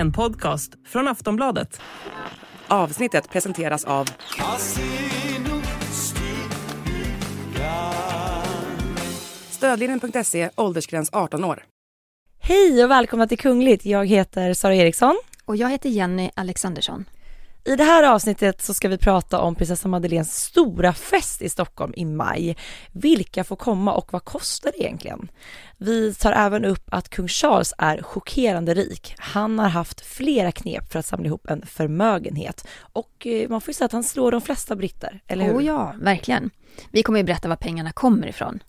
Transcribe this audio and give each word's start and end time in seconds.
En 0.00 0.12
podcast 0.12 0.72
från 0.86 1.08
Aftonbladet. 1.08 1.80
Avsnittet 2.68 3.30
presenteras 3.30 3.84
av 3.84 4.08
Stödlinjen.se, 9.50 10.50
åldersgräns 10.56 11.10
18 11.12 11.44
år. 11.44 11.64
Hej 12.38 12.84
och 12.84 12.90
välkomna 12.90 13.26
till 13.26 13.38
Kungligt. 13.38 13.84
Jag 13.84 14.06
heter 14.06 14.54
Sara 14.54 14.74
Eriksson. 14.74 15.16
Och 15.44 15.56
jag 15.56 15.70
heter 15.70 15.88
Jenny 15.88 16.30
Alexandersson. 16.34 17.04
I 17.64 17.76
det 17.76 17.84
här 17.84 18.02
avsnittet 18.02 18.62
så 18.62 18.74
ska 18.74 18.88
vi 18.88 18.98
prata 18.98 19.40
om 19.40 19.54
prinsessa 19.54 19.88
Madeleines 19.88 20.44
stora 20.44 20.92
fest 20.92 21.42
i 21.42 21.48
Stockholm 21.48 21.92
i 21.96 22.04
maj. 22.04 22.56
Vilka 22.92 23.44
får 23.44 23.56
komma 23.56 23.94
och 23.94 24.12
vad 24.12 24.24
kostar 24.24 24.72
det 24.72 24.82
egentligen? 24.82 25.30
Vi 25.76 26.14
tar 26.14 26.32
även 26.32 26.64
upp 26.64 26.84
att 26.86 27.08
kung 27.08 27.28
Charles 27.28 27.74
är 27.78 28.02
chockerande 28.02 28.74
rik. 28.74 29.14
Han 29.18 29.58
har 29.58 29.68
haft 29.68 30.06
flera 30.06 30.52
knep 30.52 30.92
för 30.92 30.98
att 30.98 31.06
samla 31.06 31.26
ihop 31.26 31.50
en 31.50 31.66
förmögenhet 31.66 32.66
och 32.92 33.26
eh, 33.26 33.48
man 33.48 33.60
får 33.60 33.68
ju 33.68 33.74
säga 33.74 33.86
att 33.86 33.92
han 33.92 34.04
slår 34.04 34.32
de 34.32 34.40
flesta 34.40 34.76
britter, 34.76 35.22
eller 35.26 35.44
hur? 35.44 35.58
Oh 35.58 35.64
ja, 35.64 35.94
verkligen. 35.98 36.50
Vi 36.90 37.02
kommer 37.02 37.18
ju 37.18 37.24
berätta 37.24 37.48
var 37.48 37.56
pengarna 37.56 37.92
kommer 37.92 38.26
ifrån. 38.26 38.62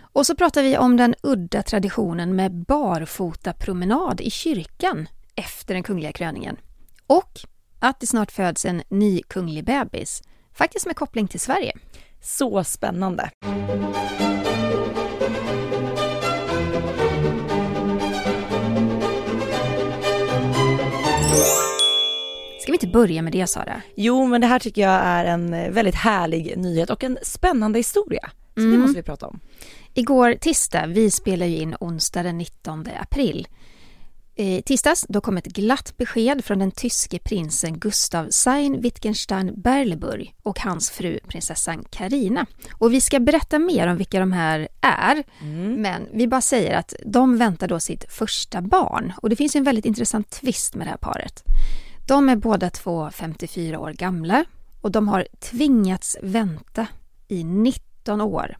Och 0.00 0.26
så 0.26 0.36
pratar 0.36 0.62
vi 0.62 0.78
om 0.78 0.96
den 0.96 1.14
udda 1.22 1.62
traditionen 1.62 2.36
med 2.36 2.52
barfota 2.52 3.52
promenad 3.52 4.20
i 4.20 4.30
kyrkan 4.30 5.08
efter 5.34 5.74
den 5.74 5.82
kungliga 5.82 6.12
kröningen. 6.12 6.56
Och 7.06 7.40
att 7.78 8.00
det 8.00 8.06
snart 8.06 8.32
föds 8.32 8.64
en 8.64 8.82
ny 8.88 9.22
kunglig 9.28 9.64
bebis, 9.64 10.22
faktiskt 10.54 10.86
med 10.86 10.96
koppling 10.96 11.28
till 11.28 11.40
Sverige. 11.40 11.72
Så 12.20 12.64
spännande. 12.64 13.30
Ska 22.60 22.72
vi 22.72 22.76
inte 22.76 22.86
börja 22.86 23.22
med 23.22 23.32
det 23.32 23.46
Sara? 23.46 23.82
Jo, 23.96 24.26
men 24.26 24.40
det 24.40 24.46
här 24.46 24.58
tycker 24.58 24.82
jag 24.82 24.92
är 25.04 25.24
en 25.24 25.50
väldigt 25.72 25.94
härlig 25.94 26.58
nyhet 26.58 26.90
och 26.90 27.04
en 27.04 27.18
spännande 27.22 27.78
historia. 27.78 28.30
Så 28.54 28.60
det 28.60 28.66
Mm. 28.66 28.80
måste 28.80 28.96
vi 28.96 29.02
prata 29.02 29.26
om. 29.26 29.40
Igår 29.94 30.34
tisdag, 30.40 30.86
vi 30.86 31.10
spelar 31.10 31.46
ju 31.46 31.56
in 31.56 31.76
onsdag 31.80 32.22
den 32.22 32.38
19 32.38 32.84
april. 33.00 33.48
I 34.38 34.62
tisdags 34.62 35.06
då 35.08 35.20
kom 35.20 35.36
ett 35.36 35.46
glatt 35.46 35.96
besked 35.96 36.44
från 36.44 36.58
den 36.58 36.70
tyske 36.70 37.18
prinsen 37.18 37.78
Gustav 37.78 38.28
Sein 38.30 38.80
Wittgenstein 38.80 39.60
Berleburg 39.60 40.34
och 40.42 40.60
hans 40.60 40.90
fru 40.90 41.18
prinsessan 41.28 41.84
Karina. 41.90 42.46
Och 42.72 42.92
vi 42.92 43.00
ska 43.00 43.20
berätta 43.20 43.58
mer 43.58 43.86
om 43.86 43.96
vilka 43.96 44.20
de 44.20 44.32
här 44.32 44.68
är, 44.80 45.24
men 45.76 46.08
vi 46.12 46.26
bara 46.28 46.40
säger 46.40 46.78
att 46.78 46.94
de 47.06 47.38
väntar 47.38 47.68
då 47.68 47.80
sitt 47.80 48.12
första 48.12 48.62
barn. 48.62 49.12
Och 49.22 49.30
det 49.30 49.36
finns 49.36 49.56
en 49.56 49.64
väldigt 49.64 49.84
intressant 49.84 50.30
twist 50.30 50.74
med 50.74 50.86
det 50.86 50.90
här 50.90 50.96
paret. 50.96 51.44
De 52.08 52.28
är 52.28 52.36
båda 52.36 52.70
två 52.70 53.10
54 53.10 53.78
år 53.78 53.92
gamla 53.92 54.44
och 54.80 54.90
de 54.90 55.08
har 55.08 55.26
tvingats 55.40 56.16
vänta 56.22 56.86
i 57.28 57.44
19 57.44 58.20
år. 58.20 58.56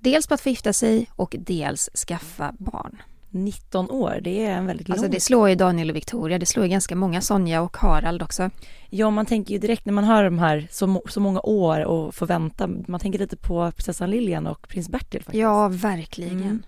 Dels 0.00 0.26
på 0.26 0.34
att 0.34 0.40
få 0.40 0.48
gifta 0.48 0.72
sig 0.72 1.10
och 1.10 1.34
dels 1.38 1.90
skaffa 2.06 2.54
barn. 2.58 3.02
19 3.36 3.90
år, 3.90 4.18
det 4.22 4.46
är 4.46 4.50
en 4.50 4.66
väldigt 4.66 4.88
lång 4.88 4.98
Alltså 4.98 5.10
det 5.10 5.20
slår 5.20 5.48
ju 5.48 5.54
Daniel 5.54 5.90
och 5.90 5.96
Victoria, 5.96 6.38
det 6.38 6.46
slår 6.46 6.64
ju 6.64 6.70
ganska 6.70 6.96
många, 6.96 7.20
Sonja 7.20 7.62
och 7.62 7.76
Harald 7.76 8.22
också. 8.22 8.50
Ja, 8.90 9.10
man 9.10 9.26
tänker 9.26 9.52
ju 9.52 9.58
direkt 9.58 9.84
när 9.84 9.92
man 9.92 10.04
hör 10.04 10.24
de 10.24 10.38
här 10.38 10.68
så, 10.70 11.02
så 11.08 11.20
många 11.20 11.40
år 11.40 11.84
och 11.84 12.14
får 12.14 12.26
vänta, 12.26 12.68
man 12.86 13.00
tänker 13.00 13.18
lite 13.18 13.36
på 13.36 13.72
prinsessan 13.72 14.10
Lilian 14.10 14.46
och 14.46 14.68
prins 14.68 14.88
Bertil 14.88 15.22
faktiskt. 15.22 15.40
Ja, 15.40 15.68
verkligen. 15.68 16.42
Mm. 16.42 16.62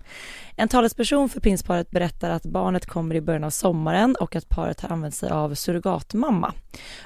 En 0.55 0.67
talesperson 0.67 1.29
för 1.29 1.39
prinsparet 1.39 1.91
berättar 1.91 2.29
att 2.29 2.43
barnet 2.43 2.85
kommer 2.85 3.15
i 3.15 3.21
början 3.21 3.43
av 3.43 3.49
sommaren 3.49 4.15
och 4.15 4.35
att 4.35 4.49
paret 4.49 4.81
har 4.81 4.89
använt 4.89 5.15
sig 5.15 5.29
av 5.29 5.55
surrogatmamma. 5.55 6.53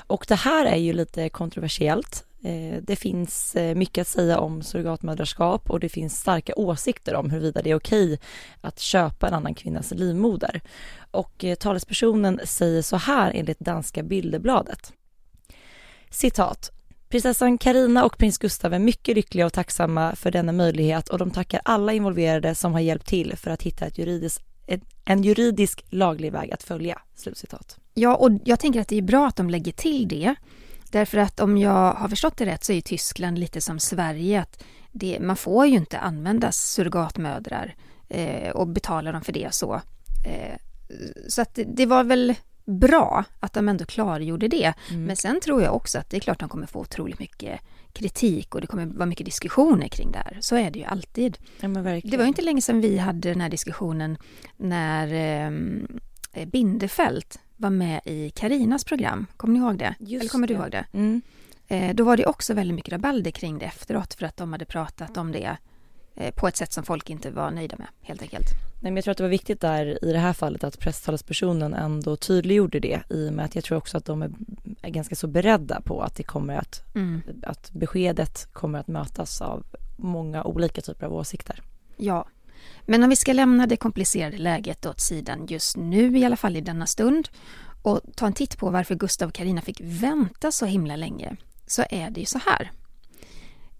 Och 0.07 0.25
det 0.27 0.35
här 0.35 0.65
är 0.65 0.77
ju 0.77 0.93
lite 0.93 1.29
kontroversiellt. 1.29 2.25
Eh, 2.43 2.81
det 2.81 2.95
finns 2.95 3.55
eh, 3.55 3.75
mycket 3.75 4.01
att 4.01 4.07
säga 4.07 4.39
om 4.39 4.61
surrogatmödraskap 4.61 5.69
och 5.69 5.79
det 5.79 5.89
finns 5.89 6.19
starka 6.19 6.53
åsikter 6.55 7.15
om 7.15 7.29
huruvida 7.29 7.61
det 7.61 7.71
är 7.71 7.75
okej 7.75 8.19
att 8.61 8.79
köpa 8.79 9.27
en 9.27 9.33
annan 9.33 9.55
kvinnas 9.55 9.91
livmoder. 9.91 10.61
Och 11.11 11.43
eh, 11.43 11.55
talespersonen 11.55 12.39
säger 12.45 12.81
så 12.81 12.97
här 12.97 13.31
enligt 13.35 13.59
danska 13.59 14.03
Bilderbladet. 14.03 14.93
Citat. 16.09 16.71
Prinsessan 17.09 17.57
Karina 17.57 18.05
och 18.05 18.17
prins 18.17 18.37
Gustav 18.37 18.73
är 18.73 18.79
mycket 18.79 19.15
lyckliga 19.15 19.45
och 19.45 19.53
tacksamma 19.53 20.15
för 20.15 20.31
denna 20.31 20.51
möjlighet 20.51 21.09
och 21.09 21.17
de 21.17 21.31
tackar 21.31 21.61
alla 21.65 21.93
involverade 21.93 22.55
som 22.55 22.73
har 22.73 22.79
hjälpt 22.79 23.07
till 23.07 23.37
för 23.37 23.51
att 23.51 23.61
hitta 23.61 23.85
ett 23.85 23.97
juridiskt, 23.97 24.43
en 25.05 25.23
juridisk 25.23 25.85
laglig 25.89 26.31
väg 26.31 26.51
att 26.51 26.63
följa. 26.63 27.01
Slutcitat. 27.15 27.77
Ja, 27.93 28.15
och 28.15 28.31
jag 28.45 28.59
tänker 28.59 28.81
att 28.81 28.87
det 28.87 28.97
är 28.97 29.01
bra 29.01 29.27
att 29.27 29.35
de 29.35 29.49
lägger 29.49 29.71
till 29.71 30.07
det. 30.07 30.35
Därför 30.93 31.17
att 31.17 31.39
om 31.39 31.57
jag 31.57 31.93
har 31.93 32.07
förstått 32.07 32.37
det 32.37 32.45
rätt 32.45 32.63
så 32.63 32.73
är 32.73 32.81
Tyskland 32.81 33.39
lite 33.39 33.61
som 33.61 33.79
Sverige. 33.79 34.41
att 34.41 34.63
det, 34.91 35.19
Man 35.19 35.35
får 35.35 35.65
ju 35.65 35.75
inte 35.75 35.99
använda 35.99 36.51
surrogatmödrar 36.51 37.75
eh, 38.09 38.49
och 38.49 38.67
betala 38.67 39.11
dem 39.11 39.21
för 39.21 39.33
det 39.33 39.53
så. 39.53 39.73
Eh, 40.25 40.57
så 41.27 41.41
att 41.41 41.55
det, 41.55 41.63
det 41.63 41.85
var 41.85 42.03
väl 42.03 42.35
bra 42.65 43.23
att 43.39 43.53
de 43.53 43.69
ändå 43.69 43.85
klargjorde 43.85 44.47
det. 44.47 44.73
Men 44.91 45.15
sen 45.15 45.39
tror 45.39 45.61
jag 45.61 45.75
också 45.75 45.99
att 45.99 46.09
det 46.09 46.17
är 46.17 46.21
klart 46.21 46.35
att 46.35 46.39
de 46.39 46.49
kommer 46.49 46.67
få 46.67 46.79
otroligt 46.79 47.19
mycket 47.19 47.59
kritik 47.93 48.55
och 48.55 48.61
det 48.61 48.67
kommer 48.67 48.85
vara 48.85 49.05
mycket 49.05 49.25
diskussioner 49.25 49.87
kring 49.87 50.11
det 50.11 50.17
här. 50.17 50.37
Så 50.41 50.55
är 50.55 50.71
det 50.71 50.79
ju 50.79 50.85
alltid. 50.85 51.37
Ja. 51.59 51.67
Det 51.67 52.17
var 52.17 52.23
ju 52.23 52.27
inte 52.27 52.41
länge 52.41 52.61
sedan 52.61 52.81
vi 52.81 52.97
hade 52.97 53.29
den 53.29 53.41
här 53.41 53.49
diskussionen 53.49 54.17
när 54.57 55.13
eh, 56.33 56.45
Bindefält 56.45 57.39
var 57.57 57.69
med 57.69 58.01
i 58.05 58.29
Karinas 58.29 58.83
program. 58.83 59.25
Kommer 59.37 59.53
ni 59.53 59.59
ihåg 59.65 59.77
det? 59.77 59.95
Just 59.99 60.21
Eller 60.21 60.29
kommer 60.31 60.47
du 60.47 60.53
det. 60.53 60.59
ihåg 60.59 60.71
det? 60.71 60.85
Mm. 60.93 61.21
Eh, 61.67 61.95
då 61.95 62.03
var 62.03 62.17
det 62.17 62.25
också 62.25 62.53
väldigt 62.53 62.75
mycket 62.75 62.91
rabalder 62.93 63.31
kring 63.31 63.59
det 63.59 63.65
efteråt 63.65 64.13
för 64.13 64.25
att 64.25 64.37
de 64.37 64.51
hade 64.51 64.65
pratat 64.65 65.17
om 65.17 65.31
det 65.31 65.57
eh, 66.15 66.33
på 66.33 66.47
ett 66.47 66.57
sätt 66.57 66.73
som 66.73 66.83
folk 66.83 67.09
inte 67.09 67.31
var 67.31 67.51
nöjda 67.51 67.75
med 67.77 67.87
helt 68.01 68.21
enkelt. 68.21 68.45
Nej, 68.81 68.91
men 68.91 68.95
jag 68.95 69.03
tror 69.03 69.11
att 69.11 69.17
det 69.17 69.23
var 69.23 69.29
viktigt 69.29 69.61
där 69.61 70.05
i 70.05 70.11
det 70.13 70.19
här 70.19 70.33
fallet 70.33 70.63
att 70.63 70.79
presstalespersonen 70.79 71.73
ändå 71.73 72.15
tydliggjorde 72.15 72.79
det 72.79 73.01
i 73.09 73.29
och 73.29 73.33
med 73.33 73.45
att 73.45 73.55
jag 73.55 73.63
tror 73.63 73.77
också 73.77 73.97
att 73.97 74.05
de 74.05 74.21
är, 74.21 74.31
är 74.81 74.89
ganska 74.89 75.15
så 75.15 75.27
beredda 75.27 75.81
på 75.81 76.01
att 76.01 76.15
det 76.15 76.23
kommer 76.23 76.55
att, 76.57 76.81
Mm. 76.95 77.21
att 77.43 77.71
beskedet 77.71 78.47
kommer 78.53 78.79
att 78.79 78.87
mötas 78.87 79.41
av 79.41 79.65
många 79.97 80.43
olika 80.43 80.81
typer 80.81 81.05
av 81.05 81.13
åsikter. 81.13 81.61
Ja, 81.97 82.25
men 82.85 83.03
om 83.03 83.09
vi 83.09 83.15
ska 83.15 83.33
lämna 83.33 83.67
det 83.67 83.77
komplicerade 83.77 84.37
läget 84.37 84.85
åt 84.85 84.99
sidan 84.99 85.45
just 85.45 85.77
nu, 85.77 86.17
i 86.17 86.25
alla 86.25 86.35
fall 86.37 86.57
i 86.57 86.61
denna 86.61 86.85
stund, 86.85 87.29
och 87.81 88.01
ta 88.15 88.25
en 88.25 88.33
titt 88.33 88.57
på 88.57 88.69
varför 88.69 88.95
Gustav 88.95 89.27
och 89.29 89.35
Karina 89.35 89.61
fick 89.61 89.81
vänta 89.83 90.51
så 90.51 90.65
himla 90.65 90.95
länge, 90.95 91.35
så 91.67 91.83
är 91.89 92.09
det 92.09 92.19
ju 92.19 92.25
så 92.25 92.39
här. 92.45 92.71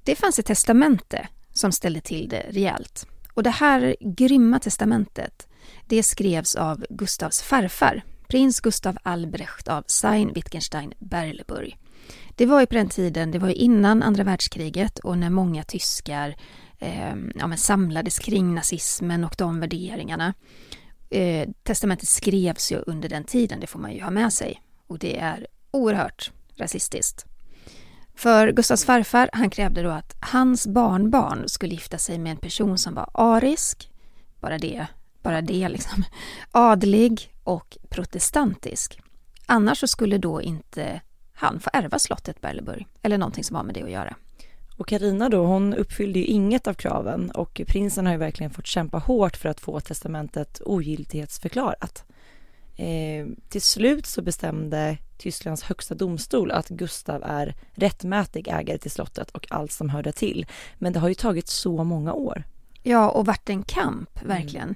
Det 0.04 0.16
fanns 0.16 0.40
ett 0.40 0.46
testamente 0.46 1.28
som 1.54 1.72
ställde 1.72 2.02
till 2.02 2.30
det 2.30 2.46
rejält. 2.50 3.08
Och 3.34 3.44
det 3.44 3.50
här 3.50 3.96
grymma 4.00 4.60
testamentet, 4.60 5.48
det 5.88 6.04
skrevs 6.04 6.56
av 6.56 6.86
Gustavs 6.90 7.42
farfar, 7.42 8.04
prins 8.28 8.60
Gustav 8.60 8.98
Albrecht 9.04 9.68
av 9.68 9.84
Sein 9.88 10.34
Wittgenstein 10.34 10.94
Berleburg. 11.00 11.78
Det 12.36 12.46
var 12.46 12.60
ju 12.60 12.66
på 12.66 12.76
den 12.76 12.90
tiden, 12.90 13.32
det 13.32 13.40
var 13.40 13.48
ju 13.48 13.54
innan 13.54 14.04
andra 14.04 14.24
världskriget 14.24 15.00
och 15.00 15.18
när 15.18 15.30
många 15.30 15.64
tyskar 15.64 16.36
eh, 16.84 17.16
ja, 17.36 17.48
men 17.48 17.58
samlades 17.58 18.20
kring 18.20 18.56
nazismen 18.56 19.24
och 19.24 19.36
de 19.38 19.60
värderingarna. 19.60 20.34
Eh, 21.10 21.50
testamentet 21.64 22.10
skrevs 22.10 22.72
ju 22.72 22.78
under 22.88 23.10
den 23.10 23.24
tiden, 23.24 23.60
det 23.60 23.68
får 23.68 23.80
man 23.80 23.94
ju 23.94 24.02
ha 24.02 24.12
med 24.12 24.34
sig. 24.34 24.62
Och 24.88 25.00
det 25.00 25.20
är 25.20 25.48
oerhört 25.72 26.32
rasistiskt. 26.58 27.26
För 28.16 28.52
Gustavs 28.52 28.86
farfar, 28.86 29.30
han 29.34 29.50
krävde 29.50 29.82
då 29.82 29.90
att 29.90 30.16
hans 30.20 30.68
barnbarn 30.68 31.50
skulle 31.50 31.74
gifta 31.74 31.98
sig 31.98 32.18
med 32.18 32.32
en 32.32 32.38
person 32.38 32.78
som 32.78 32.94
var 32.94 33.10
arisk, 33.14 33.90
bara 34.40 34.58
det, 34.58 34.88
bara 35.22 35.42
det 35.42 35.70
liksom, 35.70 36.04
adlig 36.52 37.34
och 37.44 37.78
protestantisk. 37.90 39.02
Annars 39.46 39.80
så 39.80 39.88
skulle 39.88 40.18
då 40.18 40.42
inte 40.42 41.02
han 41.34 41.60
få 41.60 41.70
ärva 41.74 42.00
slottet 42.00 42.42
Berleburg, 42.42 42.88
eller 43.02 43.18
någonting 43.18 43.44
som 43.44 43.56
har 43.56 43.64
med 43.64 43.76
det 43.76 43.84
att 43.84 43.92
göra. 43.92 44.16
Och 44.78 44.88
Karina 44.88 45.30
då, 45.30 45.46
hon 45.46 45.74
uppfyllde 45.74 46.20
ju 46.20 46.26
inget 46.26 46.68
av 46.68 46.74
kraven 46.74 47.32
och 47.32 47.62
prinsen 47.68 48.06
har 48.06 48.14
ju 48.14 48.20
verkligen 48.20 48.52
fått 48.52 48.68
kämpa 48.68 48.98
hårt 48.98 49.38
för 49.38 49.50
att 49.50 49.60
få 49.60 49.80
testamentet 49.80 50.62
ogiltighetsförklarat. 50.66 52.06
Eh, 52.76 53.28
till 53.50 53.62
slut 53.62 54.06
så 54.06 54.22
bestämde 54.22 54.98
Tysklands 55.18 55.64
högsta 55.64 55.96
domstol 55.96 56.52
att 56.52 56.70
Gustav 56.70 57.24
är 57.26 57.56
rättmätig 57.72 58.48
ägare 58.48 58.78
till 58.78 58.92
slottet 58.92 59.32
och 59.32 59.48
allt 59.50 59.72
som 59.72 59.90
hörde 59.90 60.12
till. 60.12 60.46
Men 60.78 60.94
det 60.94 61.00
har 61.00 61.10
ju 61.10 61.16
tagit 61.16 61.48
så 61.48 61.84
många 61.84 62.14
år. 62.14 62.44
Ja, 62.84 63.10
och 63.10 63.26
vart 63.26 63.50
en 63.50 63.64
kamp, 63.64 64.24
verkligen. 64.24 64.76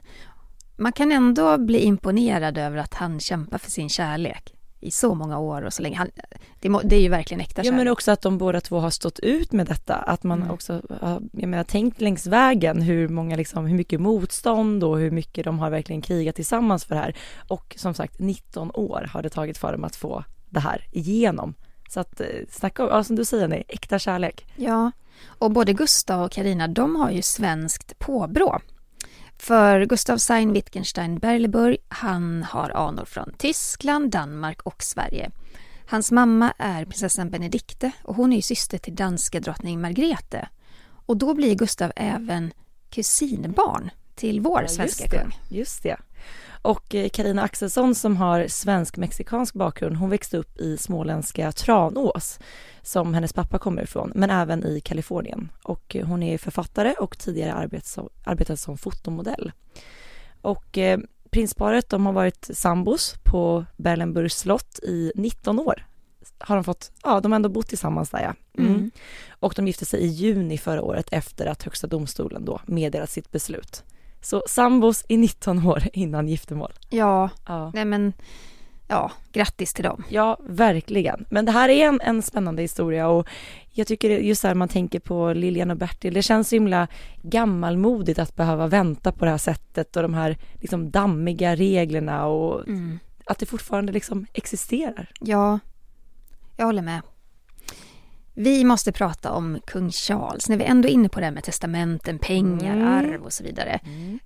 Man 0.77 0.91
kan 0.91 1.11
ändå 1.11 1.57
bli 1.57 1.79
imponerad 1.79 2.57
över 2.57 2.77
att 2.77 2.93
han 2.93 3.19
kämpar 3.19 3.57
för 3.57 3.71
sin 3.71 3.89
kärlek. 3.89 4.56
I 4.79 4.91
så 4.91 5.15
många 5.15 5.39
år 5.39 5.61
och 5.61 5.73
så 5.73 5.81
länge. 5.81 5.95
Han, 5.97 6.09
det, 6.59 6.69
må, 6.69 6.81
det 6.83 6.95
är 6.95 7.01
ju 7.01 7.09
verkligen 7.09 7.41
äkta 7.41 7.61
Ja 7.65 7.71
men 7.71 7.79
kärlek. 7.79 7.91
också 7.93 8.11
att 8.11 8.21
de 8.21 8.37
båda 8.37 8.61
två 8.61 8.79
har 8.79 8.89
stått 8.89 9.19
ut 9.19 9.51
med 9.51 9.67
detta, 9.67 9.95
att 9.95 10.23
man 10.23 10.37
Mm. 10.41 10.51
också, 10.53 10.81
har, 11.01 11.21
jag 11.31 11.49
menar 11.49 11.63
tänkt 11.63 12.01
längs 12.01 12.25
vägen 12.27 12.81
hur 12.81 13.07
många 13.09 13.35
liksom, 13.35 13.65
hur 13.65 13.75
mycket 13.75 14.01
motstånd 14.01 14.83
och 14.83 14.97
hur 14.99 15.11
mycket 15.11 15.45
de 15.45 15.59
har 15.59 15.69
verkligen 15.69 16.01
krigat 16.01 16.35
tillsammans 16.35 16.85
för 16.85 16.95
det 16.95 17.01
här. 17.01 17.15
Och 17.47 17.75
som 17.77 17.93
sagt 17.93 18.19
19 18.19 18.71
år 18.73 19.09
har 19.13 19.21
det 19.21 19.29
tagit 19.29 19.57
för 19.57 19.71
dem 19.71 19.83
att 19.83 19.95
få 19.95 20.23
det 20.49 20.59
här 20.59 20.87
igenom. 20.91 21.53
Så 21.89 21.99
att 21.99 22.21
eh, 22.21 22.27
snacka 22.49 22.83
om, 22.83 22.89
ja, 22.91 23.03
som 23.03 23.15
du 23.15 23.25
säger, 23.25 23.47
nej, 23.47 23.63
äkta 23.67 23.99
kärlek. 23.99 24.45
Ja, 24.55 24.91
och 25.27 25.51
både 25.51 25.73
Gustav 25.73 26.23
och 26.23 26.31
Karina 26.31 26.67
de 26.67 26.95
har 26.95 27.11
ju 27.11 27.21
svenskt 27.21 27.99
påbrå. 27.99 28.59
För 29.39 29.85
Gustav 29.85 30.17
Sein 30.17 30.53
Wittgenstein 30.53 31.19
Berleburg, 31.19 31.77
han 31.87 32.43
har 32.43 32.69
anor 32.69 33.05
från 33.05 33.33
Tyskland, 33.37 34.11
Danmark 34.11 34.61
och 34.61 34.83
Sverige. 34.83 35.31
Hans 35.89 36.11
mamma 36.11 36.53
är 36.57 36.85
prinsessan 36.85 37.29
Benedikte 37.29 37.91
och 38.03 38.15
hon 38.15 38.33
är 38.33 38.41
syster 38.41 38.77
till 38.77 38.95
danska 38.95 39.39
drottning 39.39 39.81
Margrethe. 39.81 40.47
Och 41.05 41.17
då 41.17 41.33
blir 41.33 41.55
Gustav 41.55 41.91
även 41.95 42.53
kusinbarn 42.89 43.89
till 44.15 44.41
vår 44.41 44.61
Ja, 44.61 44.67
svenska 44.67 45.07
kung. 45.07 45.39
Just 45.49 45.83
det. 45.83 45.97
Och 46.67 46.95
Karina 47.13 47.41
Axelsson 47.41 47.95
som 47.95 48.17
har 48.17 48.47
svensk-mexikansk 48.47 49.53
bakgrund, 49.53 49.95
hon 49.95 50.09
växte 50.09 50.37
upp 50.37 50.57
i 50.57 50.77
småländska 50.77 51.51
Tranås 51.51 52.39
som 52.81 53.13
hennes 53.13 53.33
pappa 53.33 53.59
kommer 53.59 53.81
ifrån, 53.83 54.11
men 54.15 54.29
även 54.29 54.65
i 54.65 54.79
Kalifornien. 54.79 55.49
Och 55.63 55.95
eh, 55.95 56.05
hon 56.05 56.23
är 56.23 56.37
författare 56.37 56.93
och 56.93 57.17
tidigare 57.17 57.53
arbetat 57.53 57.85
som, 57.85 58.09
arbetat 58.23 58.59
som 58.59 58.77
fotomodell. 58.77 59.51
Och 60.41 60.77
eh, 60.77 60.99
prinsparet, 61.29 61.89
de 61.89 62.05
har 62.05 62.13
varit 62.13 62.49
sambos 62.53 63.15
på 63.23 63.65
Berlenburgs 63.77 64.37
slott 64.37 64.79
i 64.83 65.11
19 65.15 65.59
år. 65.59 65.85
Har 66.37 66.55
de 66.55 66.63
fått, 66.63 66.91
ja 67.03 67.19
de 67.19 67.31
har 67.31 67.35
ändå 67.35 67.49
bott 67.49 67.67
tillsammans 67.67 68.09
där 68.09 68.21
ja. 68.21 68.33
Mm. 68.61 68.75
Mm. 68.75 68.91
Och 69.29 69.53
de 69.55 69.67
gifte 69.67 69.85
sig 69.85 69.99
i 69.99 70.07
juni 70.07 70.57
förra 70.57 70.81
året 70.81 71.07
efter 71.11 71.45
att 71.45 71.63
Högsta 71.63 71.87
domstolen 71.87 72.45
då 72.45 72.61
meddelat 72.65 73.09
sitt 73.09 73.31
beslut. 73.31 73.83
Så 74.21 74.43
sambos 74.47 75.05
i 75.07 75.17
19 75.17 75.65
år 75.67 75.83
innan 75.93 76.27
giftermål. 76.27 76.73
Ja, 76.89 77.29
Ja. 77.47 77.71
nej 77.73 77.85
men 77.85 78.13
ja, 78.87 79.11
grattis 79.31 79.73
till 79.73 79.83
dem. 79.83 80.03
Ja, 80.09 80.37
verkligen. 80.43 81.25
Men 81.29 81.45
det 81.45 81.51
här 81.51 81.69
är 81.69 81.87
en, 81.87 82.01
en 82.01 82.21
spännande 82.21 82.61
historia 82.61 83.07
och 83.07 83.27
jag 83.71 83.87
tycker 83.87 84.09
just 84.09 84.43
här 84.43 84.53
man 84.55 84.67
tänker 84.67 84.99
på 84.99 85.33
Lilian 85.33 85.71
och 85.71 85.77
Bertil, 85.77 86.13
det 86.13 86.21
känns 86.21 86.49
så 86.49 86.55
himla 86.55 86.87
gammalmodigt 87.21 88.19
att 88.19 88.35
behöva 88.35 88.67
vänta 88.67 89.11
på 89.11 89.25
det 89.25 89.31
här 89.31 89.37
sättet 89.37 89.95
och 89.95 90.01
de 90.01 90.13
här 90.13 90.37
liksom 90.61 90.91
dammiga 90.91 91.55
reglerna 91.55 92.25
och 92.25 92.67
Mm. 92.67 92.99
att 93.25 93.39
det 93.39 93.45
fortfarande 93.45 93.91
liksom 93.91 94.25
existerar. 94.33 95.09
Ja, 95.19 95.59
jag 96.57 96.65
håller 96.65 96.81
med. 96.81 97.01
Vi 98.39 98.63
måste 98.63 98.91
prata 98.91 99.31
om 99.31 99.59
kung 99.67 99.91
Charles 99.91 100.49
när 100.49 100.57
vi 100.57 100.63
ändå 100.63 100.87
är 100.87 100.91
inne 100.91 101.09
på 101.09 101.19
det 101.19 101.25
här 101.25 101.33
med 101.33 101.43
testamenten, 101.43 102.19
pengar, 102.19 102.75
Mm. 102.75 102.87
arv 102.87 103.23
och 103.23 103.33
så 103.33 103.43
vidare. 103.43 103.79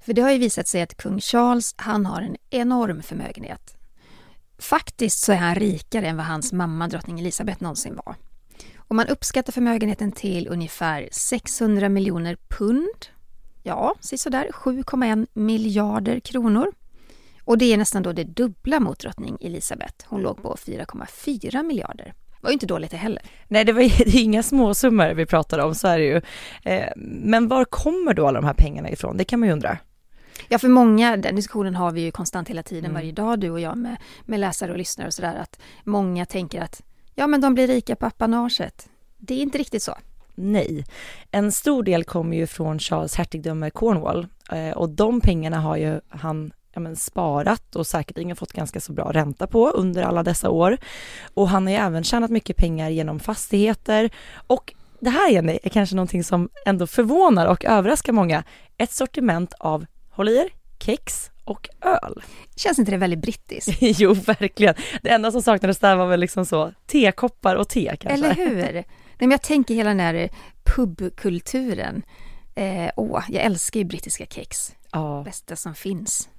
För 0.06 0.14
det 0.14 0.22
har 0.22 0.32
ju 0.32 0.38
visat 0.38 0.68
sig 0.68 0.82
att 0.82 0.98
kung 0.98 1.20
Charles, 1.22 1.74
han 1.78 2.06
har 2.06 2.22
en 2.22 2.36
enorm 2.50 3.02
förmögenhet. 3.02 3.78
Faktiskt 4.60 5.20
så 5.24 5.32
är 5.32 5.36
han 5.38 5.56
rikare 5.56 6.08
än 6.08 6.18
vad 6.18 6.26
hans 6.26 6.54
mamma 6.54 6.88
drottning 6.88 7.20
Elizabeth 7.20 7.64
någonsin 7.64 8.00
var. 8.06 8.16
Och 8.78 8.96
man 8.96 9.08
uppskattar 9.08 9.54
förmögenheten 9.54 10.12
till 10.12 10.48
ungefär 10.48 11.10
600 11.12 11.90
miljoner 11.90 12.38
pund. 12.50 13.06
Ja, 13.64 13.96
sådär 14.02 14.50
7,1 14.54 15.28
miljarder 15.34 16.20
kronor. 16.20 16.72
Och 17.44 17.58
det 17.58 17.74
är 17.74 17.78
nästan 17.78 18.04
då 18.04 18.14
det 18.14 18.24
dubbla 18.24 18.80
mot 18.80 19.00
drottning 19.00 19.38
Elizabeth. 19.42 20.06
Hon 20.08 20.22
låg 20.22 20.42
på 20.42 20.56
4,4 20.56 21.64
miljarder. 21.64 22.14
Var 22.42 22.50
ju 22.50 22.54
inte 22.54 22.66
dåligt 22.66 22.92
det 22.92 22.98
heller. 22.98 23.24
Nej, 23.48 23.66
det, 23.66 23.74
var, 23.74 23.82
det 24.06 24.18
är 24.18 24.24
inga 24.24 24.44
småsummor 24.44 25.14
vi 25.14 25.26
pratar 25.26 25.60
om, 25.60 25.76
så 25.76 25.88
är 25.88 26.00
det 26.00 26.06
ju. 26.06 26.22
Eh, 26.64 26.90
men 26.96 27.48
var 27.48 27.66
kommer 27.66 28.14
då 28.14 28.28
alla 28.28 28.42
de 28.42 28.48
här 28.48 28.54
pengarna 28.54 28.90
ifrån? 28.90 29.18
Det 29.18 29.24
kan 29.24 29.40
man 29.40 29.50
ju 29.50 29.54
undra. 29.54 29.78
Ja, 30.48 30.58
för 30.60 30.68
många, 30.68 31.18
den 31.18 31.36
diskussionen 31.36 31.76
har 31.76 31.92
vi 31.92 32.02
ju 32.02 32.12
konstant 32.12 32.50
hela 32.50 32.64
tiden 32.64 32.86
Mm. 32.86 32.94
varje 32.94 33.12
dag, 33.12 33.40
du 33.40 33.50
och 33.50 33.60
jag 33.60 33.78
med, 33.78 33.98
med 34.26 34.40
läsare 34.40 34.72
och 34.72 34.78
lyssnare 34.78 35.08
och 35.08 35.14
sådär, 35.14 35.36
att 35.36 35.60
många 35.84 36.26
tänker 36.26 36.62
att 36.62 36.82
ja, 37.16 37.28
men 37.28 37.42
de 37.42 37.54
blir 37.54 37.68
rika 37.68 37.96
på 37.96 38.06
apanaget. 38.06 38.90
Det 39.18 39.34
är 39.34 39.42
inte 39.42 39.58
riktigt 39.58 39.84
så. 39.84 39.96
Nej, 40.36 40.86
en 41.32 41.52
stor 41.52 41.84
del 41.84 42.04
kommer 42.04 42.38
ju 42.38 42.48
från 42.48 42.80
Charles 42.80 43.16
hertigdöme 43.16 43.70
Cornwall 43.70 44.28
eh, 44.52 44.72
och 44.78 44.90
de 44.90 45.22
pengarna 45.22 45.60
har 45.60 45.78
ju 45.78 46.00
han 46.10 46.52
ja, 46.74 46.80
men, 46.80 46.96
sparat 46.96 47.76
och 47.76 47.88
säkerligen 47.88 48.36
fått 48.36 48.54
ganska 48.54 48.80
så 48.82 48.94
bra 48.94 49.12
ränta 49.12 49.48
på 49.48 49.70
under 49.70 50.04
alla 50.04 50.24
dessa 50.24 50.50
år. 50.50 50.78
Och 51.34 51.50
han 51.50 51.64
har 51.64 51.72
ju 51.72 51.78
även 51.78 52.04
tjänat 52.04 52.32
mycket 52.32 52.58
pengar 52.58 52.90
genom 52.90 53.20
fastigheter 53.20 54.10
och 54.48 54.74
det 55.00 55.10
här 55.10 55.30
Jenny 55.30 55.60
är 55.64 55.70
kanske 55.70 55.96
någonting 55.96 56.24
som 56.24 56.50
ändå 56.66 56.88
förvånar 56.88 57.46
och 57.48 57.66
överraskar 57.66 58.14
många. 58.14 58.44
Ett 58.78 58.92
sortiment 58.92 59.54
av, 59.60 59.86
håll 60.10 60.30
i 60.30 60.38
er, 60.38 60.50
kex 60.80 61.32
och 61.46 61.70
öl. 61.82 62.24
Känns 62.56 62.80
inte 62.80 62.92
det 62.92 62.98
väldigt 62.98 63.22
brittiskt? 63.22 63.78
jo, 63.82 64.14
verkligen. 64.14 64.76
Det 65.02 65.10
enda 65.10 65.32
som 65.32 65.42
saknades 65.42 65.80
där 65.80 65.96
var 65.96 66.08
väl 66.08 66.20
liksom 66.20 66.46
så 66.46 66.74
tekoppar 66.88 67.56
och 67.56 67.70
te 67.70 67.96
kanske. 68.00 68.28
Eller 68.28 68.36
hur? 68.36 68.74
Nej, 68.74 68.86
men 69.20 69.32
jag 69.32 69.42
tänker 69.42 69.74
hela 69.74 69.90
den 69.90 70.00
här 70.00 70.30
pubkulturen. 70.64 72.04
Eh, 72.56 72.92
åh, 72.96 73.24
jag 73.30 73.44
älskar 73.44 73.80
ju 73.80 73.86
brittiska 73.86 74.26
kex. 74.26 74.76
Ja. 74.92 75.22
Bästa 75.26 75.56
som 75.56 75.76
finns. 75.76 76.30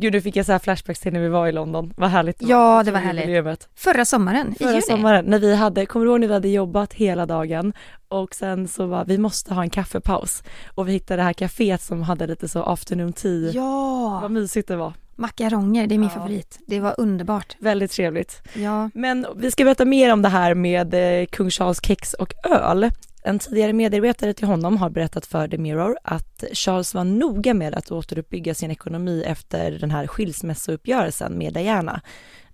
Gud, 0.00 0.12
nu 0.12 0.20
fick 0.20 0.36
jag 0.36 0.46
så 0.46 0.52
här 0.52 0.58
flashbacks 0.58 1.00
till 1.00 1.12
när 1.12 1.20
vi 1.20 1.28
var 1.28 1.46
i 1.46 1.52
London. 1.52 1.92
Vad 1.96 2.10
härligt. 2.10 2.36
Ja, 2.42 2.82
det 2.84 2.90
var 2.92 2.98
härligt. 3.00 3.28
Jubileet. 3.28 3.68
Förra 3.74 4.04
sommaren, 4.04 4.52
i 4.52 4.58
Förra 4.58 4.68
juni. 4.70 4.82
sommaren 4.82 5.24
när 5.24 5.38
vi 5.38 5.54
hade, 5.54 5.86
kommer 5.86 6.06
du 6.06 6.10
ihåg 6.12 6.20
när 6.20 6.28
vi 6.28 6.34
hade 6.34 6.48
jobbat 6.48 6.92
hela 6.92 7.26
dagen 7.26 7.72
och 8.08 8.34
sen 8.34 8.68
så 8.68 8.86
var 8.86 9.04
vi 9.04 9.18
måste 9.18 9.54
ha 9.54 9.62
en 9.62 9.70
kaffepaus 9.70 10.42
och 10.74 10.88
vi 10.88 10.92
hittade 10.92 11.16
det 11.20 11.24
här 11.24 11.32
kaféet 11.32 11.78
som 11.82 12.02
hade 12.02 12.26
lite 12.26 12.48
så 12.48 12.62
afternoon 12.62 13.12
tea. 13.12 13.50
Ja, 13.50 14.18
Vad 14.22 14.30
mysigt 14.30 14.68
det 14.68 14.76
var. 14.76 14.92
Makaronger, 15.18 15.86
det 15.86 15.94
är 15.94 15.98
min 15.98 16.08
Ja. 16.14 16.14
favorit. 16.20 16.58
Det 16.66 16.80
var 16.80 16.94
underbart. 16.98 17.56
Väldigt 17.58 17.90
trevligt. 17.90 18.42
Ja, 18.54 18.90
Men 18.94 19.26
vi 19.36 19.50
ska 19.50 19.64
berätta 19.64 19.84
mer 19.84 20.12
om 20.12 20.22
det 20.22 20.28
här 20.28 20.54
med 20.54 20.94
eh, 21.20 21.26
kung 21.26 21.50
Charles 21.50 21.80
kex 21.86 22.14
och 22.14 22.32
öl. 22.46 22.90
En 23.22 23.38
tidigare 23.38 23.72
medarbetare 23.72 24.34
till 24.34 24.46
honom 24.46 24.76
har 24.76 24.90
berättat 24.90 25.26
för 25.26 25.48
The 25.48 25.58
Mirror 25.58 25.96
att 26.04 26.44
Charles 26.52 26.94
var 26.94 27.04
noga 27.04 27.54
med 27.54 27.74
att 27.74 27.90
återuppbygga 27.90 28.54
sin 28.54 28.70
ekonomi 28.70 29.22
efter 29.26 29.70
den 29.70 29.90
här 29.90 30.06
skilsmässouppgörelsen 30.06 31.38
med 31.38 31.54
Diana. 31.54 32.00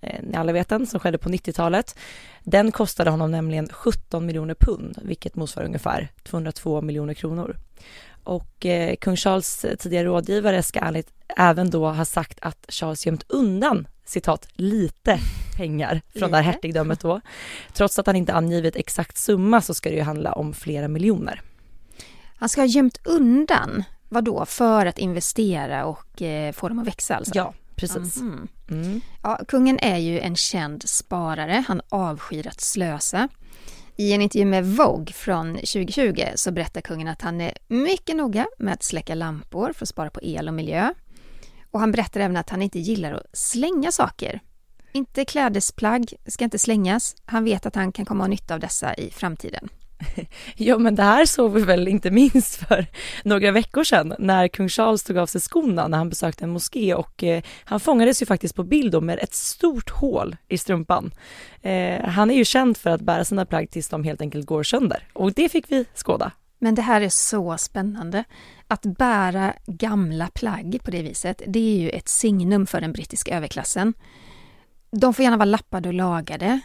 Eh, 0.01 0.23
Ni 0.23 0.37
alla 0.37 0.53
vet 0.53 0.69
den, 0.69 0.87
som 0.87 1.01
skedde 1.01 1.19
på 1.19 1.29
90-talet. 1.29 1.99
Den 2.43 2.73
kostade 2.73 3.11
honom 3.11 3.31
nämligen 3.31 3.69
17 3.73 4.27
miljoner 4.27 4.55
pund, 4.55 4.99
vilket 5.03 5.37
motsvarar 5.37 5.67
ungefär 5.67 6.09
202 6.23 6.81
miljoner 6.81 7.15
kronor. 7.15 7.57
Och 8.25 8.67
eh, 8.67 8.97
kung 8.97 9.17
Charles 9.17 9.67
tidigare 9.79 10.05
rådgivare 10.05 10.63
ska 10.63 10.81
ärligt 10.81 11.09
även 11.37 11.71
då 11.71 11.89
ha 11.89 12.05
sagt 12.05 12.39
att 12.41 12.67
Charles 12.69 13.07
gömt 13.07 13.25
undan 13.29 13.87
citat, 14.05 14.49
lite 14.53 15.19
pengar 15.57 16.03
från 16.19 16.31
det 16.31 16.37
här 16.37 16.45
hertigdömet 16.45 17.01
då. 17.01 17.21
Trots 17.73 17.99
att 17.99 18.07
han 18.07 18.17
inte 18.17 18.33
angivit 18.33 18.77
exakt 18.77 19.19
summa 19.19 19.61
så 19.61 19.75
ska 19.75 19.89
det 19.91 19.97
ju 19.97 20.03
handla 20.03 20.33
om 20.33 20.55
flera 20.55 20.89
miljoner. 20.89 21.41
han 22.37 22.49
ska 22.49 22.61
ha 22.61 22.67
gömt 22.67 22.99
undan, 23.05 23.85
vad 24.09 24.25
då 24.25 24.47
för 24.47 24.87
att 24.87 24.99
investera 24.99 25.85
och 25.85 26.23
eh, 26.23 26.53
få 26.53 26.69
dem 26.69 26.79
att 26.79 26.87
växa 26.87 27.17
alltså? 27.17 27.33
Ja, 27.35 27.55
precis. 27.77 28.21
Mhm. 28.21 28.49
Mm. 28.71 29.01
Ja, 29.23 29.41
kungen 29.49 29.79
är 29.79 29.99
ju 29.99 30.21
en 30.21 30.37
känd 30.37 30.89
sparare. 30.89 31.65
Han 31.69 31.81
avskyr 31.89 32.47
att 32.47 32.61
slösa. 32.61 33.29
I 33.97 34.13
en 34.13 34.21
intervju 34.21 34.47
med 34.47 34.67
Vogue 34.67 35.13
från 35.13 35.55
2020 35.55 36.23
så 36.35 36.53
berättar 36.53 36.81
kungen 36.81 37.09
att 37.09 37.23
han 37.23 37.41
är 37.41 37.53
mycket 37.69 38.17
noga 38.17 38.47
med 38.59 38.75
att 38.75 38.83
släcka 38.83 39.15
lampor 39.15 39.73
för 39.73 39.85
att 39.85 39.89
spara 39.89 40.11
på 40.11 40.21
el 40.23 40.49
och 40.49 40.55
miljö. 40.55 40.95
Och 41.71 41.81
han 41.81 41.93
berättar 41.93 42.21
även 42.21 42.37
att 42.37 42.51
han 42.51 42.63
inte 42.63 42.79
gillar 42.79 43.13
att 43.13 43.27
slänga 43.33 43.93
saker. 43.93 44.41
Inte 44.93 45.25
klädesplagg 45.25 46.13
ska 46.27 46.45
inte 46.45 46.59
slängas. 46.59 47.17
Han 47.25 47.45
vet 47.45 47.67
att 47.67 47.75
han 47.75 47.93
kan 47.93 48.05
komma 48.05 48.25
att 48.25 48.29
ha 48.29 48.31
nytta 48.31 48.55
av 48.55 48.61
dessa 48.61 48.95
i 48.95 49.11
framtiden. 49.11 49.69
Ja 50.57 50.79
men 50.79 50.95
det 50.95 51.03
här 51.03 51.27
såg 51.27 51.53
vi 51.53 51.63
väl 51.63 51.89
inte 51.89 52.11
minst 52.11 52.57
för 52.57 52.87
några 53.25 53.51
veckor 53.51 53.85
sedan 53.85 54.15
när 54.19 54.49
kung 54.49 54.69
Charles 54.69 55.03
tog 55.03 55.19
av 55.19 55.27
sig 55.27 55.41
skorna 55.41 55.89
när 55.89 55.99
han 55.99 56.09
besökte 56.09 56.45
en 56.45 56.51
moské 56.51 56.95
och 56.95 57.25
eh, 57.25 57.43
han 57.65 57.81
fångades 57.81 58.23
ju 58.23 58.27
faktiskt 58.27 58.55
på 58.55 58.63
bild 58.63 58.93
då 58.93 59.01
med 59.01 59.19
ett 59.19 59.35
stort 59.35 59.91
hål 59.91 60.37
i 60.49 60.59
strumpan. 60.59 61.15
Eh, 61.63 62.05
han 62.05 62.31
är 62.31 62.35
ju 62.35 62.45
känd 62.45 62.77
för 62.77 62.91
att 62.91 63.01
bära 63.01 63.25
sina 63.25 63.47
plagg 63.47 63.71
tills 63.71 63.89
de 63.89 64.05
helt 64.05 64.21
enkelt 64.21 64.47
går 64.47 64.63
sönder 64.63 65.09
och 65.13 65.33
det 65.33 65.49
fick 65.49 65.73
vi 65.73 65.85
skåda. 65.95 66.33
Men 66.59 66.75
det 66.75 66.83
här 66.83 67.01
är 67.01 67.09
så 67.09 67.59
spännande. 67.59 68.25
Att 68.69 68.83
bära 68.83 69.53
gamla 69.67 70.29
plagg 70.35 70.81
på 70.85 70.91
det 70.91 71.03
viset, 71.03 71.43
det 71.47 71.59
är 71.59 71.79
ju 71.79 71.91
ett 71.91 72.09
signum 72.09 72.67
för 72.67 72.81
den 72.81 72.93
brittiska 72.93 73.37
överklassen. 73.37 73.95
De 74.97 75.15
får 75.15 75.23
gärna 75.23 75.37
vara 75.37 75.45
lappade 75.45 75.89
och 75.89 75.95
lagade. 75.95 76.61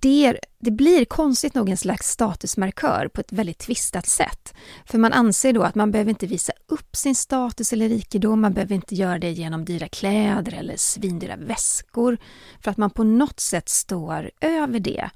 Det, 0.00 0.26
är, 0.26 0.38
det 0.58 0.70
blir 0.70 1.04
konstigt 1.04 1.54
nog 1.54 1.68
en 1.68 1.76
slags 1.76 2.10
statusmarkör 2.10 3.08
på 3.08 3.20
ett 3.20 3.32
väldigt 3.32 3.58
tvistat 3.58 4.06
sätt. 4.06 4.54
För 4.84 4.98
man 4.98 5.12
anser 5.12 5.52
då 5.52 5.62
att 5.62 5.74
man 5.74 5.90
behöver 5.90 6.10
inte 6.10 6.26
visa 6.26 6.52
upp 6.68 6.96
sin 6.96 7.14
status 7.14 7.72
eller 7.72 7.88
rikedom, 7.88 8.40
man 8.40 8.54
behöver 8.54 8.74
inte 8.74 8.94
göra 8.94 9.18
det 9.18 9.30
genom 9.30 9.64
dyra 9.64 9.88
kläder 9.88 10.54
eller 10.54 10.76
svindyra 10.76 11.36
väskor, 11.36 12.18
för 12.60 12.70
att 12.70 12.76
man 12.76 12.90
på 12.90 13.04
något 13.04 13.40
sätt 13.40 13.68
står 13.68 14.30
över 14.40 14.80
det. 14.80 15.10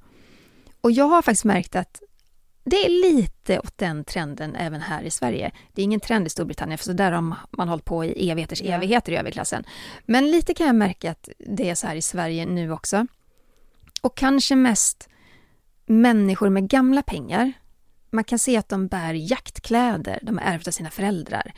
Och 0.81 0.92
jag 0.92 1.04
har 1.04 1.23
faktiskt 1.23 1.45
märkt 1.45 1.76
att 1.76 2.02
det 2.64 2.76
är 2.76 3.12
lite 3.12 3.59
åt 3.59 3.78
den 3.78 4.04
trenden 4.04 4.57
även 4.57 4.81
här 4.81 5.02
i 5.02 5.11
Sverige. 5.11 5.52
Det 5.73 5.83
är 5.83 5.85
ingen 5.85 6.00
trend 6.00 6.26
i 6.26 6.31
Storbritannien, 6.31 6.78
för 6.78 6.85
så 6.85 6.92
där 6.92 7.12
har 7.12 7.37
man 7.50 7.69
hållit 7.69 7.85
på 7.85 8.04
i 8.04 8.31
evigheters 8.31 8.62
yeah. 8.62 8.76
evigheter 8.76 9.12
i 9.12 9.16
överklassen. 9.16 9.64
Men 10.07 10.31
lite 10.31 10.54
kan 10.54 10.66
jag 10.66 10.76
märka 10.76 11.11
att 11.11 11.28
det 11.38 11.71
är 11.71 11.75
så 11.75 11.87
här 11.87 11.97
i 11.97 12.02
Sverige 12.02 12.47
nu 12.47 12.73
också. 12.73 13.07
Och 14.02 14.16
kanske 14.16 14.57
mest 14.57 15.09
människor 15.87 16.49
med 16.49 16.69
gamla 16.69 17.02
pengar. 17.02 17.52
Man 18.11 18.25
kan 18.25 18.38
se 18.38 18.57
att 18.57 18.69
de 18.69 18.87
bär 18.87 19.14
jaktkläder 19.14 20.19
de 20.23 20.38
har 20.38 20.45
ärvt 20.45 20.69
av 20.69 20.73
sina 20.73 20.90
föräldrar. 20.90 21.52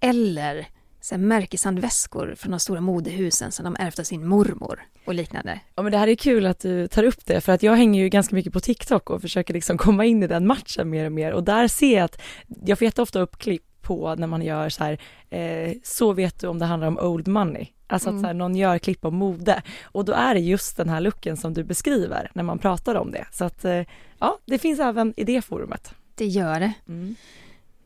Eller 0.00 0.68
så 1.00 1.14
här 1.14 1.22
märkeshandväskor 1.22 2.34
från 2.36 2.50
de 2.50 2.60
stora 2.60 2.80
modehusen 2.80 3.52
som 3.52 3.64
de 3.64 3.76
ärvt 3.78 3.98
av 3.98 4.04
sin 4.04 4.26
mormor 4.26 4.80
och 5.04 5.14
liknande. 5.14 5.60
Ja 5.74 5.82
men 5.82 5.92
det 5.92 5.98
här 5.98 6.08
är 6.08 6.14
kul 6.14 6.46
att 6.46 6.60
du 6.60 6.88
tar 6.88 7.02
upp 7.02 7.26
det 7.26 7.40
för 7.40 7.52
att 7.52 7.62
jag 7.62 7.76
hänger 7.76 8.02
ju 8.02 8.08
ganska 8.08 8.34
mycket 8.34 8.52
på 8.52 8.60
TikTok 8.60 9.10
och 9.10 9.20
försöker 9.20 9.54
liksom 9.54 9.78
komma 9.78 10.04
in 10.04 10.22
i 10.22 10.26
den 10.26 10.46
matchen 10.46 10.90
mer 10.90 11.06
och 11.06 11.12
mer 11.12 11.32
och 11.32 11.44
där 11.44 11.68
ser 11.68 11.96
jag 11.96 12.04
att 12.04 12.20
jag 12.64 12.78
får 12.78 12.84
jätteofta 12.84 13.20
upp 13.20 13.38
klipp 13.38 13.62
på 13.82 14.14
när 14.14 14.26
man 14.26 14.42
gör 14.42 14.68
så 14.68 14.84
här, 14.84 15.00
eh, 15.30 15.72
så 15.84 16.12
vet 16.12 16.40
du 16.40 16.46
om 16.46 16.58
det 16.58 16.64
handlar 16.64 16.88
om 16.88 16.98
old 16.98 17.28
money. 17.28 17.66
Alltså 17.86 18.08
att 18.08 18.12
mm. 18.12 18.22
så 18.22 18.26
här, 18.26 18.34
någon 18.34 18.56
gör 18.56 18.78
klipp 18.78 19.04
om 19.04 19.14
mode 19.14 19.62
och 19.84 20.04
då 20.04 20.12
är 20.12 20.34
det 20.34 20.40
just 20.40 20.76
den 20.76 20.88
här 20.88 21.00
looken 21.00 21.36
som 21.36 21.54
du 21.54 21.64
beskriver 21.64 22.30
när 22.34 22.42
man 22.42 22.58
pratar 22.58 22.94
om 22.94 23.10
det. 23.10 23.26
Så 23.32 23.44
att 23.44 23.64
eh, 23.64 23.82
ja, 24.18 24.38
det 24.44 24.58
finns 24.58 24.80
även 24.80 25.14
i 25.16 25.24
det 25.24 25.42
forumet. 25.42 25.94
Det 26.14 26.26
gör 26.26 26.60
det. 26.60 26.72
Mm. 26.88 27.14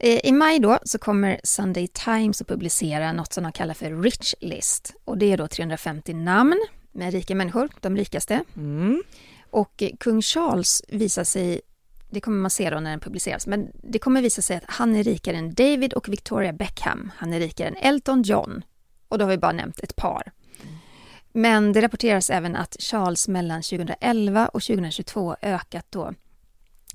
Eh, 0.05 0.21
I 0.25 0.33
maj 0.33 0.59
då 0.59 0.79
så 0.85 0.99
kommer 0.99 1.41
Sunday 1.45 1.87
Times 1.87 2.41
att 2.41 2.49
publicera 2.49 3.13
något 3.13 3.33
som 3.33 3.43
de 3.43 3.53
kallar 3.53 3.75
för 3.75 4.03
Rich 4.03 4.35
List. 4.41 4.95
Och 5.05 5.19
det 5.19 5.33
är 5.33 5.37
då 5.37 5.49
350 5.49 6.15
namn 6.15 6.67
med 6.93 7.13
rika 7.13 7.35
människor, 7.35 7.69
de 7.81 7.97
rikaste. 7.97 8.45
Mm. 8.57 9.03
Och 9.51 9.83
eh, 9.83 9.91
kung 10.01 10.23
Charles 10.23 10.83
visar 10.89 11.25
sig, 11.25 11.61
det 12.11 12.21
kommer 12.21 12.39
man 12.39 12.51
se 12.51 12.71
då 12.71 12.81
när 12.81 12.91
den 12.91 13.01
publiceras, 13.01 13.47
men 13.47 13.71
det 13.83 13.99
kommer 13.99 14.23
visa 14.23 14.43
sig 14.43 14.57
att 14.57 14.65
han 14.67 14.97
är 14.97 15.05
rikare 15.05 15.37
än 15.37 15.55
David 15.55 15.93
och 15.93 16.09
Victoria 16.09 16.53
Beckham. 16.53 17.11
Han 17.17 17.33
är 17.33 17.41
rikare 17.41 17.69
än 17.69 17.77
Elton 17.77 18.23
John. 18.23 18.65
Och 19.09 19.19
då 19.19 19.25
har 19.25 19.31
vi 19.31 19.39
bara 19.39 19.53
nämnt 19.53 19.81
ett 19.81 19.97
par. 19.97 20.33
Men 21.33 21.73
det 21.73 21.83
rapporteras 21.83 22.31
även 22.31 22.57
att 22.57 22.77
Charles 22.81 23.29
mellan 23.29 23.63
2011 23.63 24.49
och 24.49 24.63
2022 24.63 25.37
ökat 25.43 25.87
då 25.91 26.13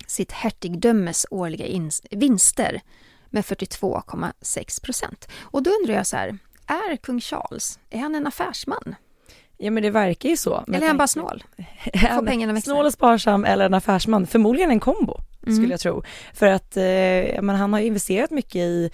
sitt 0.07 0.31
hertigdömes 0.31 1.25
årliga 1.31 1.91
vinster 2.11 2.81
med 3.29 3.43
42,6 3.43 4.83
procent. 4.83 5.27
Och 5.41 5.63
då 5.63 5.71
undrar 5.81 5.95
jag 5.95 6.07
så 6.07 6.17
här, 6.17 6.37
är 6.67 6.95
kung 6.95 7.21
Charles, 7.21 7.79
är 7.89 7.99
han 7.99 8.15
en 8.15 8.27
affärsman? 8.27 8.95
Ja 9.57 9.71
men 9.71 9.83
det 9.83 9.89
verkar 9.89 10.29
ju 10.29 10.37
så. 10.37 10.63
Eller 10.67 10.81
är 10.81 10.87
han 10.87 10.97
bara 10.97 11.07
snål? 11.07 11.43
Får 11.93 12.25
pengarna 12.25 12.53
växa? 12.53 12.71
Snål 12.71 12.85
och 12.85 12.93
sparsam 12.93 13.45
eller 13.45 13.65
en 13.65 13.73
affärsman, 13.73 14.27
förmodligen 14.27 14.71
en 14.71 14.79
kombo 14.79 15.17
skulle 15.41 15.57
mm. 15.57 15.71
jag 15.71 15.79
tro. 15.79 16.03
För 16.33 16.45
att 16.45 16.77
eh, 16.77 17.41
men 17.41 17.49
han 17.49 17.73
har 17.73 17.79
investerat 17.79 18.31
mycket 18.31 18.55
i 18.55 18.89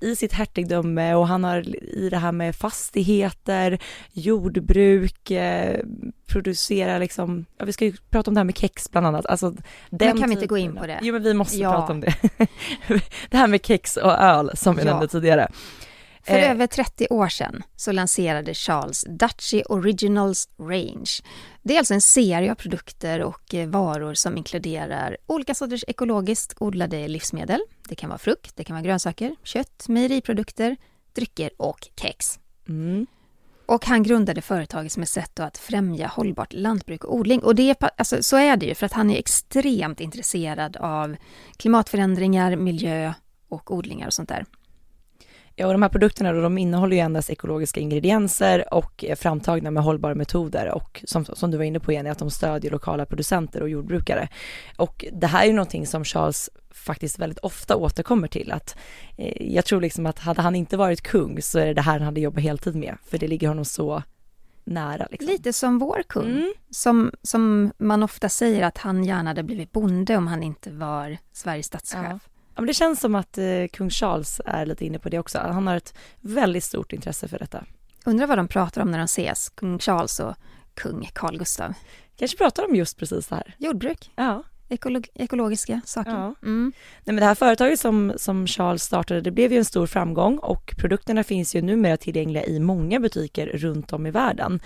i 0.00 0.16
sitt 0.16 0.32
hertigdöme 0.32 1.14
och 1.14 1.28
han 1.28 1.44
har 1.44 1.76
i 1.96 2.08
det 2.10 2.16
här 2.16 2.32
med 2.32 2.56
fastigheter, 2.56 3.78
jordbruk, 4.12 5.30
eh, 5.30 5.80
producera 6.26 6.98
liksom, 6.98 7.46
ja, 7.58 7.64
vi 7.64 7.72
ska 7.72 7.84
ju 7.84 7.92
prata 8.10 8.30
om 8.30 8.34
det 8.34 8.40
här 8.40 8.44
med 8.44 8.58
kex 8.58 8.90
bland 8.90 9.06
annat. 9.06 9.26
Alltså, 9.26 9.54
men 9.90 10.18
kan 10.18 10.28
vi 10.28 10.34
inte 10.34 10.46
gå 10.46 10.58
in 10.58 10.76
på 10.76 10.86
det? 10.86 10.98
Jo 11.02 11.12
men 11.12 11.22
vi 11.22 11.34
måste 11.34 11.56
ja. 11.56 11.72
prata 11.72 11.92
om 11.92 12.00
det. 12.00 12.14
det 13.30 13.36
här 13.36 13.46
med 13.46 13.66
kex 13.66 13.96
och 13.96 14.12
öl 14.12 14.50
som 14.54 14.76
vi 14.76 14.82
ja. 14.82 14.90
nämnde 14.90 15.08
tidigare. 15.08 15.48
För 16.22 16.38
eh. 16.38 16.50
över 16.50 16.66
30 16.66 17.06
år 17.10 17.28
sedan 17.28 17.62
så 17.76 17.92
lanserade 17.92 18.54
Charles 18.54 19.04
Dutchy 19.08 19.62
Originals 19.62 20.48
Range. 20.58 21.10
Det 21.62 21.74
är 21.74 21.78
alltså 21.78 21.94
en 21.94 22.00
serie 22.00 22.50
av 22.50 22.54
produkter 22.54 23.22
och 23.22 23.54
eh, 23.54 23.68
varor 23.68 24.14
som 24.14 24.36
inkluderar 24.36 25.16
olika 25.26 25.54
sorters 25.54 25.84
ekologiskt 25.88 26.54
odlade 26.58 27.08
livsmedel. 27.08 27.60
Det 27.88 27.94
kan 27.94 28.08
vara 28.08 28.18
frukt, 28.18 28.56
det 28.56 28.64
kan 28.64 28.74
vara 28.74 28.84
grönsaker, 28.84 29.36
kött, 29.42 29.88
mejeriprodukter, 29.88 30.76
drycker 31.12 31.50
och 31.56 31.88
kex. 31.96 32.38
Mm. 32.68 33.06
Och 33.66 33.86
han 33.86 34.02
grundade 34.02 34.42
företaget 34.42 34.92
som 34.92 35.02
ett 35.02 35.08
sätt 35.08 35.40
att 35.40 35.58
främja 35.58 36.06
hållbart 36.06 36.52
lantbruk 36.52 37.04
och 37.04 37.14
odling. 37.14 37.42
Och 37.42 37.54
det 37.54 37.82
alltså, 37.96 38.22
så 38.22 38.36
är 38.36 38.56
det 38.56 38.66
ju, 38.66 38.74
för 38.74 38.86
att 38.86 38.92
han 38.92 39.10
är 39.10 39.18
extremt 39.18 40.00
intresserad 40.00 40.76
av 40.76 41.16
klimatförändringar, 41.56 42.56
miljö 42.56 43.12
och 43.48 43.74
odlingar 43.74 44.06
och 44.06 44.12
sånt 44.12 44.28
där. 44.28 44.44
Ja, 45.56 45.66
och 45.66 45.72
de 45.72 45.82
här 45.82 45.88
produkterna 45.88 46.32
då, 46.32 46.40
de 46.40 46.58
innehåller 46.58 46.96
ju 46.96 47.00
endast 47.00 47.30
ekologiska 47.30 47.80
ingredienser 47.80 48.74
och 48.74 49.04
är 49.04 49.14
framtagna 49.14 49.70
med 49.70 49.82
hållbara 49.82 50.14
metoder 50.14 50.74
och 50.74 51.04
som, 51.04 51.24
som 51.24 51.50
du 51.50 51.56
var 51.56 51.64
inne 51.64 51.80
på 51.80 51.92
Jenny, 51.92 52.10
att 52.10 52.18
de 52.18 52.30
stödjer 52.30 52.70
lokala 52.70 53.06
producenter 53.06 53.62
och 53.62 53.68
jordbrukare. 53.68 54.28
Och 54.76 55.04
det 55.12 55.26
här 55.26 55.42
är 55.42 55.46
ju 55.46 55.52
någonting 55.52 55.86
som 55.86 56.04
Charles 56.04 56.50
faktiskt 56.70 57.18
väldigt 57.18 57.38
ofta 57.38 57.76
återkommer 57.76 58.28
till 58.28 58.52
att 58.52 58.76
eh, 59.16 59.54
jag 59.54 59.64
tror 59.64 59.80
liksom 59.80 60.06
att 60.06 60.18
hade 60.18 60.42
han 60.42 60.54
inte 60.54 60.76
varit 60.76 61.02
kung 61.02 61.42
så 61.42 61.58
är 61.58 61.66
det 61.66 61.74
det 61.74 61.82
här 61.82 61.92
han 61.92 62.02
hade 62.02 62.20
jobbat 62.20 62.42
heltid 62.42 62.76
med, 62.76 62.96
för 63.04 63.18
det 63.18 63.28
ligger 63.28 63.48
honom 63.48 63.64
så 63.64 64.02
nära. 64.64 65.06
Liksom. 65.10 65.28
Lite 65.30 65.52
som 65.52 65.78
vår 65.78 66.02
kung, 66.08 66.30
mm. 66.30 66.52
som, 66.70 67.12
som 67.22 67.72
man 67.78 68.02
ofta 68.02 68.28
säger 68.28 68.62
att 68.62 68.78
han 68.78 69.04
gärna 69.04 69.30
hade 69.30 69.42
blivit 69.42 69.72
bonde 69.72 70.16
om 70.16 70.26
han 70.26 70.42
inte 70.42 70.70
var 70.70 71.16
Sveriges 71.32 71.66
statschef. 71.66 72.06
Ja. 72.10 72.18
Men 72.60 72.66
det 72.66 72.74
känns 72.74 73.00
som 73.00 73.14
att 73.14 73.38
eh, 73.38 73.66
kung 73.72 73.90
Charles 73.90 74.40
är 74.44 74.66
lite 74.66 74.86
inne 74.86 74.98
på 74.98 75.08
det 75.08 75.18
också. 75.18 75.38
Han 75.38 75.66
har 75.66 75.76
ett 75.76 75.94
väldigt 76.20 76.64
stort 76.64 76.92
intresse 76.92 77.28
för 77.28 77.38
detta. 77.38 77.64
Undrar 78.04 78.26
vad 78.26 78.38
de 78.38 78.48
pratar 78.48 78.82
om 78.82 78.90
när 78.90 78.98
de 78.98 79.04
ses, 79.04 79.48
kung 79.48 79.78
Charles 79.78 80.20
och 80.20 80.34
kung 80.74 81.10
Carl 81.12 81.38
Gustav. 81.38 81.74
Kanske 82.16 82.36
pratar 82.38 82.62
de 82.68 82.76
just 82.76 82.98
precis 82.98 83.26
det 83.26 83.34
här. 83.34 83.54
Jordbruk. 83.58 84.12
Ja. 84.16 84.42
Ekolog 84.70 85.08
ekologiska 85.14 85.80
saker. 85.84 86.10
Ja. 86.10 86.34
Mm. 86.42 86.72
Nej, 87.04 87.14
men 87.14 87.16
det 87.16 87.24
här 87.24 87.34
företaget 87.34 87.80
som, 87.80 88.12
som 88.16 88.46
Charles 88.46 88.82
startade, 88.82 89.20
det 89.20 89.30
blev 89.30 89.52
ju 89.52 89.58
en 89.58 89.64
stor 89.64 89.86
framgång 89.86 90.38
och 90.38 90.74
produkterna 90.78 91.24
finns 91.24 91.54
ju 91.54 91.62
numera 91.62 91.96
tillgängliga 91.96 92.44
i 92.44 92.60
många 92.60 93.00
butiker 93.00 93.46
runt 93.46 93.92
om 93.92 94.06
i 94.06 94.10
världen. 94.10 94.60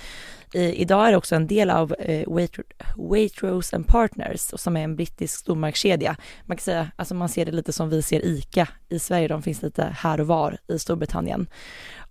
I, 0.55 0.61
idag 0.61 1.07
är 1.07 1.11
det 1.11 1.17
också 1.17 1.35
en 1.35 1.47
del 1.47 1.71
av 1.71 1.95
eh, 1.99 2.29
Wait, 2.29 2.57
Waitrose 2.97 3.77
and 3.77 3.87
Partners 3.87 4.41
som 4.41 4.77
är 4.77 4.85
en 4.85 4.97
brittisk 4.97 5.39
stormarknadskedja. 5.39 6.17
Man 6.45 6.57
kan 6.57 6.65
säga, 6.65 6.91
alltså 6.97 7.15
man 7.15 7.29
ser 7.29 7.47
det 7.47 7.53
lite 7.53 7.73
som 7.73 7.89
vi 7.89 8.03
ser 8.03 8.25
ICA 8.25 8.69
i 8.89 8.99
Sverige, 8.99 9.29
de 9.29 9.43
finns 9.43 9.63
lite 9.63 9.85
här 9.85 10.21
och 10.21 10.27
var 10.27 10.59
i 10.69 10.79
Storbritannien. 10.79 11.47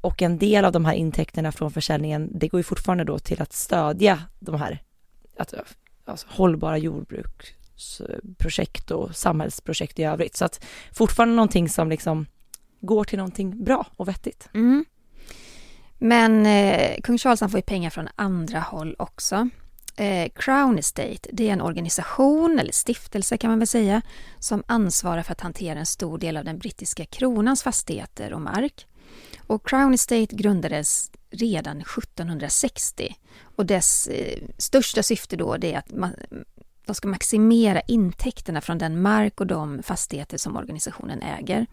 Och 0.01 0.21
en 0.21 0.37
del 0.37 0.65
av 0.65 0.71
de 0.71 0.85
här 0.85 0.93
intäkterna 0.93 1.51
från 1.51 1.71
försäljningen, 1.71 2.29
det 2.39 2.47
går 2.47 2.59
ju 2.59 2.63
fortfarande 2.63 3.03
då 3.03 3.19
till 3.19 3.41
att 3.41 3.53
stödja 3.53 4.19
de 4.39 4.55
här 4.55 4.79
alltså, 5.37 5.63
alltså 6.05 6.27
hållbara 6.29 6.77
jordbruk, 6.77 7.55
projekt 8.37 8.91
och 8.91 9.15
samhällsprojekt 9.15 9.99
i 9.99 10.03
övrigt. 10.03 10.35
Så 10.35 10.45
att 10.45 10.65
fortfarande 10.91 11.35
någonting 11.35 11.69
som 11.69 11.89
liksom 11.89 12.25
går 12.81 13.03
till 13.03 13.17
någonting 13.17 13.63
bra 13.63 13.87
och 13.95 14.07
vettigt. 14.07 14.49
Mm. 14.53 14.85
Men 15.97 16.45
eh, 16.45 17.01
kung 17.03 17.17
Charles 17.17 17.41
han 17.41 17.49
får 17.49 17.57
ju 17.57 17.61
pengar 17.61 17.89
från 17.89 18.07
andra 18.15 18.59
håll 18.59 18.95
också. 18.99 19.49
Eh, 19.95 20.31
Crown 20.35 20.79
Estate, 20.79 21.29
det 21.31 21.49
är 21.49 21.53
en 21.53 21.61
organisation, 21.61 22.59
eller 22.59 22.71
stiftelse 22.71 23.37
kan 23.37 23.49
man 23.49 23.59
väl 23.59 23.67
säga, 23.67 24.01
som 24.39 24.63
ansvarar 24.67 25.23
för 25.23 25.31
att 25.31 25.41
hantera 25.41 25.79
en 25.79 25.85
stor 25.85 26.17
del 26.17 26.37
av 26.37 26.45
den 26.45 26.57
brittiska 26.57 27.05
kronans 27.05 27.63
fastigheter 27.63 28.33
och 28.33 28.41
mark. 28.41 28.87
Och 29.47 29.67
Crown 29.67 29.93
Estate 29.93 30.35
grundades 30.35 31.11
redan 31.29 31.81
1760 31.81 33.15
och 33.55 33.65
dess 33.65 34.07
eh, 34.07 34.43
största 34.57 35.03
syfte 35.03 35.35
då 35.35 35.57
det 35.57 35.73
är 35.73 35.77
att 35.77 35.91
ma 35.91 36.09
de 36.85 36.95
ska 36.95 37.07
maximera 37.07 37.81
intäkterna 37.81 38.61
från 38.61 38.77
den 38.77 39.01
mark 39.01 39.41
och 39.41 39.47
de 39.47 39.83
fastigheter 39.83 40.37
som 40.37 40.57
organisationen 40.57 41.21
äger. 41.21 41.65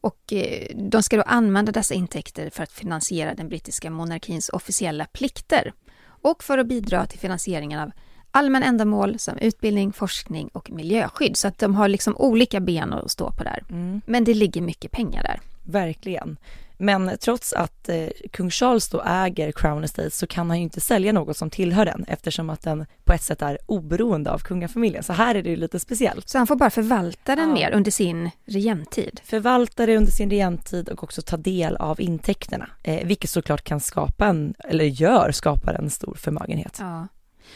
Och 0.00 0.32
eh, 0.32 0.76
de 0.76 1.02
ska 1.02 1.16
då 1.16 1.22
använda 1.22 1.72
dessa 1.72 1.94
intäkter 1.94 2.50
för 2.50 2.62
att 2.62 2.72
finansiera 2.72 3.34
den 3.34 3.48
brittiska 3.48 3.90
monarkins 3.90 4.48
officiella 4.48 5.04
plikter 5.04 5.72
och 6.04 6.44
för 6.44 6.58
att 6.58 6.66
bidra 6.66 7.06
till 7.06 7.18
finansieringen 7.18 7.80
av 7.80 7.90
allmänna 8.30 8.66
ändamål 8.66 9.18
som 9.18 9.38
utbildning, 9.38 9.92
forskning 9.92 10.48
och 10.48 10.70
miljöskydd. 10.70 11.36
Så 11.36 11.48
att 11.48 11.58
de 11.58 11.74
har 11.74 11.88
liksom 11.88 12.16
olika 12.16 12.60
ben 12.60 12.92
att 12.92 13.10
stå 13.10 13.30
på 13.30 13.44
där. 13.44 13.64
Mm. 13.70 14.00
Men 14.06 14.24
det 14.24 14.34
ligger 14.34 14.60
mycket 14.60 14.90
pengar 14.90 15.22
där. 15.22 15.40
Verkligen. 15.62 16.36
Men 16.78 17.10
trots 17.20 17.52
att 17.52 17.88
eh, 17.88 18.08
kung 18.32 18.50
Charles 18.50 18.88
då 18.88 19.02
äger 19.06 19.52
Crown 19.52 19.84
Estate 19.84 20.10
så 20.10 20.26
kan 20.26 20.50
han 20.50 20.58
ju 20.58 20.62
inte 20.62 20.80
sälja 20.80 21.12
något 21.12 21.36
som 21.36 21.50
tillhör 21.50 21.84
den 21.84 22.04
eftersom 22.08 22.50
att 22.50 22.62
den 22.62 22.86
på 23.04 23.12
ett 23.12 23.22
sätt 23.22 23.42
är 23.42 23.58
oberoende 23.66 24.30
av 24.30 24.38
kungafamiljen. 24.38 25.02
Så 25.02 25.12
här 25.12 25.34
är 25.34 25.42
det 25.42 25.50
ju 25.50 25.56
lite 25.56 25.80
speciellt. 25.80 26.28
Så 26.28 26.38
han 26.38 26.46
får 26.46 26.56
bara 26.56 26.70
förvalta 26.70 27.36
den 27.36 27.48
Ja. 27.48 27.54
mer 27.54 27.70
under 27.70 27.90
sin 27.90 28.30
regenttid? 28.44 29.20
Förvalta 29.24 29.86
det 29.86 29.96
under 29.96 30.12
sin 30.12 30.30
regenttid 30.30 30.88
och 30.88 31.04
också 31.04 31.22
ta 31.22 31.36
del 31.36 31.76
av 31.76 32.00
intäkterna, 32.00 32.68
eh, 32.82 33.06
vilket 33.06 33.30
såklart 33.30 33.62
kan 33.64 33.80
skapa 33.80 34.26
en, 34.26 34.54
eller 34.58 34.84
gör, 34.84 35.32
skapar 35.32 35.74
en 35.74 35.90
stor 35.90 36.14
förmögenhet. 36.14 36.76
Ja. 36.80 37.06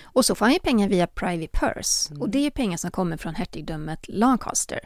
Och 0.03 0.25
så 0.25 0.35
får 0.35 0.45
han 0.45 0.53
ju 0.53 0.59
pengar 0.61 0.89
via 0.89 1.07
Privy 1.07 1.49
Purse. 1.49 2.11
Mm. 2.11 2.23
Och 2.23 2.31
det 2.31 2.39
är 2.39 2.43
ju 2.43 2.51
pengar 2.51 2.77
som 2.77 2.91
kommer 2.91 3.17
från 3.17 3.35
hertigdömet 3.35 4.09
Lancaster. 4.09 4.81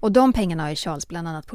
Och 0.00 0.12
de 0.12 0.32
pengarna 0.32 0.62
har 0.62 0.70
ju 0.70 0.76
Charles 0.76 1.08
bland 1.08 1.28
annat 1.28 1.46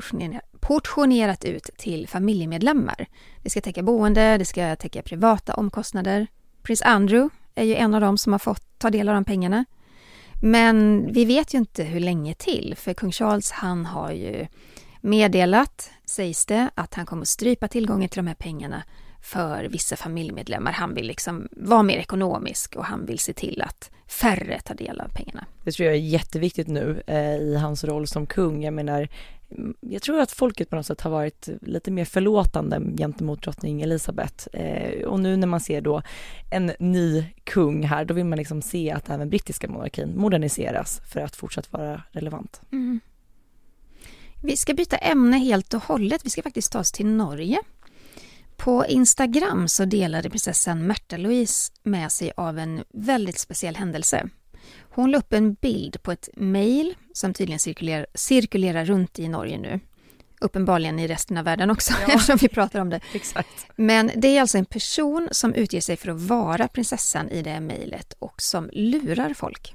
portionerat, 0.68 1.46
ut 1.46 1.70
till 1.78 2.08
familjemedlemmar. 2.08 3.06
Det 3.44 3.50
ska 3.50 3.62
täcka 3.62 3.84
boende, 3.84 4.38
det 4.38 4.46
ska 4.46 4.76
täcka 4.76 5.02
privata 5.02 5.54
omkostnader. 5.54 6.28
Prins 6.64 6.82
Andrew 6.82 7.36
är 7.56 7.64
ju 7.64 7.76
en 7.76 7.94
av 7.94 8.02
dem 8.02 8.18
som 8.18 8.34
har 8.34 8.40
fått 8.40 8.80
ta 8.80 8.90
del 8.90 9.10
av 9.10 9.16
de 9.16 9.26
pengarna. 9.26 9.66
Men 10.42 11.08
vi 11.14 11.26
vet 11.26 11.54
ju 11.54 11.58
inte 11.58 11.84
hur 11.84 12.00
länge 12.00 12.34
till, 12.34 12.76
för 12.78 12.94
kung 12.94 13.12
Charles 13.12 13.52
han 13.52 13.86
har 13.86 14.12
ju 14.12 14.48
meddelat, 15.02 15.92
sägs 16.06 16.46
det, 16.46 16.70
att 16.76 16.94
han 16.94 17.06
kommer 17.06 17.22
att 17.22 17.28
strypa 17.28 17.68
tillgången 17.68 18.10
till 18.10 18.18
de 18.20 18.28
här 18.28 18.36
pengarna 18.36 18.84
för 19.26 19.64
vissa 19.64 19.96
familjemedlemmar. 19.96 20.72
Han 20.72 20.94
vill 20.94 21.08
liksom 21.08 21.48
vara 21.52 21.84
mer 21.84 21.98
ekonomisk 21.98 22.76
och 22.76 22.86
han 22.86 23.06
vill 23.06 23.20
se 23.20 23.34
till 23.34 23.62
att 23.62 23.92
färre 24.08 24.60
tar 24.60 24.76
del 24.76 25.02
av 25.02 25.08
pengarna. 25.08 25.46
Det 25.64 25.72
tror 25.72 25.86
jag 25.86 25.96
är 25.96 26.00
jätteviktigt 26.00 26.68
nu 26.68 27.04
eh, 27.08 27.36
i 27.36 27.56
hans 27.56 27.84
roll 27.84 28.08
som 28.08 28.26
kung. 28.26 28.64
Jag 28.64 28.74
menar, 28.74 29.08
mm, 29.52 29.76
jag 29.80 30.02
tror 30.02 30.20
att 30.20 30.32
folket 30.32 30.70
på 30.70 30.76
något 30.76 30.86
sätt 30.86 31.02
har 31.02 31.12
varit 31.12 31.50
lite 31.62 31.92
mer 31.92 32.06
förlåtande 32.06 32.82
gentemot 32.98 33.44
drottning 33.44 33.82
Elizabeth. 33.82 34.48
Eh, 34.54 35.06
och 35.06 35.20
nu 35.20 35.38
när 35.38 35.48
man 35.48 35.60
ser 35.60 35.82
då 35.82 36.02
en 36.52 36.72
ny 36.80 37.26
kung 37.44 37.84
här, 37.84 38.06
då 38.06 38.14
vill 38.14 38.26
man 38.26 38.38
liksom 38.38 38.62
se 38.62 38.92
att 38.92 39.10
även 39.10 39.30
brittiska 39.30 39.68
monarkin 39.68 40.14
moderniseras 40.18 41.02
för 41.14 41.20
att 41.20 41.36
fortsatt 41.36 41.74
vara 41.74 42.04
relevant. 42.12 42.62
Vi 44.44 44.58
ska 44.58 44.74
byta 44.74 44.98
ämne 44.98 45.38
helt 45.38 45.74
och 45.74 45.84
hållet. 45.84 46.26
Vi 46.26 46.30
ska 46.30 46.42
faktiskt 46.42 46.72
ta 46.72 46.80
oss 46.80 46.92
till 46.92 47.06
Norge. 47.06 47.60
På 48.58 48.86
Instagram 48.86 49.68
så 49.68 49.86
delade 49.86 50.30
prinsessan 50.30 50.88
Märta 50.88 51.18
Louise 51.18 51.72
med 51.84 52.12
sig 52.12 52.32
av 52.38 52.60
en 52.60 52.84
väldigt 52.94 53.40
speciell 53.40 53.76
händelse. 53.76 54.30
Hon 54.82 55.12
la 55.12 55.18
upp 55.18 55.34
en 55.34 55.54
bild 55.54 56.04
på 56.04 56.12
ett 56.12 56.30
mejl 56.34 56.96
som 57.14 57.34
tydligen 57.34 57.60
cirkulerar, 57.60 58.08
cirkulerar 58.14 58.86
runt 58.86 59.20
i 59.20 59.28
Norge 59.28 59.58
nu. 59.58 59.80
Uppenbarligen 60.42 61.00
i 61.00 61.08
resten 61.08 61.38
av 61.38 61.46
världen 61.46 61.70
också 61.70 61.94
eftersom 62.08 62.38
vi 62.38 62.48
pratar 62.48 62.80
om 62.80 62.90
det. 62.90 63.00
Exakt. 63.14 63.68
Men 63.76 64.12
det 64.16 64.38
är 64.38 64.42
alltså 64.42 64.58
en 64.58 64.66
person 64.66 65.30
som 65.32 65.54
utger 65.54 65.82
sig 65.82 65.98
för 65.98 66.12
att 66.12 66.22
vara 66.22 66.68
prinsessan 66.68 67.30
i 67.30 67.42
det 67.42 67.60
mejlet 67.60 68.14
och 68.20 68.42
som 68.42 68.70
lurar 68.74 69.34
folk. 69.34 69.75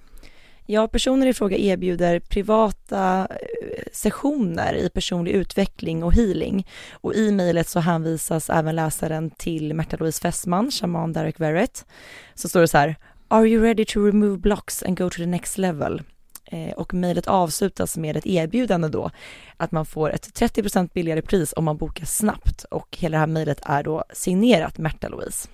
Ja, 0.72 0.88
personer 0.88 1.26
i 1.26 1.32
fråga 1.32 1.56
erbjuder 1.56 2.20
privata 2.20 3.28
eh, 3.30 3.82
sessioner 3.92 4.74
i 4.74 4.88
personlig 4.88 5.32
utveckling 5.32 6.04
och 6.04 6.14
healing. 6.14 6.66
Och 6.92 7.14
i 7.14 7.32
mejlet 7.32 7.68
så 7.68 7.80
hänvisas 7.80 8.50
även 8.50 8.76
läsaren 8.76 9.30
till 9.30 9.74
Märta 9.74 9.96
Louise 9.96 10.20
fästman, 10.20 10.70
shaman 10.70 11.12
Derek 11.12 11.40
Verrett. 11.40 11.86
Så 12.34 12.48
står 12.48 12.60
det 12.60 12.68
så 12.68 12.78
här, 12.78 12.96
Are 13.28 13.48
you 13.48 13.62
ready 13.62 13.84
to 13.84 14.06
remove 14.06 14.38
blocks 14.38 14.82
and 14.82 14.98
go 14.98 15.10
to 15.10 15.16
the 15.16 15.26
next 15.26 15.58
level? 15.58 16.02
Eh, 16.44 16.72
och 16.72 16.94
mejlet 16.94 17.26
avslutas 17.26 17.96
med 17.96 18.16
ett 18.16 18.26
erbjudande 18.26 18.88
då 18.88 19.10
att 19.56 19.72
man 19.72 19.86
får 19.86 20.12
ett 20.12 20.40
30% 20.40 20.90
billigare 20.94 21.22
pris 21.22 21.54
om 21.56 21.64
man 21.64 21.76
bokar 21.76 22.04
snabbt 22.04 22.64
och 22.64 22.96
hela 23.00 23.16
det 23.16 23.20
här 23.20 23.26
mejlet 23.26 23.60
är 23.62 23.82
då 23.82 24.04
signerat 24.12 24.78
Märta 24.78 25.08
Louise. 25.08 25.48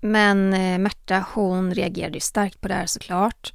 Men 0.00 0.54
eh, 0.54 0.78
Märta 0.78 1.24
hon 1.34 1.74
reagerade 1.74 2.14
ju 2.14 2.20
starkt 2.20 2.60
på 2.60 2.68
det 2.68 2.74
här 2.74 2.86
såklart. 2.86 3.52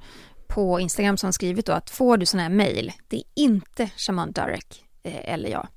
På 0.54 0.80
Instagram 0.80 1.16
som 1.16 1.32
skrivit 1.32 1.66
då 1.66 1.72
att 1.72 1.90
får 1.90 2.16
du 2.16 2.26
sådana 2.26 2.48
här 2.48 2.54
mejl, 2.56 2.92
det 3.08 3.16
är 3.16 3.22
inte 3.34 3.90
shaman 3.96 4.32
Darek 4.32 4.84
eh, 5.02 5.32
eller 5.32 5.48
jag. 5.48 5.68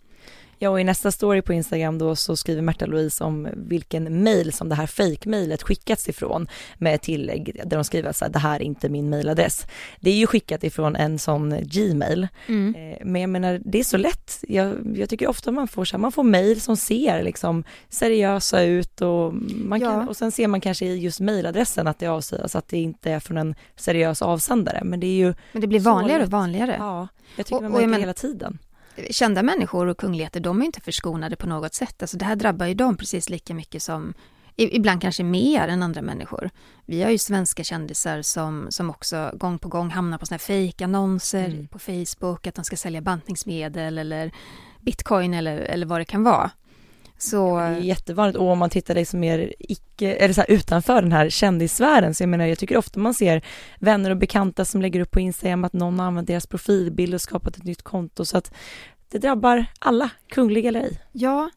Ja, 0.59 0.69
och 0.69 0.81
i 0.81 0.83
nästa 0.83 1.11
story 1.11 1.41
på 1.41 1.53
Instagram 1.53 1.97
då 1.97 2.15
så 2.15 2.35
skriver 2.35 2.61
Märta 2.61 2.85
Louise 2.85 3.23
om 3.23 3.47
vilken 3.55 4.23
mail 4.23 4.53
som 4.53 4.69
det 4.69 4.75
här 4.75 4.87
fake-mailet 4.87 5.63
skickats 5.63 6.09
ifrån 6.09 6.47
med 6.77 6.95
ett 6.95 7.01
tillägg 7.01 7.61
där 7.65 7.77
de 7.77 7.83
skriver 7.83 8.11
så 8.11 8.25
här, 8.25 8.31
det 8.31 8.39
här 8.39 8.55
är 8.55 8.63
inte 8.63 8.89
min 8.89 9.09
mailadress. 9.09 9.65
Det 9.99 10.09
är 10.11 10.15
ju 10.15 10.27
skickat 10.27 10.63
ifrån 10.63 10.95
en 10.95 11.19
sån 11.19 11.55
Gmail, 11.61 12.27
Mm. 12.47 12.75
eh, 12.75 13.05
men 13.05 13.21
jag 13.21 13.29
menar 13.29 13.61
det 13.65 13.79
är 13.79 13.83
så 13.83 13.97
lätt. 13.97 14.43
Jag, 14.47 14.73
jag 14.95 15.09
tycker 15.09 15.27
ofta 15.27 15.51
man 15.51 15.67
får 15.67 15.85
så 15.85 15.97
här, 15.97 16.01
man 16.01 16.11
får 16.11 16.23
mail 16.23 16.61
som 16.61 16.77
ser 16.77 17.23
liksom 17.23 17.63
seriösa 17.89 18.61
ut 18.63 19.01
och 19.01 19.33
man 19.65 19.79
kan, 19.79 19.91
Ja. 20.01 20.07
och 20.07 20.17
sen 20.17 20.31
ser 20.31 20.47
man 20.47 20.61
kanske 20.61 20.85
i 20.85 20.97
just 20.97 21.19
mailadressen 21.19 21.87
att 21.87 21.99
det 21.99 22.07
avslöjas 22.07 22.55
att 22.55 22.67
det 22.67 22.77
inte 22.77 23.11
är 23.11 23.19
från 23.19 23.37
en 23.37 23.55
seriös 23.75 24.21
avsändare, 24.21 24.81
men 24.83 24.99
det 24.99 25.07
är 25.07 25.17
ju, 25.17 25.33
Men 25.51 25.61
det 25.61 25.67
blir 25.67 25.79
vanligare 25.79 26.23
och 26.23 26.29
vanligare. 26.31 26.75
ja, 26.79 27.07
jag 27.35 27.45
tycker 27.45 27.55
Och- 27.55 27.63
man 27.63 27.71
och 27.71 27.77
märker 27.77 27.87
men- 27.87 27.99
det 27.99 28.01
hela 28.03 28.13
tiden. 28.13 28.57
Kända 29.10 29.44
människor 29.44 29.88
och 29.88 29.98
kungligheter, 29.98 30.39
de 30.39 30.62
är 30.62 30.66
inte 30.66 30.82
förskonade 30.82 31.36
på 31.36 31.48
något 31.48 31.74
sätt. 31.74 32.01
Alltså 32.04 32.18
det 32.18 32.25
här 32.25 32.36
drabbar 32.36 32.66
ju 32.66 32.74
dem 32.74 32.98
precis 32.98 33.30
lika 33.30 33.54
mycket 33.54 33.82
som, 33.84 34.13
ibland 34.56 35.01
kanske 35.01 35.24
mer 35.24 35.68
än 35.68 35.84
andra 35.84 36.01
människor. 36.01 36.50
Vi 36.86 37.03
har 37.03 37.10
ju 37.12 37.18
svenska 37.18 37.64
kändisar 37.64 38.22
som, 38.22 38.68
som 38.70 38.90
också 38.90 39.31
gång 39.33 39.60
på 39.60 39.70
gång 39.70 39.90
hamnar 39.90 40.18
på 40.18 40.25
såna 40.25 40.33
här 40.36 40.40
fejkannonser 40.40 41.46
Mm. 41.46 41.68
på 41.68 41.79
Facebook, 41.79 42.48
att 42.48 42.55
de 42.55 42.66
ska 42.66 42.75
sälja 42.75 43.01
bantningsmedel 43.01 43.98
eller 43.98 44.31
bitcoin 44.81 45.33
eller, 45.33 45.57
eller 45.57 45.86
vad 45.86 46.01
det 46.01 46.05
kan 46.05 46.24
vara. 46.24 46.51
Så 47.18 47.58
Det 47.58 47.64
är 47.64 47.77
jättevanligt. 47.77 48.38
Och 48.38 48.48
om 48.48 48.60
man 48.60 48.70
tittar 48.70 48.96
liksom 48.96 49.20
mer 49.20 49.53
icke, 49.60 50.14
eller 50.16 50.34
så 50.34 50.42
här 50.42 50.51
utanför 50.51 51.01
den 51.01 51.12
här 51.12 51.30
kändissfären 51.30 52.16
så 52.16 52.24
jag 52.24 52.30
menar 52.30 52.46
jag 52.46 52.60
tycker 52.60 52.77
ofta 52.77 53.00
man 53.00 53.14
ser 53.14 53.42
vänner 53.80 54.12
och 54.12 54.18
bekanta 54.18 54.66
som 54.66 54.82
lägger 54.82 55.00
upp 55.00 55.12
på 55.12 55.20
Instagram 55.20 55.64
att 55.64 55.74
någon 55.74 56.00
har 56.00 56.06
använt 56.08 56.27
deras 56.27 56.48
profilbild 56.48 57.14
och 57.14 57.22
skapat 57.22 57.58
ett 57.58 57.64
nytt 57.64 57.82
konto. 57.82 58.25
Så 58.25 58.38
att 58.38 58.53
det 59.10 59.18
drabbar 59.18 59.66
alla, 59.80 60.10
kungliga 60.30 60.70
eller 60.70 60.82
ej. 60.82 61.01
Ja, 61.12 61.50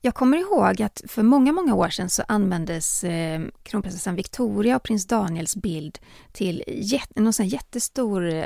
jag 0.00 0.14
kommer 0.14 0.38
ihåg 0.38 0.82
att 0.82 1.02
för 1.08 1.22
många, 1.22 1.52
många 1.52 1.74
år 1.74 1.88
sedan 1.88 2.10
så 2.10 2.22
användes 2.28 3.04
eh, 3.04 3.40
kronprinsessan 3.62 4.16
Victoria 4.16 4.76
och 4.76 4.82
prins 4.82 5.06
Daniels 5.06 5.56
bild 5.56 5.98
till 6.32 6.64
jät- 6.66 7.20
någon 7.20 7.32
sån 7.32 7.48
jättestor 7.48 8.34
eh, 8.34 8.44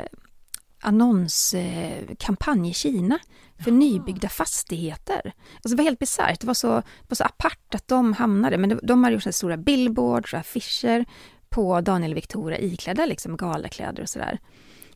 annonskampanj 0.81 2.69
i 2.69 2.73
Kina 2.73 3.19
för 3.59 3.71
nybyggda 3.71 4.29
fastigheter. 4.29 5.33
Alltså 5.55 5.69
det 5.69 5.75
var 5.75 5.83
helt 5.83 5.99
bisarrt. 5.99 6.39
Det 6.39 6.47
var 6.47 6.53
så, 6.53 6.75
det 6.75 7.09
var 7.09 7.15
så 7.15 7.23
apart 7.23 7.75
att 7.75 7.87
de 7.87 8.13
hamnade, 8.13 8.57
men 8.57 8.69
de, 8.69 8.79
de 8.83 9.03
hade 9.03 9.13
gjort 9.13 9.23
så 9.23 9.31
stora 9.31 9.57
billboards 9.57 10.33
och 10.33 10.39
affischer 10.39 11.05
på 11.49 11.81
Daniel 11.81 12.11
och 12.11 12.17
Victoria 12.17 12.59
iklädda 12.59 13.05
liksom 13.05 13.37
galakläder 13.37 14.03
och 14.03 14.09
sådär. 14.09 14.39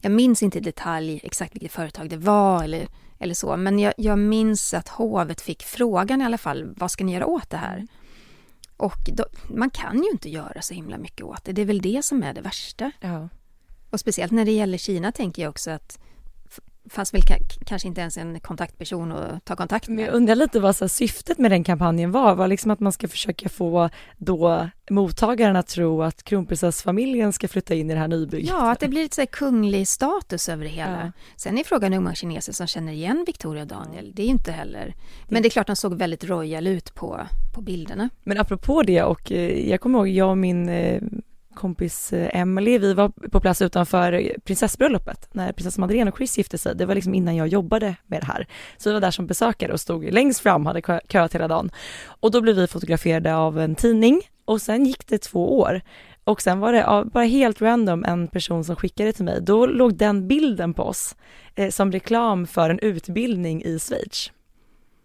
Jag 0.02 0.12
minns 0.12 0.43
inte 0.43 0.58
i 0.58 0.62
detalj 0.62 1.19
exakt 1.24 1.56
vilket 1.56 1.71
företag 1.71 2.10
det 2.10 2.17
var 2.17 2.63
eller, 2.63 2.88
eller 3.19 3.34
så, 3.34 3.58
men 3.58 3.80
jag, 3.80 3.93
jag 3.97 4.19
minns 4.19 4.74
att 4.74 4.88
hovet 4.88 5.41
fick 5.41 5.63
frågan 5.63 6.21
i 6.21 6.26
alla 6.26 6.38
fall, 6.38 6.74
vad 6.78 6.91
ska 6.91 7.04
ni 7.04 7.13
göra 7.13 7.26
åt 7.26 7.50
det 7.50 7.58
här? 7.58 7.88
Och 8.78 9.10
då, 9.13 9.26
man 9.50 9.69
kan 9.69 10.04
ju 10.04 10.10
inte 10.10 10.30
göra 10.30 10.62
så 10.62 10.74
himla 10.74 10.97
mycket 10.97 11.26
åt 11.26 11.43
det, 11.43 11.52
det 11.52 11.62
är 11.62 11.65
väl 11.65 11.82
det 11.82 12.06
som 12.06 12.24
är 12.24 12.34
det 12.34 12.41
värsta. 12.41 12.91
Ja. 13.00 13.30
Och 13.89 14.00
speciellt 14.00 14.32
när 14.32 14.45
det 14.45 14.52
gäller 14.52 14.78
Kina 14.78 15.12
tänker 15.12 15.41
jag 15.41 15.50
också 15.50 15.71
att 15.71 16.00
fanns 16.91 17.13
väl 17.13 17.21
ka- 17.21 17.63
kanske 17.65 17.88
inte 17.88 18.01
ens 18.01 18.17
en 18.17 18.39
kontaktperson 18.39 19.12
att 19.12 19.45
ta 19.45 19.56
kontakt 19.56 19.88
Men 19.88 19.97
jag 19.97 20.06
med. 20.06 20.13
undrar 20.15 20.36
lite 20.36 20.60
vad 20.60 20.75
så 20.75 20.84
här, 20.86 20.89
syftet 20.89 21.38
med 21.38 21.51
den 21.51 21.63
kampanjen 21.63 22.12
var, 22.12 22.36
var 22.36 22.47
liksom 22.47 22.71
att 22.71 22.80
man 22.80 22.91
ska 22.91 23.08
försöka 23.08 23.49
få 23.49 23.89
då 24.17 24.69
mottagaren 24.89 25.56
att 25.56 25.67
tro 25.67 26.01
att 26.04 26.23
kronprinsessfamiljen 26.23 27.34
ska 27.34 27.47
flytta 27.47 27.73
in 27.75 27.89
i 27.89 27.93
det 27.93 27.99
här 27.99 28.08
nybygget. 28.08 28.49
Ja, 28.49 28.71
att 28.71 28.80
det 28.80 28.88
blir 28.88 29.01
lite 29.01 29.15
så 29.15 29.25
kunglig 29.27 29.88
status 29.88 30.49
över 30.49 30.63
det 30.63 30.69
hela. 30.69 31.01
Ja. 31.06 31.12
Sen 31.36 31.58
är 31.58 31.63
frågan 31.63 31.93
hur 31.93 31.99
många 31.99 32.15
kineser 32.15 32.54
som 32.54 32.67
känner 32.67 32.91
igen 32.93 33.23
Victoria 33.27 33.62
och 33.62 33.67
Daniel. 33.67 34.12
Det 34.15 34.21
är 34.21 34.25
ju 34.25 34.32
inte 34.32 34.51
heller... 34.51 34.95
Men 35.30 35.41
det 35.41 35.47
är 35.47 35.49
klart 35.49 35.67
de 35.67 35.75
såg 35.75 35.93
väldigt 35.97 36.23
royal 36.23 36.67
ut 36.67 36.95
på, 36.95 37.19
på 37.56 37.62
bilderna. 37.62 38.10
Men 38.23 38.38
apropå 38.39 38.84
det 38.84 39.04
och 39.04 39.32
eh, 39.32 39.69
jag 39.69 39.82
kommer 39.82 39.99
ihåg 39.99 40.08
jag 40.08 40.30
och 40.30 40.38
min 40.38 40.69
eh, 40.69 41.01
kompis 41.54 42.14
eh, 42.14 42.40
Emily, 42.40 42.78
vi 42.78 42.94
var 42.94 43.10
på 43.10 43.40
plats 43.40 43.62
utanför 43.62 44.36
prinsessbröllopet 44.44 45.30
när 45.32 45.52
prinsessa 45.52 45.82
Madeleine 45.82 46.12
och 46.12 46.18
Chris 46.18 46.38
gifte 46.38 46.58
sig. 46.58 46.76
Det 46.76 46.86
var 46.86 46.96
liksom 46.96 47.14
innan 47.14 47.36
jag 47.36 47.48
jobbade 47.48 47.96
med 48.08 48.22
det 48.22 48.26
här. 48.26 48.48
Så 48.78 48.90
vi 48.90 48.94
var 48.94 49.02
där 49.02 49.12
som 49.12 49.28
besökare 49.28 49.74
och 49.74 49.80
stod 49.80 50.14
längst 50.14 50.40
fram, 50.40 50.66
hade 50.66 50.82
kö- 50.82 51.00
köat 51.10 51.36
hela 51.36 51.48
dagen. 51.48 51.72
Och 52.06 52.32
då 52.32 52.42
blev 52.42 52.56
vi 52.56 52.68
fotograferade 52.68 53.36
av 53.36 53.60
en 53.60 53.76
tidning 53.76 54.22
och 54.46 54.62
sen 54.62 54.86
gick 54.86 55.08
det 55.08 55.18
två 55.18 55.60
år. 55.60 55.82
Och 56.24 56.42
sen 56.42 56.60
var 56.60 56.74
det 56.74 57.10
bara 57.14 57.24
helt 57.24 57.62
random 57.62 58.06
en 58.06 58.28
person 58.28 58.64
som 58.64 58.76
skickade 58.76 59.14
till 59.14 59.26
mig. 59.26 59.42
Då 59.42 59.66
låg 59.66 59.96
den 59.96 60.28
bilden 60.28 60.74
på 60.74 60.84
oss 60.84 61.16
eh, 61.56 61.70
som 61.70 61.92
reklam 61.92 62.48
för 62.48 62.70
en 62.70 62.80
utbildning 62.80 63.64
i 63.64 63.80
Schweiz. 63.80 64.32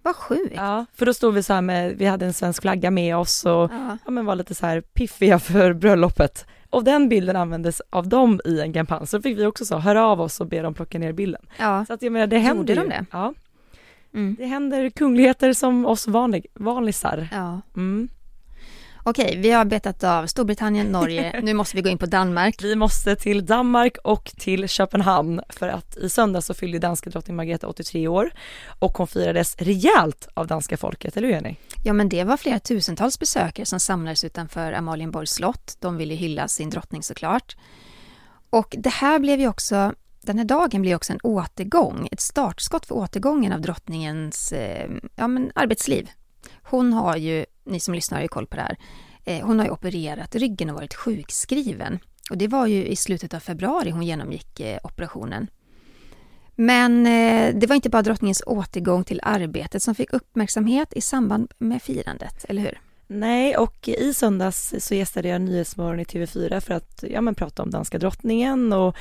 Vad 0.07 0.17
sjukt! 0.17 0.53
Ja, 0.57 0.87
för 0.95 1.07
då 1.07 1.15
stod 1.15 1.35
vi 1.35 1.43
så 1.43 1.53
här 1.53 1.61
med, 1.61 1.97
vi 1.97 2.07
hade 2.07 2.27
en 2.27 2.33
svensk 2.33 2.63
flagga 2.63 2.91
med 2.91 3.17
oss 3.17 3.45
och 3.45 3.53
Ja. 3.53 3.99
ja, 4.05 4.11
men 4.11 4.27
var 4.27 4.35
lite 4.35 4.55
så 4.55 4.67
här 4.67 4.81
piffiga 4.81 5.39
för 5.39 5.73
bröllopet. 5.73 6.47
Och 6.71 6.85
den 6.85 7.09
bilden 7.09 7.37
användes 7.37 7.83
av 7.91 8.09
dem 8.09 8.41
i 8.45 8.61
en 8.61 8.73
kampanj, 8.73 9.07
så 9.07 9.23
fick 9.23 9.39
vi 9.39 9.47
också 9.47 9.65
så 9.65 9.79
höra 9.79 10.05
av 10.07 10.21
oss 10.21 10.41
och 10.41 10.47
be 10.47 10.63
dem 10.63 10.75
plocka 10.75 10.99
ner 10.99 11.13
bilden. 11.13 11.47
ja. 11.59 11.85
Så 11.87 11.93
att 11.93 12.03
jag 12.03 12.13
menar 12.13 12.27
det 12.27 12.39
händer 12.39 12.75
Gjorde 12.75 12.89
de 12.89 12.89
det? 12.89 13.07
Ja. 13.13 13.35
Mm. 14.15 14.37
Det 14.39 14.47
händer 14.47 14.91
kungligheter 14.91 15.53
som 15.53 15.87
oss 15.87 16.07
vanlig, 16.09 16.47
vanlisar. 16.55 17.29
Ja. 17.33 17.61
Mm. 17.77 18.09
Okej, 19.09 19.39
vi 19.39 19.51
har 19.51 19.65
betat 19.65 20.05
av 20.05 20.27
Storbritannien, 20.27 20.87
Norge, 20.87 21.41
nu 21.43 21.55
måste 21.55 21.77
vi 21.77 21.83
gå 21.83 21.89
in 21.89 21.99
på 21.99 22.07
Danmark. 22.07 22.63
Vi 22.63 22.77
måste 22.77 23.17
till 23.17 23.47
Danmark 23.47 23.97
och 24.05 24.25
till 24.25 24.69
Köpenhamn 24.69 25.41
för 25.49 25.69
att 25.69 25.97
i 25.97 26.09
söndag 26.09 26.41
så 26.41 26.55
fyllde 26.55 26.79
danska 26.79 27.11
drottning 27.11 27.37
Margrethe 27.37 27.67
83 27.67 28.09
år 28.09 28.31
och 28.79 28.99
hon 28.99 29.07
firades 29.07 29.57
rejält 29.57 30.29
av 30.35 30.47
danska 30.47 30.77
folket, 30.77 31.17
eller 31.17 31.29
hur 31.29 31.35
Jenny? 31.35 31.57
Ja, 31.85 31.93
men 31.93 32.09
det 32.09 32.25
var 32.25 32.37
flera 32.37 32.59
tusentals 32.59 33.19
besökare 33.19 33.67
som 33.67 33.81
samlades 33.81 34.25
utanför 34.25 34.73
Amalienborgs 34.73 35.31
slott. 35.31 35.77
De 35.81 35.97
ville 35.97 36.15
hylla 36.15 36.49
sin 36.49 36.71
drottning 36.71 37.03
såklart. 37.03 37.57
Och 38.51 38.75
det 38.79 38.93
här 38.93 39.19
blev 39.19 39.41
ju 39.41 39.49
också, 39.49 39.93
den 40.23 40.39
här 40.39 40.45
dagen 40.45 40.83
blev 40.83 40.97
också 40.97 41.13
en 41.13 41.21
återgång, 41.23 42.09
ett 42.13 42.21
startskott 42.21 42.87
för 42.87 42.95
återgången 42.95 43.53
av 43.53 43.61
drottningens 43.61 44.53
eh, 44.53 44.91
ja, 45.17 45.29
men 45.29 45.53
arbetsliv. 45.55 46.11
Hon 46.63 46.93
har 46.93 47.17
ju, 47.17 47.45
ni 47.67 47.81
som 47.81 47.95
lyssnar 47.95 48.19
har 48.19 48.23
ju 48.23 48.29
koll 48.29 48.47
på 48.47 48.57
det 48.57 48.63
här, 48.63 48.77
eh, 49.25 49.47
hon 49.47 49.59
har 49.59 49.67
ju 49.67 49.73
opererat 49.73 50.35
ryggen 50.35 50.71
och 50.71 50.77
varit 50.77 50.95
sjukskriven. 50.95 51.99
Och 52.31 52.39
det 52.39 52.49
var 52.49 52.67
ju 52.67 52.87
i 52.87 52.97
slutet 52.97 53.35
av 53.35 53.41
februari 53.41 53.91
hon 53.91 54.03
genomgick 54.03 54.61
eh, 54.61 54.79
operationen. 54.83 55.47
Men 56.55 57.07
eh, 57.07 57.55
det 57.55 57.67
var 57.67 57.77
inte 57.77 57.91
bara 57.91 58.03
drottningens 58.03 58.43
återgång 58.47 59.05
till 59.05 59.21
arbetet 59.23 59.83
som 59.83 59.95
fick 59.95 60.13
uppmärksamhet 60.13 60.93
i 60.93 61.01
samband 61.01 61.53
med 61.59 61.83
firandet, 61.83 62.45
eller 62.49 62.63
hur? 62.63 62.81
Nej, 63.07 63.57
och 63.57 63.89
i 63.89 64.15
söndags 64.15 64.75
så 64.79 64.95
gästade 64.95 65.29
jag 65.29 65.41
Nyhetsmorgon 65.41 66.01
i 66.01 66.05
TV4 66.05 66.61
för 66.61 66.75
att 66.75 67.05
ja, 67.11 67.21
men 67.21 67.35
prata 67.35 67.63
om 67.63 67.71
danska 67.71 67.99
drottningen 67.99 68.73
och 68.73 68.97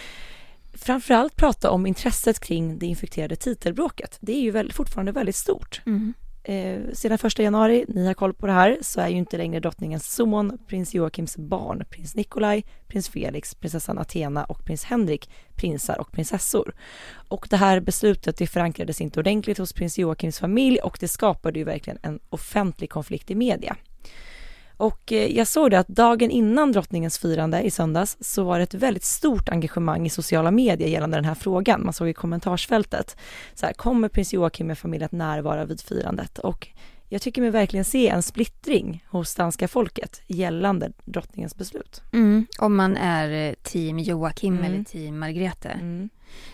framförallt 0.73 1.35
prata 1.35 1.71
om 1.71 1.85
intresset 1.85 2.39
kring 2.39 2.79
det 2.79 2.85
infekterade 2.85 3.35
titelbråket. 3.35 4.17
Det 4.19 4.31
är 4.31 4.41
ju 4.41 4.51
väl, 4.51 4.71
fortfarande 4.71 5.11
väldigt 5.11 5.35
stort. 5.35 5.81
Eh, 6.47 6.81
sedan 6.93 7.17
första 7.17 7.43
januari, 7.43 7.85
ni 7.87 8.07
har 8.07 8.13
koll 8.13 8.33
på 8.33 8.47
det 8.47 8.53
här, 8.53 8.77
så 8.81 9.01
är 9.01 9.07
ju 9.07 9.15
inte 9.15 9.37
längre 9.37 9.59
drottningens 9.59 10.15
son, 10.15 10.57
prins 10.67 10.93
Joakims 10.93 11.37
barn, 11.37 11.83
prins 11.89 12.15
Nikolaj, 12.15 12.65
prins 12.87 13.09
Felix, 13.09 13.55
prinsessan 13.55 13.97
Athena 13.97 14.43
och 14.43 14.65
prins 14.65 14.83
Henrik 14.83 15.29
prinsar 15.55 15.99
och 15.99 16.11
prinsessor. 16.11 16.75
Och 17.27 17.47
det 17.49 17.57
här 17.57 17.79
beslutet 17.79 18.37
det 18.37 18.47
förankrades 18.47 19.01
inte 19.01 19.19
ordentligt 19.19 19.57
hos 19.57 19.73
prins 19.73 19.97
Joakims 19.97 20.39
familj 20.39 20.79
och 20.79 20.97
det 20.99 21.07
skapade 21.07 21.59
ju 21.59 21.65
verkligen 21.65 21.99
en 22.01 22.19
offentlig 22.29 22.89
konflikt 22.89 23.31
i 23.31 23.35
media. 23.35 23.75
Och 24.77 25.11
eh, 25.11 25.37
jag 25.37 25.47
såg 25.47 25.71
det 25.71 25.79
att 25.79 25.87
dagen 25.87 26.31
innan 26.31 26.71
drottningens 26.71 27.17
firande 27.17 27.61
i 27.61 27.71
söndags 27.71 28.17
så 28.21 28.43
var 28.43 28.57
det 28.57 28.63
ett 28.63 28.73
väldigt 28.73 29.03
stort 29.03 29.49
engagemang 29.49 30.05
i 30.05 30.09
sociala 30.09 30.51
medier 30.51 30.87
gällande 30.87 31.17
den 31.17 31.25
här 31.25 31.35
frågan. 31.35 31.83
Man 31.83 31.93
såg 31.93 32.09
i 32.09 32.13
kommentarsfältet, 32.13 33.17
så 33.53 33.65
här, 33.65 33.73
kommer 33.73 34.09
prins 34.09 34.33
Joakim 34.33 34.67
med 34.67 34.77
familj 34.77 35.03
att 35.03 35.11
närvara 35.11 35.65
vid 35.65 35.81
firandet? 35.81 36.39
Och 36.39 36.67
jag 37.09 37.21
tycker 37.21 37.41
mig 37.41 37.51
verkligen 37.51 37.85
se 37.85 38.09
en 38.09 38.23
splittring 38.23 39.03
hos 39.07 39.35
danska 39.35 39.67
folket 39.67 40.21
gällande 40.27 40.91
drottningens 41.05 41.55
beslut. 41.55 42.01
Mm, 42.13 42.45
om 42.59 42.75
man 42.75 42.97
är 42.97 43.49
eh, 43.49 43.53
team 43.63 43.99
Joakim 43.99 44.53
Mm. 44.57 44.65
eller 44.65 44.83
team 44.83 45.19
Margrethe. 45.19 45.69
Mm. 45.69 46.09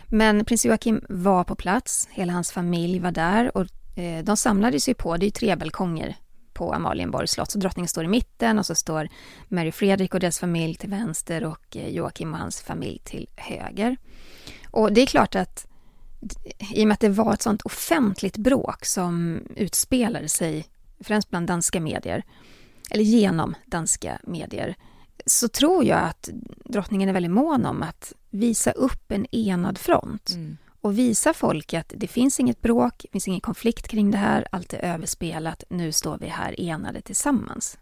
Men 0.08 0.46
prins 0.46 0.66
Joakim 0.66 1.06
var 1.10 1.44
på 1.44 1.56
plats, 1.56 2.10
hela 2.12 2.34
hans 2.34 2.52
familj 2.52 3.00
var 3.00 3.12
där 3.12 3.58
och 3.58 3.68
eh, 3.98 4.24
de 4.24 4.38
samlades 4.38 4.90
ju 4.90 4.94
på, 4.94 5.18
det 5.18 5.24
är 5.24 5.28
ju 5.28 5.32
tre 5.32 5.56
balkonger 5.56 6.16
på 6.62 6.74
Amalienborgs 6.74 7.32
slott, 7.32 7.52
så 7.52 7.60
drottningen 7.60 7.88
står 7.88 8.04
i 8.04 8.08
mitten 8.08 8.60
och 8.60 8.66
så 8.66 8.76
står 8.76 9.10
Mary 9.48 9.72
Fredrik 9.72 10.14
och 10.14 10.20
deras 10.20 10.40
familj 10.40 10.76
till 10.76 10.90
vänster 10.90 11.44
och 11.44 11.78
eh, 11.78 11.90
Joakim 11.90 12.34
och 12.34 12.40
hans 12.40 12.62
familj 12.62 13.02
till 13.04 13.30
höger. 13.36 13.98
Och 14.72 14.94
det 14.94 15.02
är 15.02 15.06
klart 15.06 15.36
att 15.36 15.68
i 16.74 16.84
och 16.84 16.88
med 16.88 16.94
att 16.94 17.00
det 17.00 17.10
var 17.10 17.34
ett 17.34 17.42
sånt 17.42 17.62
offentligt 17.62 18.38
bråk 18.38 18.86
som 18.86 19.42
utspelade 19.56 20.30
sig 20.30 20.66
främst 21.00 21.30
bland 21.30 21.48
danska 21.48 21.80
medier, 21.80 22.24
eller 22.92 23.04
genom 23.04 23.56
danska 23.66 24.20
medier, 24.24 24.76
så 25.26 25.48
tror 25.48 25.86
jag 25.86 26.00
att 26.00 26.30
drottningen 26.66 27.10
är 27.10 27.14
väldigt 27.14 27.32
mån 27.32 27.66
om 27.66 27.84
att 27.84 28.14
visa 28.30 28.72
upp 28.72 29.12
en 29.12 29.26
enad 29.36 29.78
front 29.78 30.30
Mm 30.30 30.58
och 30.82 30.98
visa 30.98 31.34
folk 31.34 31.74
att 31.74 31.94
det 31.98 32.08
finns 32.08 32.40
inget 32.40 32.62
bråk, 32.62 32.94
det 33.02 33.12
finns 33.12 33.28
ingen 33.28 33.42
konflikt 33.42 33.88
kring 33.88 34.12
det 34.12 34.18
här, 34.18 34.48
allt 34.52 34.74
är 34.74 34.94
överspelat, 34.94 35.64
nu 35.70 35.92
står 35.92 36.18
vi 36.18 36.28
här 36.28 36.62
enade 36.62 37.02
tillsammans. 37.02 37.78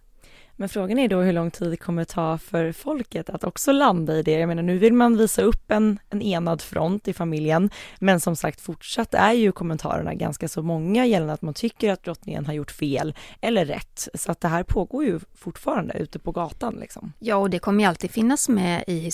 Men 0.59 0.69
frågan 0.69 0.99
är 0.99 1.07
då 1.07 1.21
hur 1.21 1.33
lång 1.33 1.51
tid 1.51 1.71
det 1.71 1.77
kommer 1.77 2.05
ta 2.05 2.38
för 2.38 2.71
folket 2.71 3.29
att 3.29 3.43
också 3.43 3.71
landa 3.71 4.17
i 4.17 4.23
det. 4.23 4.31
Jag 4.31 4.47
menar 4.47 4.63
nu 4.63 4.77
vill 4.77 4.93
man 4.93 5.17
visa 5.17 5.41
upp 5.41 5.71
en, 5.71 5.99
en 6.09 6.21
enad 6.21 6.62
front 6.62 7.07
i 7.07 7.13
familjen, 7.13 7.69
men 7.99 8.19
som 8.19 8.35
sagt 8.35 8.62
fortsatt 8.62 9.13
är 9.13 9.33
ju 9.33 9.51
kommentarerna 9.51 10.13
ganska 10.13 10.47
så 10.47 10.62
många 10.62 11.05
gällande 11.05 11.33
att 11.33 11.41
man 11.41 11.53
tycker 11.53 11.91
att 11.91 12.03
drottningen 12.03 12.45
har 12.45 12.53
gjort 12.53 12.71
fel 12.71 13.15
eller 13.41 13.65
rätt. 13.65 14.07
Så 14.13 14.31
att 14.31 14.41
det 14.41 14.47
här 14.47 14.63
pågår 14.63 15.03
ju 15.03 15.19
fortfarande 15.35 15.93
ute 15.93 16.19
på 16.19 16.31
gatan 16.31 16.75
liksom. 16.79 17.13
Ja, 17.19 17.35
och 17.35 17.49
det 17.49 17.59
kommer 17.59 17.83
ju 17.83 17.89
alltid 17.89 18.12
finnas 18.12 18.49
med 18.49 18.83
i 18.88 19.12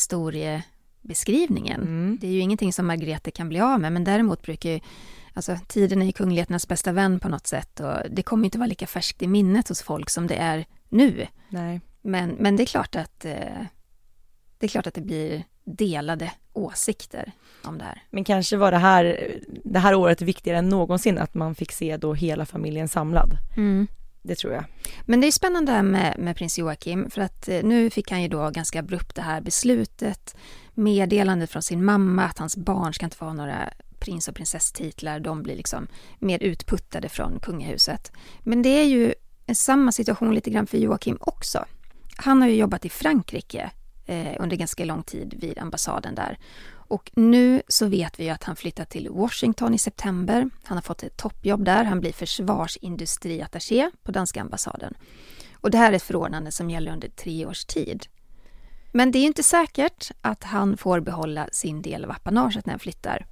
historiebeskrivningen. 1.10 1.82
Mm. 1.82 2.18
Det 2.22 2.28
är 2.28 2.32
ju 2.32 2.40
ingenting 2.40 2.74
som 2.74 2.88
Margrethe 2.88 3.32
kan 3.32 3.50
bli 3.50 3.60
av 3.60 3.80
med, 3.80 3.92
men 3.92 4.04
däremot 4.04 4.42
brukar 4.42 4.70
ju 4.70 4.80
Alltså 5.38 5.58
tiden 5.68 6.02
är 6.02 6.06
ju 6.06 6.12
kungligheternas 6.12 6.68
bästa 6.68 6.92
vän 6.92 7.20
på 7.20 7.30
något 7.30 7.48
sätt 7.48 7.80
och 7.80 7.94
det 8.10 8.24
kommer 8.24 8.46
inte 8.46 8.58
vara 8.58 8.68
lika 8.68 8.88
färskt 8.88 9.22
i 9.22 9.28
minnet 9.28 9.70
hos 9.70 9.82
folk 9.82 10.10
som 10.10 10.28
det 10.28 10.36
är 10.36 10.66
nu. 10.90 11.28
Nej. 11.50 11.82
Men, 12.02 12.30
men 12.30 12.56
det 12.56 12.64
är 12.64 12.66
klart 12.66 12.96
att 12.96 13.26
eh, 13.26 13.66
det 14.58 14.66
är 14.66 14.68
klart 14.68 14.88
att 14.88 14.94
det 14.94 15.02
blir 15.02 15.44
delade 15.66 16.32
åsikter 16.54 17.32
om 17.64 17.78
det 17.78 17.84
här. 17.84 18.04
Men 18.10 18.24
kanske 18.24 18.58
var 18.58 18.72
det 18.72 18.78
här, 18.78 19.32
det 19.64 19.80
här 19.80 19.96
året 19.96 20.22
viktigare 20.22 20.58
än 20.58 20.70
någonsin 20.70 21.18
att 21.18 21.34
man 21.34 21.56
fick 21.56 21.72
se 21.72 21.98
då 21.98 22.14
hela 22.14 22.46
familjen 22.46 22.88
samlad. 22.88 23.38
Det 24.28 24.36
tror 24.36 24.54
jag. 24.54 24.66
Men 25.06 25.22
det 25.22 25.28
är 25.28 25.32
spännande 25.32 25.72
här 25.72 25.84
med, 25.84 26.16
med 26.20 26.38
prins 26.38 26.58
Joakim 26.60 27.10
för 27.10 27.22
att 27.22 27.50
eh, 27.50 27.64
nu 27.64 27.90
fick 27.90 28.12
han 28.12 28.22
ju 28.22 28.28
då 28.28 28.50
ganska 28.50 28.80
abrupt 28.80 29.16
det 29.16 29.22
här 29.22 29.42
beslutet, 29.42 30.36
meddelandet 30.74 31.50
från 31.50 31.62
sin 31.62 31.86
mamma 31.86 32.24
att 32.24 32.40
hans 32.40 32.58
barn 32.58 32.94
ska 32.94 33.06
inte 33.06 33.18
få 33.18 33.26
ha 33.26 33.34
några 33.34 33.70
prins 34.00 34.28
och 34.28 34.36
prinsesstitlar, 34.36 35.20
de 35.20 35.44
blir 35.44 35.56
liksom 35.56 35.88
mer 36.20 36.44
utputtade 36.44 37.10
från 37.10 37.40
kungahuset. 37.40 38.12
Men 38.40 38.62
det 38.62 38.70
är 38.70 38.86
ju 38.86 39.14
samma 39.54 39.92
situation 39.92 40.36
lite 40.36 40.50
grann 40.50 40.68
för 40.68 40.78
Joakim 40.78 41.18
också. 41.22 41.66
Han 42.18 42.42
har 42.42 42.48
ju 42.48 42.56
jobbat 42.56 42.86
i 42.86 42.90
Frankrike 42.90 43.72
eh, 44.06 44.36
under 44.40 44.56
ganska 44.56 44.86
lång 44.86 45.04
tid 45.04 45.34
vid 45.38 45.60
ambassaden 45.60 46.16
där. 46.16 46.38
Och 46.88 47.12
nu 47.16 47.62
så 47.68 47.88
vet 47.88 48.20
vi 48.20 48.24
ju 48.24 48.30
att 48.30 48.44
han 48.44 48.56
flyttar 48.56 48.86
till 48.86 49.10
Washington 49.10 49.74
i 49.74 49.78
september. 49.78 50.50
Han 50.64 50.78
har 50.78 50.82
fått 50.82 51.04
ett 51.04 51.18
toppjobb 51.18 51.66
där. 51.66 51.84
Han 51.84 52.00
blir 52.00 52.14
försvarsindustriattaché 52.14 53.92
på 54.04 54.12
danska 54.12 54.42
ambassaden. 54.42 54.94
Och 55.54 55.72
det 55.72 55.78
här 55.78 55.92
är 55.92 55.96
ett 55.96 56.04
förordnande 56.04 56.52
som 56.52 56.70
gäller 56.70 56.92
under 56.92 57.10
tre 57.10 57.46
års 57.46 57.66
tid. 57.66 58.08
Men 58.92 59.12
det 59.12 59.20
är 59.20 59.26
inte 59.26 59.44
säkert 59.44 60.12
att 60.22 60.44
han 60.44 60.78
får 60.78 61.00
behålla 61.00 61.50
sin 61.52 61.82
del 61.82 62.06
av 62.06 62.12
apanaget 62.12 62.66
när 62.66 62.74
han 62.74 62.80
flyttar. 62.80 63.26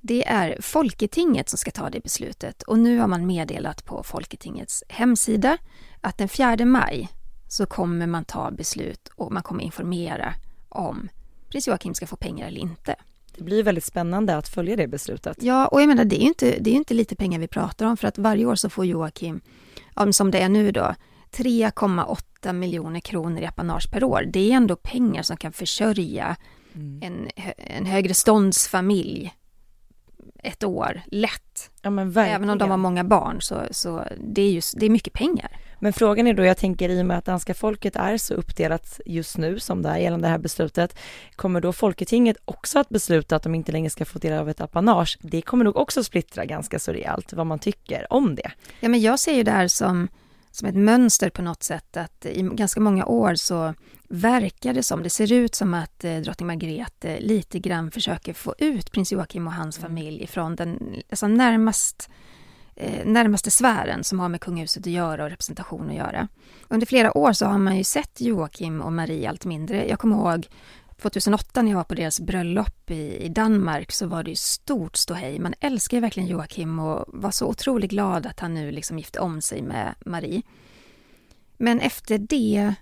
Det 0.00 0.28
är 0.28 0.58
Folketinget 0.60 1.48
som 1.48 1.58
ska 1.58 1.70
ta 1.70 1.90
det 1.90 2.00
beslutet 2.00 2.62
och 2.62 2.78
nu 2.78 2.98
har 2.98 3.08
man 3.08 3.26
meddelat 3.26 3.84
på 3.84 4.02
Folketingets 4.02 4.84
hemsida 4.88 5.58
att 6.00 6.18
den 6.18 6.28
4 6.28 6.64
maj 6.64 7.08
så 7.48 7.66
kommer 7.66 8.06
man 8.06 8.24
ta 8.24 8.50
beslut 8.50 9.08
och 9.14 9.32
man 9.32 9.42
kommer 9.42 9.64
informera 9.64 10.34
om 10.68 11.08
prins 11.50 11.68
Joakim 11.68 11.94
ska 11.94 12.06
få 12.06 12.16
pengar 12.16 12.46
eller 12.46 12.60
inte. 12.60 12.94
Det 13.36 13.44
blir 13.44 13.62
väldigt 13.62 13.84
spännande 13.84 14.36
att 14.36 14.48
följa 14.48 14.76
det 14.76 14.88
beslutet. 14.88 15.42
Ja, 15.42 15.66
och 15.66 15.82
jag 15.82 15.88
menar 15.88 16.04
det 16.04 16.16
är 16.16 16.20
ju 16.20 16.28
inte, 16.28 16.56
det 16.60 16.70
är 16.70 16.74
inte 16.74 16.94
lite 16.94 17.16
pengar 17.16 17.38
vi 17.38 17.48
pratar 17.48 17.86
om 17.86 17.96
för 17.96 18.08
att 18.08 18.18
varje 18.18 18.46
år 18.46 18.54
så 18.54 18.70
får 18.70 18.86
Joakim, 18.86 19.40
som 20.12 20.30
det 20.30 20.38
är 20.40 20.48
nu 20.48 20.72
då, 20.72 20.94
3,8 21.32 22.52
miljoner 22.52 23.00
kronor 23.00 23.40
i 23.42 23.46
apanage 23.46 23.90
per 23.92 24.04
år. 24.04 24.24
Det 24.32 24.52
är 24.52 24.56
ändå 24.56 24.76
pengar 24.76 25.22
som 25.22 25.36
kan 25.36 25.52
försörja 25.52 26.36
en, 27.02 27.28
hö- 27.36 27.52
en 27.56 27.86
högre 27.86 28.14
ståndsfamilj 28.14 29.34
ett 30.42 30.64
år, 30.64 31.02
lätt. 31.06 31.70
Ja. 32.24 32.34
Även 32.34 32.50
om 32.50 32.58
de 32.58 32.70
har 32.70 32.76
många 32.76 33.04
barn 33.04 33.42
så, 33.42 33.62
så 33.70 34.04
det 34.18 34.42
är 34.42 34.50
ju 34.50 34.60
det 34.76 34.86
är 34.86 34.90
mycket 34.90 35.12
pengar. 35.12 35.56
Men 35.80 35.92
frågan 35.92 36.26
är 36.26 36.34
då, 36.34 36.44
jag 36.44 36.56
tänker 36.56 36.88
i 36.88 37.02
och 37.02 37.06
med 37.06 37.18
att 37.18 37.24
danska 37.24 37.54
folket 37.54 37.96
är 37.96 38.16
så 38.16 38.34
uppdelat 38.34 39.00
just 39.06 39.38
nu 39.38 39.60
som 39.60 39.82
det 39.82 39.88
är 39.88 39.96
gällande 39.96 40.26
det 40.26 40.30
här 40.30 40.38
beslutet, 40.38 40.98
kommer 41.36 41.60
då 41.60 41.72
Folketinget 41.72 42.36
också 42.44 42.78
att 42.78 42.88
besluta 42.88 43.36
att 43.36 43.42
de 43.42 43.54
inte 43.54 43.72
längre 43.72 43.90
ska 43.90 44.04
få 44.04 44.18
del 44.18 44.38
av 44.38 44.48
ett 44.48 44.60
apanage? 44.60 45.18
Det 45.20 45.42
kommer 45.42 45.64
nog 45.64 45.76
också 45.76 46.04
splittra 46.04 46.44
ganska 46.44 46.78
så 46.78 46.92
rejält 46.92 47.32
vad 47.32 47.46
man 47.46 47.58
tycker 47.58 48.12
om 48.12 48.34
det. 48.34 48.50
Ja, 48.80 48.88
men 48.88 49.00
jag 49.00 49.18
ser 49.18 49.34
ju 49.34 49.42
det 49.42 49.50
här 49.50 49.68
som, 49.68 50.08
som 50.50 50.68
ett 50.68 50.74
mönster 50.74 51.30
på 51.30 51.42
något 51.42 51.62
sätt 51.62 51.96
att 51.96 52.26
i 52.26 52.42
ganska 52.42 52.80
många 52.80 53.06
år 53.06 53.34
så 53.34 53.74
verkar 54.08 54.74
det 54.74 54.82
som, 54.82 55.02
det 55.02 55.10
ser 55.10 55.32
ut 55.32 55.54
som 55.54 55.74
att 55.74 56.04
eh, 56.04 56.16
drottning 56.16 56.46
Margrethe 56.46 57.20
lite 57.20 57.58
grann 57.58 57.90
försöker 57.90 58.32
få 58.32 58.54
ut 58.58 58.92
prins 58.92 59.12
Joakim 59.12 59.46
och 59.46 59.52
hans 59.52 59.78
familj 59.78 60.22
ifrån 60.22 60.56
den 60.56 61.02
alltså 61.10 61.26
närmast 61.26 62.10
Eh, 62.76 63.06
närmaste 63.06 63.50
sfären 63.50 64.04
som 64.04 64.20
har 64.20 64.28
med 64.28 64.40
kungahuset 64.40 64.86
att 64.86 64.92
göra 64.92 65.24
och 65.24 65.30
representation 65.30 65.90
att 65.90 65.96
göra. 65.96 66.28
Under 66.68 66.86
flera 66.86 67.16
år 67.18 67.32
så 67.32 67.46
har 67.46 67.58
man 67.58 67.76
ju 67.76 67.84
sett 67.84 68.20
Joakim 68.20 68.80
och 68.80 68.92
Marie 68.92 69.28
allt 69.28 69.44
mindre. 69.44 69.88
Jag 69.88 69.98
kommer 69.98 70.16
ihåg 70.16 70.48
2008 71.02 71.62
när 71.62 71.70
jag 71.70 71.76
var 71.76 71.84
på 71.84 71.94
deras 71.94 72.20
bröllop 72.20 72.90
i, 72.90 73.16
i 73.16 73.28
Danmark 73.28 73.92
så 73.92 74.06
var 74.06 74.22
det 74.22 74.30
ju 74.30 74.36
stort 74.36 74.96
ståhej. 74.96 75.38
Man 75.38 75.54
älskar 75.60 75.96
ju 75.96 76.00
verkligen 76.00 76.28
Joakim 76.28 76.78
och 76.78 77.04
var 77.08 77.30
så 77.30 77.46
otroligt 77.46 77.90
glad 77.90 78.26
att 78.26 78.40
han 78.40 78.54
nu 78.54 78.70
liksom 78.70 78.98
gifte 78.98 79.20
om 79.20 79.40
sig 79.40 79.62
med 79.62 79.94
Marie. 80.06 80.42
Men 81.56 81.80
efter 81.80 82.18
det, 82.18 82.74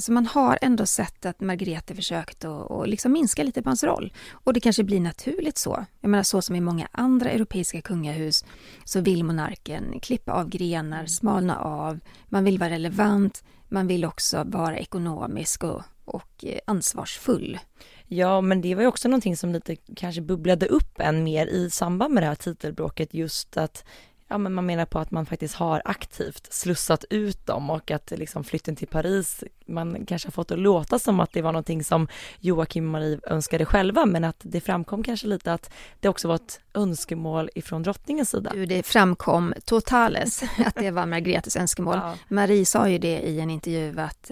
alltså 0.00 0.12
man 0.12 0.26
har 0.26 0.58
ändå 0.62 0.86
sett 0.86 1.26
att 1.26 1.40
Margrethe 1.40 1.94
försökt 1.94 2.44
att, 2.44 2.70
att 2.70 2.88
liksom 2.88 3.12
minska 3.12 3.42
lite 3.42 3.62
på 3.62 3.68
hans 3.68 3.84
roll. 3.84 4.12
Och 4.32 4.52
det 4.52 4.60
kanske 4.60 4.84
blir 4.84 5.00
naturligt 5.00 5.58
så. 5.58 5.84
Jag 6.00 6.08
menar 6.08 6.22
så 6.22 6.42
som 6.42 6.56
i 6.56 6.60
många 6.60 6.88
andra 6.92 7.30
europeiska 7.30 7.80
kungahus 7.80 8.44
så 8.84 9.00
vill 9.00 9.24
monarken 9.24 10.00
klippa 10.00 10.32
av 10.32 10.48
grenar, 10.48 11.06
smalna 11.06 11.58
av, 11.58 12.00
man 12.28 12.44
vill 12.44 12.58
vara 12.58 12.70
relevant, 12.70 13.44
man 13.68 13.86
vill 13.86 14.04
också 14.04 14.44
vara 14.46 14.78
ekonomisk 14.78 15.64
och, 15.64 15.82
och 16.04 16.44
eh, 16.44 16.58
ansvarsfull. 16.66 17.58
Ja, 18.06 18.40
men 18.40 18.60
det 18.60 18.74
var 18.74 18.82
ju 18.82 18.88
också 18.88 19.08
någonting 19.08 19.36
som 19.36 19.52
lite 19.52 19.76
kanske 19.76 20.20
bubblade 20.20 20.66
upp 20.66 21.00
än 21.00 21.24
mer 21.24 21.46
i 21.46 21.70
samband 21.70 22.14
med 22.14 22.22
det 22.22 22.26
här 22.26 22.34
titelbråket, 22.34 23.14
just 23.14 23.56
att 23.56 23.84
ja, 24.30 24.38
men 24.38 24.52
man 24.52 24.66
menar 24.66 24.84
på 24.84 24.98
att 24.98 25.10
man 25.10 25.26
faktiskt 25.26 25.54
har 25.54 25.82
aktivt 25.84 26.52
slussat 26.52 27.04
ut 27.10 27.46
dem 27.46 27.70
och 27.70 27.90
att 27.90 28.10
liksom 28.10 28.44
flytten 28.44 28.76
till 28.76 28.88
Paris, 28.88 29.44
man 29.66 30.06
kanske 30.06 30.28
har 30.28 30.32
fått 30.32 30.48
det 30.48 30.54
att 30.54 30.60
låta 30.60 30.98
som 30.98 31.20
att 31.20 31.32
det 31.32 31.42
var 31.42 31.52
någonting 31.52 31.84
som 31.84 32.08
Joakim 32.40 32.84
och 32.84 32.90
Marie 32.90 33.20
önskade 33.26 33.64
själva, 33.64 34.06
men 34.06 34.24
att 34.24 34.36
det 34.42 34.60
framkom 34.60 35.02
kanske 35.02 35.26
lite 35.26 35.52
att 35.52 35.70
det 36.00 36.08
också 36.08 36.28
var 36.28 36.34
ett 36.34 36.60
önskemål 36.74 37.50
ifrån 37.54 37.82
drottningens 37.82 38.30
sida. 38.30 38.52
Det 38.68 38.82
framkom 38.82 39.54
totales 39.64 40.42
att 40.66 40.74
det 40.74 40.90
var 40.90 41.06
Margretes 41.06 41.56
önskemål. 41.56 41.90
Ja. 42.00 42.14
Marie 42.28 42.66
sa 42.66 42.88
ju 42.88 42.98
det 42.98 43.20
i 43.20 43.40
en 43.40 43.50
intervju 43.50 44.00
att 44.00 44.30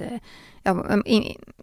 ja, 0.69 1.03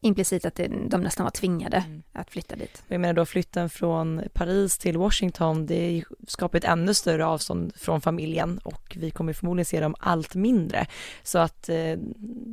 implicit 0.01 0.45
att 0.45 0.55
de 0.89 1.01
nästan 1.01 1.23
var 1.23 1.31
tvingade 1.31 1.77
mm. 1.77 2.03
att 2.13 2.31
flytta 2.31 2.55
dit. 2.55 2.83
Jag 2.87 3.01
menar 3.01 3.13
då 3.13 3.25
flytten 3.25 3.69
från 3.69 4.21
Paris 4.33 4.77
till 4.77 4.97
Washington, 4.97 5.65
det 5.65 6.03
skapar 6.27 6.57
ett 6.57 6.63
ännu 6.63 6.93
större 6.93 7.25
avstånd 7.25 7.73
från 7.75 8.01
familjen 8.01 8.59
och 8.63 8.97
vi 8.99 9.11
kommer 9.11 9.33
förmodligen 9.33 9.65
se 9.65 9.79
dem 9.79 9.95
allt 9.99 10.35
mindre. 10.35 10.87
Så 11.23 11.39
att 11.39 11.69
eh, 11.69 11.97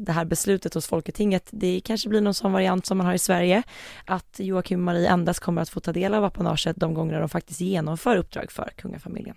det 0.04 0.12
här 0.12 0.24
beslutet 0.24 0.74
hos 0.74 0.86
Folketinget, 0.86 1.48
det 1.50 1.80
kanske 1.84 2.08
blir 2.08 2.20
någon 2.20 2.34
sån 2.34 2.52
variant 2.52 2.86
som 2.86 2.98
man 2.98 3.06
har 3.06 3.14
i 3.14 3.18
Sverige, 3.18 3.62
att 4.04 4.40
Joakim 4.40 4.80
och 4.80 4.84
Marie 4.84 5.08
endast 5.08 5.40
kommer 5.40 5.62
att 5.62 5.68
få 5.68 5.80
ta 5.80 5.92
del 5.92 6.14
av 6.14 6.24
apanaget 6.24 6.76
de 6.76 6.94
gånger 6.94 7.20
de 7.20 7.28
faktiskt 7.28 7.60
genomför 7.60 8.16
uppdrag 8.16 8.52
för 8.52 8.72
kungafamiljen. 8.76 9.36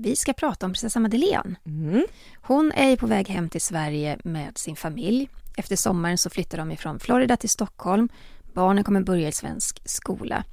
Vi 0.00 0.16
ska 0.16 0.32
prata 0.32 0.66
om 0.66 0.72
prinsessa 0.72 1.00
Madeleine. 1.00 1.56
Mm. 1.66 2.06
Hon 2.42 2.72
är 2.72 2.96
på 2.96 3.06
väg 3.06 3.28
hem 3.28 3.48
till 3.48 3.60
Sverige 3.60 4.18
med 4.24 4.58
sin 4.58 4.76
familj. 4.76 5.28
Efter 5.56 5.76
sommaren 5.76 6.18
så 6.18 6.30
flyttar 6.30 6.58
de 6.58 6.72
ifrån 6.72 6.98
Florida 6.98 7.36
till 7.36 7.48
Stockholm. 7.48 8.08
Barnen 8.52 8.84
kommer 8.84 9.00
börja 9.00 9.28
i 9.28 9.32
svensk 9.32 9.80
skola. 9.84 10.44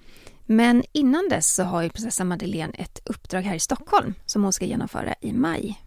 Men 0.46 0.84
innan 0.92 1.30
dess 1.30 1.56
så 1.56 1.64
har 1.64 1.82
ju 1.82 1.90
prinsessa 1.90 2.24
Madeleine 2.24 2.74
ett 2.74 3.02
uppdrag 3.06 3.42
här 3.42 3.56
i 3.56 3.60
Stockholm 3.60 4.14
som 4.26 4.44
hon 4.44 4.54
ska 4.54 4.66
genomföra 4.66 5.16
i 5.22 5.34
maj. 5.34 5.82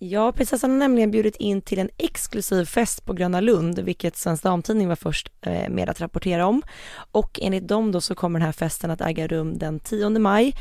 Ja, 0.00 0.32
prinsessan 0.32 0.70
har 0.70 0.78
nämligen 0.78 1.10
bjudit 1.10 1.36
in 1.36 1.62
till 1.62 1.78
en 1.78 1.90
exklusiv 1.96 2.64
fest 2.64 3.04
på 3.04 3.12
Gröna 3.12 3.40
Lund, 3.40 3.78
vilket 3.78 4.16
Svensk 4.16 4.42
Damtidning 4.42 4.88
var 4.88 4.96
först 4.96 5.32
eh, 5.40 5.68
med 5.68 5.88
att 5.88 6.00
rapportera 6.00 6.46
om. 6.46 6.62
Och 7.12 7.40
enligt 7.42 7.68
dem 7.68 7.92
då 7.92 8.00
så 8.00 8.14
kommer 8.14 8.38
den 8.38 8.46
här 8.46 8.52
festen 8.52 8.90
att 8.90 9.00
äga 9.00 9.26
rum 9.26 9.58
den 9.58 9.80
10 9.80 10.10
maj 10.10 10.54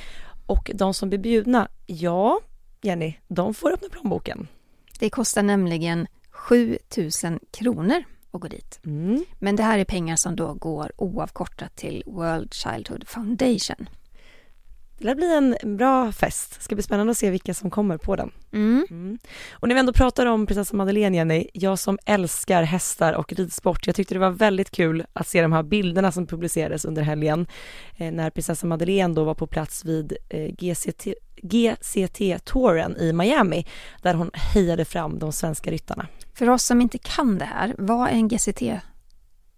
och 0.48 0.72
de 0.74 0.94
som 0.94 1.10
blir 1.10 1.20
bjudna, 1.20 1.68
ja, 1.86 2.40
Jenny, 2.82 3.14
de 3.28 3.54
får 3.54 3.74
öppna 3.74 3.90
plånboken. 3.90 4.48
Det 5.00 5.10
kostar 5.10 5.44
nämligen 5.44 6.08
7 6.30 6.78
000 6.98 7.40
kronor 7.52 8.04
att 8.32 8.42
gå 8.42 8.48
dit. 8.48 8.80
Mm. 8.86 9.26
Men 9.40 9.56
det 9.56 9.64
här 9.64 9.80
är 9.80 9.86
pengar 9.86 10.16
som 10.16 10.36
då 10.36 10.54
går 10.54 10.92
oavkortat 10.98 11.76
till 11.76 12.04
World 12.06 12.54
Childhood 12.54 13.08
Foundation. 13.08 13.90
Det 14.98 15.06
lär 15.06 15.16
bli 15.16 15.36
en 15.36 15.78
bra 15.78 16.12
fest. 16.12 16.56
Det 16.58 16.64
ska 16.64 16.76
bli 16.76 16.84
spännande 16.84 17.12
att 17.12 17.18
se 17.18 17.30
vilka 17.30 17.54
som 17.54 17.70
kommer 17.70 17.98
på 17.98 18.16
den. 18.16 18.32
Mm. 18.54 18.88
Mm. 18.90 19.18
Och 19.52 19.68
när 19.68 19.76
vi 19.76 19.80
ändå 19.80 19.94
pratar 19.94 20.26
om 20.26 20.46
prinsessa 20.46 20.76
Madeleine, 20.76 21.18
Jenny, 21.18 21.48
jag 21.54 21.80
som 21.80 22.00
älskar 22.06 22.64
hästar 22.64 23.14
och 23.14 23.34
ridsport, 23.34 23.88
jag 23.88 23.96
tyckte 23.96 24.16
det 24.16 24.20
var 24.20 24.30
väldigt 24.30 24.72
kul 24.72 25.06
att 25.14 25.28
se 25.28 25.42
de 25.42 25.54
här 25.54 25.64
bilderna 25.64 26.12
som 26.12 26.28
publicerades 26.28 26.86
under 26.86 27.02
helgen 27.02 27.48
eh, 27.98 28.12
när 28.12 28.30
prinsessa 28.30 28.68
Madeleine 28.68 29.14
då 29.14 29.24
var 29.24 29.34
på 29.34 29.48
plats 29.48 29.86
vid 29.86 30.14
eh, 30.30 30.52
GCT, 30.58 31.08
GCT-touren 31.42 32.98
i 32.98 33.14
Miami 33.14 33.66
där 34.02 34.14
hon 34.14 34.32
hejade 34.34 34.86
fram 34.86 35.20
de 35.20 35.34
svenska 35.34 35.72
ryttarna. 35.72 36.08
För 36.34 36.50
oss 36.50 36.64
som 36.64 36.82
inte 36.82 36.98
kan 36.98 37.38
det 37.38 37.46
här, 37.46 37.76
vad 37.78 38.10
är 38.10 38.14
en 38.14 38.28
GCT 38.28 38.62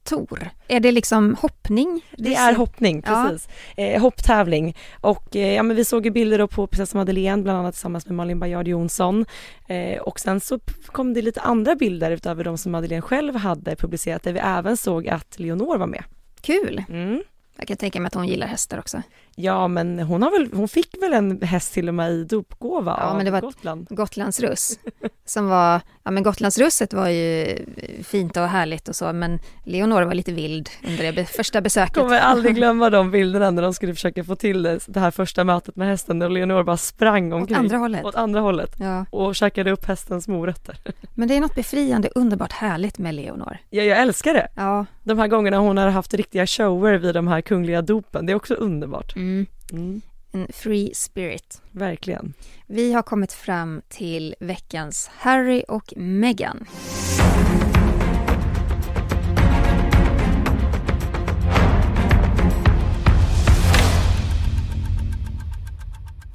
Tor. 0.09 0.49
Är 0.67 0.79
det 0.79 0.91
liksom 0.91 1.35
hoppning? 1.35 2.05
Det 2.17 2.35
är 2.35 2.55
hoppning, 2.55 3.01
precis. 3.01 3.49
Ja. 3.75 3.83
Eh, 3.83 4.01
hopptävling. 4.01 4.77
Och 5.01 5.35
eh, 5.35 5.53
ja, 5.53 5.63
men 5.63 5.75
vi 5.75 5.85
såg 5.85 6.05
ju 6.05 6.11
bilder 6.11 6.37
då 6.37 6.47
på 6.47 6.67
prinsessa 6.67 6.97
Madeleine, 6.97 7.43
bland 7.43 7.59
annat 7.59 7.73
tillsammans 7.73 8.05
med 8.05 8.15
Malin 8.15 8.39
Baryard 8.39 8.67
Jonsson. 8.67 9.25
Eh, 9.67 9.99
och 10.01 10.19
sen 10.19 10.39
så 10.39 10.59
kom 10.85 11.13
det 11.13 11.21
lite 11.21 11.41
andra 11.41 11.75
bilder 11.75 12.11
utöver 12.11 12.43
de 12.43 12.57
som 12.57 12.71
Madeleine 12.71 13.01
själv 13.01 13.35
hade 13.35 13.75
publicerat, 13.75 14.23
där 14.23 14.33
vi 14.33 14.39
även 14.39 14.77
såg 14.77 15.07
att 15.07 15.39
Leonor 15.39 15.77
var 15.77 15.87
med. 15.87 16.03
Kul! 16.41 16.83
Mm. 16.89 17.23
Jag 17.57 17.67
kan 17.67 17.77
tänka 17.77 17.99
mig 17.99 18.07
att 18.07 18.13
hon 18.13 18.27
gillar 18.27 18.47
hästar 18.47 18.79
också. 18.79 19.01
Ja, 19.41 19.67
men 19.67 19.99
hon, 19.99 20.23
har 20.23 20.31
väl, 20.31 20.49
hon 20.53 20.67
fick 20.67 21.01
väl 21.01 21.13
en 21.13 21.41
häst 21.41 21.73
till 21.73 21.87
och 21.87 21.93
med 21.93 22.11
i 22.11 22.23
dopgåva 22.23 22.97
ja, 23.01 23.05
av 23.05 23.15
men 23.15 23.25
det 23.25 23.31
var 23.31 23.41
Gotland. 23.41 23.87
Gotlandsruss. 23.89 24.79
som 25.25 25.49
var, 25.49 25.81
ja 26.03 26.11
men 26.11 26.23
Gotlandsrusset 26.23 26.93
var 26.93 27.09
ju 27.09 27.57
fint 28.03 28.37
och 28.37 28.43
härligt 28.43 28.89
och 28.89 28.95
så, 28.95 29.13
men 29.13 29.39
Leonor 29.65 30.01
var 30.01 30.13
lite 30.13 30.31
vild 30.31 30.69
under 30.87 31.11
det 31.11 31.25
första 31.25 31.61
besöket. 31.61 31.97
Jag 31.97 32.05
kommer 32.05 32.19
aldrig 32.19 32.55
glömma 32.59 32.89
de 32.89 33.11
bilderna 33.11 33.51
när 33.51 33.61
de 33.61 33.73
skulle 33.73 33.93
försöka 33.93 34.23
få 34.23 34.35
till 34.35 34.63
det, 34.63 34.79
det 34.87 34.99
här 34.99 35.11
första 35.11 35.43
mötet 35.43 35.75
med 35.75 35.87
hästen 35.87 36.21
och 36.21 36.31
Leonor 36.31 36.63
bara 36.63 36.77
sprang 36.77 37.33
omkring. 37.33 37.57
Åt 37.57 37.63
andra 37.63 37.77
hållet. 37.77 38.05
Åt 38.05 38.15
andra 38.15 38.39
hållet. 38.39 38.75
Ja. 38.79 39.05
Och 39.09 39.35
käkade 39.35 39.71
upp 39.71 39.85
hästens 39.85 40.27
morötter. 40.27 40.77
Men 41.15 41.27
det 41.27 41.35
är 41.37 41.41
något 41.41 41.55
befriande, 41.55 42.09
underbart 42.15 42.51
härligt 42.51 42.97
med 42.97 43.15
Leonor. 43.15 43.57
Ja, 43.69 43.83
jag 43.83 43.99
älskar 43.99 44.33
det. 44.33 44.47
Ja. 44.55 44.85
De 45.03 45.19
här 45.19 45.27
gångerna 45.27 45.57
hon 45.57 45.77
har 45.77 45.87
haft 45.87 46.13
riktiga 46.13 46.47
shower 46.47 46.97
vid 46.97 47.15
de 47.15 47.27
här 47.27 47.41
kungliga 47.41 47.81
dopen, 47.81 48.25
det 48.25 48.31
är 48.31 48.35
också 48.35 48.53
underbart. 48.53 49.15
Mm. 49.15 49.28
Mm. 49.71 50.01
En 50.31 50.47
free 50.53 50.91
spirit. 50.95 51.61
Verkligen. 51.71 52.33
Vi 52.67 52.93
har 52.93 53.01
kommit 53.01 53.33
fram 53.33 53.81
till 53.87 54.35
veckans 54.39 55.09
Harry 55.13 55.63
och 55.67 55.93
Meghan. 55.95 56.65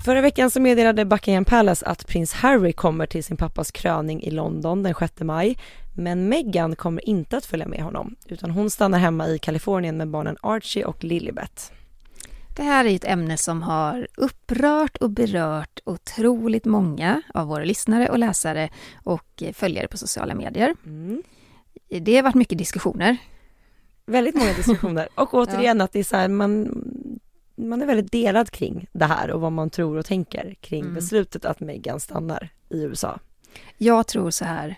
Förra 0.04 0.20
veckan 0.20 0.50
så 0.50 0.60
meddelade 0.60 1.04
Buckingham 1.04 1.44
Palace 1.44 1.86
att 1.86 2.06
prins 2.06 2.32
Harry 2.32 2.72
kommer 2.72 3.06
till 3.06 3.24
sin 3.24 3.36
pappas 3.36 3.70
kröning 3.70 4.22
i 4.22 4.30
London 4.30 4.82
den 4.82 4.94
6 4.94 5.12
maj. 5.20 5.58
Men 5.94 6.28
Meghan 6.28 6.76
kommer 6.76 7.08
inte 7.08 7.36
att 7.36 7.46
följa 7.46 7.68
med 7.68 7.82
honom, 7.82 8.16
utan 8.28 8.50
hon 8.50 8.70
stannar 8.70 8.98
hemma 8.98 9.28
i 9.28 9.38
Kalifornien 9.38 9.96
med 9.96 10.08
barnen 10.08 10.36
Archie 10.42 10.84
och 10.84 11.04
Lilibet. 11.04 11.72
Det 12.56 12.62
här 12.62 12.84
är 12.84 12.96
ett 12.96 13.04
ämne 13.04 13.36
som 13.36 13.62
har 13.62 14.08
upprört 14.16 14.96
och 14.96 15.10
berört 15.10 15.80
otroligt 15.84 16.64
många 16.64 17.22
av 17.34 17.46
våra 17.46 17.64
lyssnare 17.64 18.08
och 18.08 18.18
läsare 18.18 18.68
och 19.04 19.42
följare 19.52 19.88
på 19.88 19.96
sociala 19.98 20.34
medier. 20.34 20.74
Mm. 20.86 21.22
Det 22.00 22.16
har 22.16 22.22
varit 22.22 22.34
mycket 22.34 22.58
diskussioner. 22.58 23.16
Väldigt 24.06 24.34
många 24.34 24.52
diskussioner 24.52 25.08
och 25.14 25.34
återigen 25.34 25.80
att 25.80 25.92
det 25.92 25.98
är 25.98 26.04
så 26.04 26.16
här, 26.16 26.28
man, 26.28 26.84
man 27.56 27.82
är 27.82 27.86
väldigt 27.86 28.12
delad 28.12 28.50
kring 28.50 28.86
det 28.92 29.04
här 29.04 29.30
och 29.30 29.40
vad 29.40 29.52
man 29.52 29.70
tror 29.70 29.96
och 29.96 30.06
tänker 30.06 30.54
kring 30.60 30.82
Mm. 30.82 30.94
beslutet 30.94 31.44
att 31.44 31.60
Meghan 31.60 32.00
stannar 32.00 32.48
i 32.68 32.82
USA. 32.82 33.18
Jag 33.78 34.06
tror 34.06 34.30
så 34.30 34.44
här, 34.44 34.76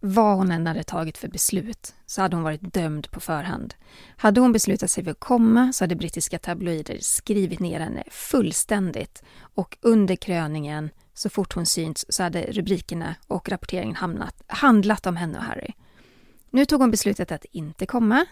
vad 0.00 0.36
hon 0.36 0.50
än 0.50 0.66
hade 0.66 0.82
tagit 0.82 1.18
för 1.18 1.28
beslut 1.28 1.94
så 2.06 2.22
hade 2.22 2.36
hon 2.36 2.42
varit 2.42 2.74
dömd 2.74 3.10
på 3.10 3.20
förhand. 3.20 3.74
Hade 4.16 4.40
hon 4.40 4.52
beslutat 4.52 4.90
sig 4.90 5.04
för 5.04 5.10
att 5.10 5.20
komma 5.20 5.72
så 5.72 5.84
hade 5.84 5.96
brittiska 5.96 6.38
tabloider 6.38 6.98
skrivit 7.00 7.60
ner 7.60 7.80
henne 7.80 8.04
fullständigt 8.10 9.22
och 9.40 9.78
under 9.80 10.16
kröningen, 10.16 10.90
så 11.14 11.28
fort 11.28 11.54
hon 11.54 11.66
synts, 11.66 12.06
så 12.08 12.22
hade 12.22 12.42
rubrikerna 12.42 13.14
och 13.26 13.48
rapporteringen 13.48 13.96
hamnat, 13.96 14.42
handlat 14.46 15.06
om 15.06 15.16
henne 15.16 15.38
och 15.38 15.44
Harry. 15.44 15.72
Nu 16.50 16.64
tog 16.64 16.80
hon 16.80 16.90
beslutet 16.90 17.32
att 17.32 17.44
inte 17.44 17.86
komma. 17.86 18.26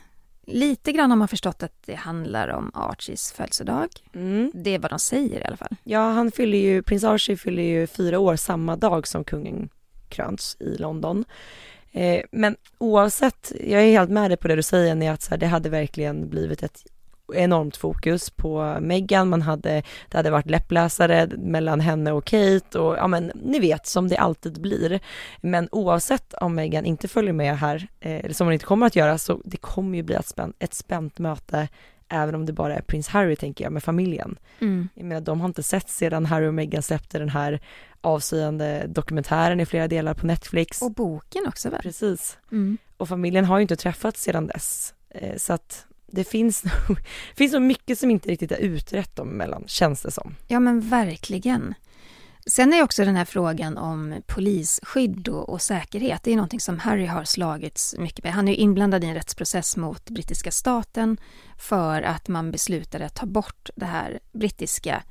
Lite 0.46 0.92
grann 0.92 1.10
har 1.10 1.16
man 1.16 1.28
förstått 1.28 1.62
att 1.62 1.82
det 1.86 1.94
handlar 1.94 2.48
om 2.48 2.70
Archies 2.74 3.32
födelsedag. 3.32 3.88
Mm. 4.14 4.50
Det 4.54 4.74
är 4.74 4.78
vad 4.78 4.90
de 4.90 4.98
säger 4.98 5.40
i 5.40 5.44
alla 5.44 5.56
fall. 5.56 5.76
Ja, 5.84 6.10
han 6.10 6.32
fyller 6.32 6.58
ju, 6.58 6.82
prins 6.82 7.04
Archie 7.04 7.36
fyller 7.36 7.62
ju 7.62 7.86
fyra 7.86 8.18
år 8.18 8.36
samma 8.36 8.76
dag 8.76 9.06
som 9.06 9.24
kungen 9.24 9.68
krönts 10.08 10.56
i 10.60 10.76
London. 10.76 11.24
Eh, 11.92 12.22
men 12.32 12.56
oavsett, 12.78 13.52
jag 13.60 13.82
är 13.82 13.90
helt 13.90 14.10
med 14.10 14.30
dig 14.30 14.36
på 14.36 14.48
det 14.48 14.56
du 14.56 14.62
säger, 14.62 14.94
när 14.94 15.12
att 15.12 15.22
så 15.22 15.30
här, 15.30 15.38
det 15.38 15.46
hade 15.46 15.68
verkligen 15.68 16.28
blivit 16.28 16.62
ett 16.62 16.82
enormt 17.34 17.76
fokus 17.76 18.30
på 18.30 18.76
Meghan, 18.80 19.28
man 19.28 19.42
hade, 19.42 19.82
det 20.08 20.16
hade 20.16 20.30
varit 20.30 20.50
läppläsare 20.50 21.28
mellan 21.36 21.80
henne 21.80 22.12
och 22.12 22.24
Kate 22.24 22.78
och 22.78 22.96
ja 22.96 23.06
men 23.06 23.32
ni 23.34 23.58
vet 23.58 23.86
som 23.86 24.08
det 24.08 24.16
alltid 24.16 24.60
blir. 24.60 25.00
Men 25.40 25.68
oavsett 25.72 26.34
om 26.34 26.54
Meghan 26.54 26.86
inte 26.86 27.08
följer 27.08 27.32
med 27.32 27.58
här, 27.58 27.88
eh, 28.00 28.32
som 28.32 28.46
hon 28.46 28.54
inte 28.54 28.64
kommer 28.64 28.86
att 28.86 28.96
göra, 28.96 29.18
så 29.18 29.40
det 29.44 29.56
kommer 29.56 29.96
ju 29.96 30.02
bli 30.02 30.14
ett, 30.14 30.28
spän, 30.28 30.52
ett 30.58 30.74
spänt 30.74 31.18
möte 31.18 31.68
även 32.08 32.34
om 32.34 32.46
det 32.46 32.52
bara 32.52 32.74
är 32.76 32.80
prins 32.82 33.08
Harry 33.08 33.36
tänker 33.36 33.64
jag 33.64 33.72
med 33.72 33.82
familjen. 33.82 34.38
Jag 34.94 35.04
menar 35.04 35.20
de 35.20 35.40
har 35.40 35.48
inte 35.48 35.62
sett 35.62 35.88
sedan 35.88 36.26
Harry 36.26 36.46
och 36.46 36.54
Meghan 36.54 36.82
släppte 36.82 37.18
den 37.18 37.28
här 37.28 37.60
avslöjande 38.00 38.86
dokumentären 38.86 39.60
i 39.60 39.66
flera 39.66 39.88
delar 39.88 40.14
på 40.14 40.26
Netflix. 40.26 40.82
Och 40.82 40.92
boken 40.92 41.46
också 41.46 41.70
väl? 41.70 41.82
Precis. 41.82 42.38
Mm. 42.52 42.78
Och 42.96 43.08
familjen 43.08 43.44
har 43.44 43.58
ju 43.58 43.62
inte 43.62 43.76
träffats 43.76 44.22
sedan 44.22 44.46
dess. 44.46 44.94
Eh, 45.10 45.36
Så 45.36 45.52
att 45.52 45.86
det 46.06 46.24
finns 46.24 46.64
nog, 46.64 46.98
finns 47.36 47.52
nog 47.52 47.62
mycket 47.62 47.98
som 47.98 48.10
inte 48.10 48.28
riktigt 48.28 48.52
är 48.52 48.56
utrett 48.56 49.16
dem 49.16 49.30
emellan, 49.30 49.64
känns 49.66 50.02
det 50.02 50.10
som. 50.10 50.34
Ja 50.48 50.60
men 50.60 50.80
verkligen. 50.80 51.74
Sen 52.50 52.72
är 52.72 52.82
också 52.82 53.04
den 53.04 53.16
här 53.16 53.24
frågan 53.24 53.78
om 53.78 54.22
polisskydd 54.26 55.28
och, 55.28 55.48
och 55.48 55.62
säkerhet, 55.62 56.22
det 56.22 56.32
är 56.32 56.36
någonting 56.36 56.60
som 56.60 56.78
Harry 56.78 57.06
har 57.06 57.24
slagits 57.24 57.94
mycket 57.98 58.24
med. 58.24 58.32
Han 58.32 58.48
är 58.48 58.54
inblandad 58.54 59.04
i 59.04 59.06
en 59.06 59.14
rättsprocess 59.14 59.76
mot 59.76 60.10
brittiska 60.10 60.50
staten 60.50 61.16
för 61.58 62.02
att 62.02 62.28
man 62.28 62.50
beslutade 62.50 63.06
att 63.06 63.14
ta 63.14 63.26
bort 63.26 63.70
det 63.76 63.86
här 63.86 64.18
brittiska 64.32 65.02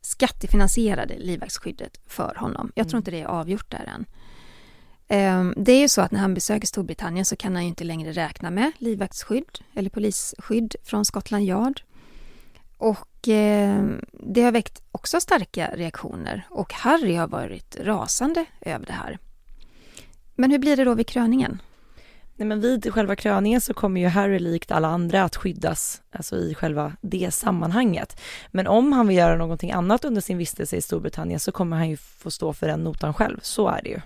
skattefinansierade 0.00 1.18
livvaktsskyddet 1.18 2.00
för 2.06 2.34
honom. 2.38 2.72
Jag 2.74 2.88
tror 2.88 2.98
inte 2.98 3.10
det 3.10 3.20
är 3.20 3.26
avgjort 3.26 3.70
där 3.70 3.90
än. 3.94 4.06
Ehm, 5.08 5.54
Det 5.56 5.72
är 5.72 5.80
ju 5.80 5.88
så 5.88 6.00
att 6.00 6.10
när 6.10 6.20
han 6.20 6.34
besöker 6.34 6.66
Storbritannien 6.66 7.24
så 7.24 7.36
kan 7.36 7.54
han 7.54 7.62
ju 7.62 7.68
inte 7.68 7.84
längre 7.84 8.12
räkna 8.12 8.50
med 8.50 8.72
livvaktsskydd 8.78 9.58
eller 9.74 9.90
polisskydd 9.90 10.76
från 10.84 11.04
Scotland 11.04 11.44
Yard. 11.44 11.82
Och 12.84 13.28
eh, 13.28 13.84
det 14.12 14.42
har 14.42 14.52
väckt 14.52 14.82
också 14.92 15.20
starka 15.20 15.70
reaktioner 15.74 16.46
och 16.50 16.72
Harry 16.72 17.14
har 17.14 17.28
varit 17.28 17.76
rasande 17.80 18.44
över 18.60 18.86
det 18.86 18.92
här. 18.92 19.18
Men 20.34 20.50
hur 20.50 20.58
blir 20.58 20.76
det 20.76 20.84
då 20.84 20.94
vid 20.94 21.06
kröningen? 21.06 21.62
Nej 22.36 22.48
men 22.48 22.60
vid 22.60 22.92
själva 22.92 23.16
kröningen 23.16 23.60
så 23.60 23.74
kommer 23.74 24.00
ju 24.00 24.06
Harry 24.06 24.38
likt 24.38 24.70
alla 24.70 24.88
andra 24.88 25.22
att 25.22 25.36
skyddas, 25.36 26.02
alltså 26.10 26.36
i 26.36 26.54
själva 26.54 26.92
det 27.00 27.34
sammanhanget. 27.34 28.20
Men 28.50 28.66
om 28.66 28.92
han 28.92 29.06
vill 29.06 29.16
göra 29.16 29.36
någonting 29.36 29.72
annat 29.72 30.04
under 30.04 30.20
sin 30.20 30.38
vistelse 30.38 30.76
i 30.76 30.82
Storbritannien 30.82 31.40
så 31.40 31.52
kommer 31.52 31.76
han 31.76 31.88
ju 31.88 31.96
få 31.96 32.30
stå 32.30 32.52
för 32.52 32.66
den 32.66 32.84
notan 32.84 33.14
själv, 33.14 33.38
så 33.42 33.68
är 33.68 33.80
det 33.82 33.88
ju. 33.88 34.00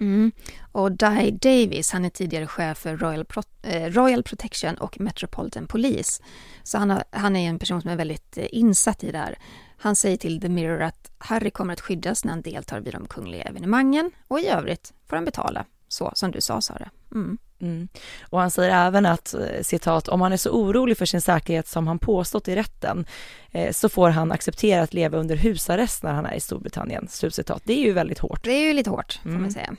Mm. 0.00 0.32
Och 0.72 0.92
Di 0.92 1.30
Davis, 1.30 1.90
han 1.92 2.04
är 2.04 2.10
tidigare 2.10 2.46
chef 2.46 2.78
för 2.78 2.96
Royal, 2.96 3.24
Pro 3.24 3.42
eh, 3.62 3.90
Royal 3.90 4.22
Protection 4.22 4.74
och 4.74 5.00
Metropolitan 5.00 5.66
Police. 5.66 6.22
Så 6.62 6.78
han, 6.78 6.90
har, 6.90 7.04
han 7.10 7.36
är 7.36 7.48
en 7.48 7.58
person 7.58 7.80
som 7.82 7.90
är 7.90 7.96
väldigt 7.96 8.38
eh, 8.38 8.46
insatt 8.50 9.04
i 9.04 9.12
det 9.12 9.18
här. 9.18 9.38
Han 9.78 9.96
säger 9.96 10.16
till 10.16 10.40
The 10.40 10.48
Mirror 10.48 10.82
att 10.82 11.10
Harry 11.18 11.50
kommer 11.50 11.72
att 11.72 11.80
skyddas 11.80 12.24
när 12.24 12.32
han 12.32 12.42
deltar 12.42 12.80
vid 12.80 12.94
de 12.94 13.06
kungliga 13.06 13.42
evenemangen 13.42 14.10
och 14.28 14.40
i 14.40 14.46
övrigt 14.48 14.92
får 15.08 15.16
han 15.16 15.24
betala, 15.24 15.64
så 15.88 16.12
som 16.14 16.30
du 16.30 16.40
sa 16.40 16.60
Sara. 16.60 16.90
Mm. 17.14 17.38
Mm. 17.60 17.88
Och 18.22 18.40
han 18.40 18.50
säger 18.50 18.86
även 18.86 19.06
att, 19.06 19.34
eh, 19.34 19.62
citat, 19.62 20.08
om 20.08 20.20
han 20.20 20.32
är 20.32 20.36
så 20.36 20.50
orolig 20.50 20.98
för 20.98 21.06
sin 21.06 21.20
säkerhet 21.20 21.68
som 21.68 21.86
han 21.86 21.98
påstått 21.98 22.48
i 22.48 22.54
rätten, 22.56 23.06
eh, 23.52 23.72
så 23.72 23.88
får 23.88 24.10
han 24.10 24.32
acceptera 24.32 24.82
att 24.82 24.94
leva 24.94 25.18
under 25.18 25.36
husarrest 25.36 26.02
när 26.02 26.12
han 26.12 26.26
är 26.26 26.34
i 26.34 26.40
Storbritannien, 26.40 27.08
slutcitat. 27.08 27.62
Det 27.64 27.72
är 27.72 27.84
ju 27.84 27.92
väldigt 27.92 28.18
hårt. 28.18 28.44
Det 28.44 28.50
är 28.52 28.66
ju 28.66 28.72
lite 28.72 28.90
hårt, 28.90 29.18
får 29.22 29.28
Mm. 29.30 29.42
man 29.42 29.50
säga. 29.50 29.76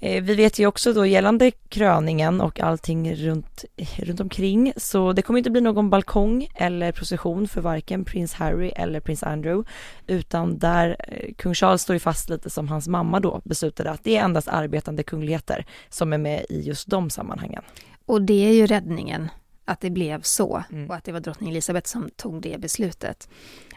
Eh, 0.00 0.22
Vi 0.22 0.34
vet 0.34 0.58
ju 0.58 0.66
också 0.66 0.92
då 0.92 1.06
gällande 1.06 1.50
kröningen 1.50 2.40
och 2.40 2.60
allting 2.60 3.14
runt, 3.14 3.64
runt 3.96 4.20
omkring, 4.20 4.72
så 4.76 5.12
det 5.12 5.22
kommer 5.22 5.38
inte 5.38 5.50
bli 5.50 5.60
någon 5.60 5.90
balkong 5.90 6.48
eller 6.54 6.92
procession 6.92 7.48
för 7.48 7.60
varken 7.60 8.04
prins 8.04 8.34
Harry 8.34 8.68
eller 8.68 9.00
prins 9.00 9.22
Andrew, 9.22 9.70
utan 10.06 10.58
där 10.58 10.96
eh, 11.08 11.34
kung 11.34 11.54
Charles 11.54 11.82
står 11.82 11.94
ju 11.94 12.00
fast 12.00 12.28
lite 12.28 12.50
som 12.50 12.68
hans 12.68 12.88
mamma 12.88 13.20
då 13.20 13.40
beslutade 13.44 13.90
att 13.90 14.04
det 14.04 14.16
är 14.16 14.24
endast 14.24 14.48
arbetande 14.48 15.02
kungligheter 15.02 15.66
som 15.88 16.12
är 16.12 16.18
med 16.18 16.46
i 16.48 16.60
just 16.60 16.88
de 16.90 17.10
sammanhangen. 17.10 17.62
Och 18.06 18.22
det 18.22 18.48
är 18.48 18.52
ju 18.52 18.66
räddningen, 18.66 19.28
att 19.64 19.80
det 19.80 19.90
blev 19.90 20.22
så 20.22 20.62
Mm. 20.70 20.88
och 20.90 20.96
att 20.96 21.04
det 21.04 21.12
var 21.12 21.20
drottning 21.20 21.50
Elizabeth 21.50 21.86
som 21.90 22.10
tog 22.16 22.42
det 22.42 22.60
beslutet. 22.60 23.28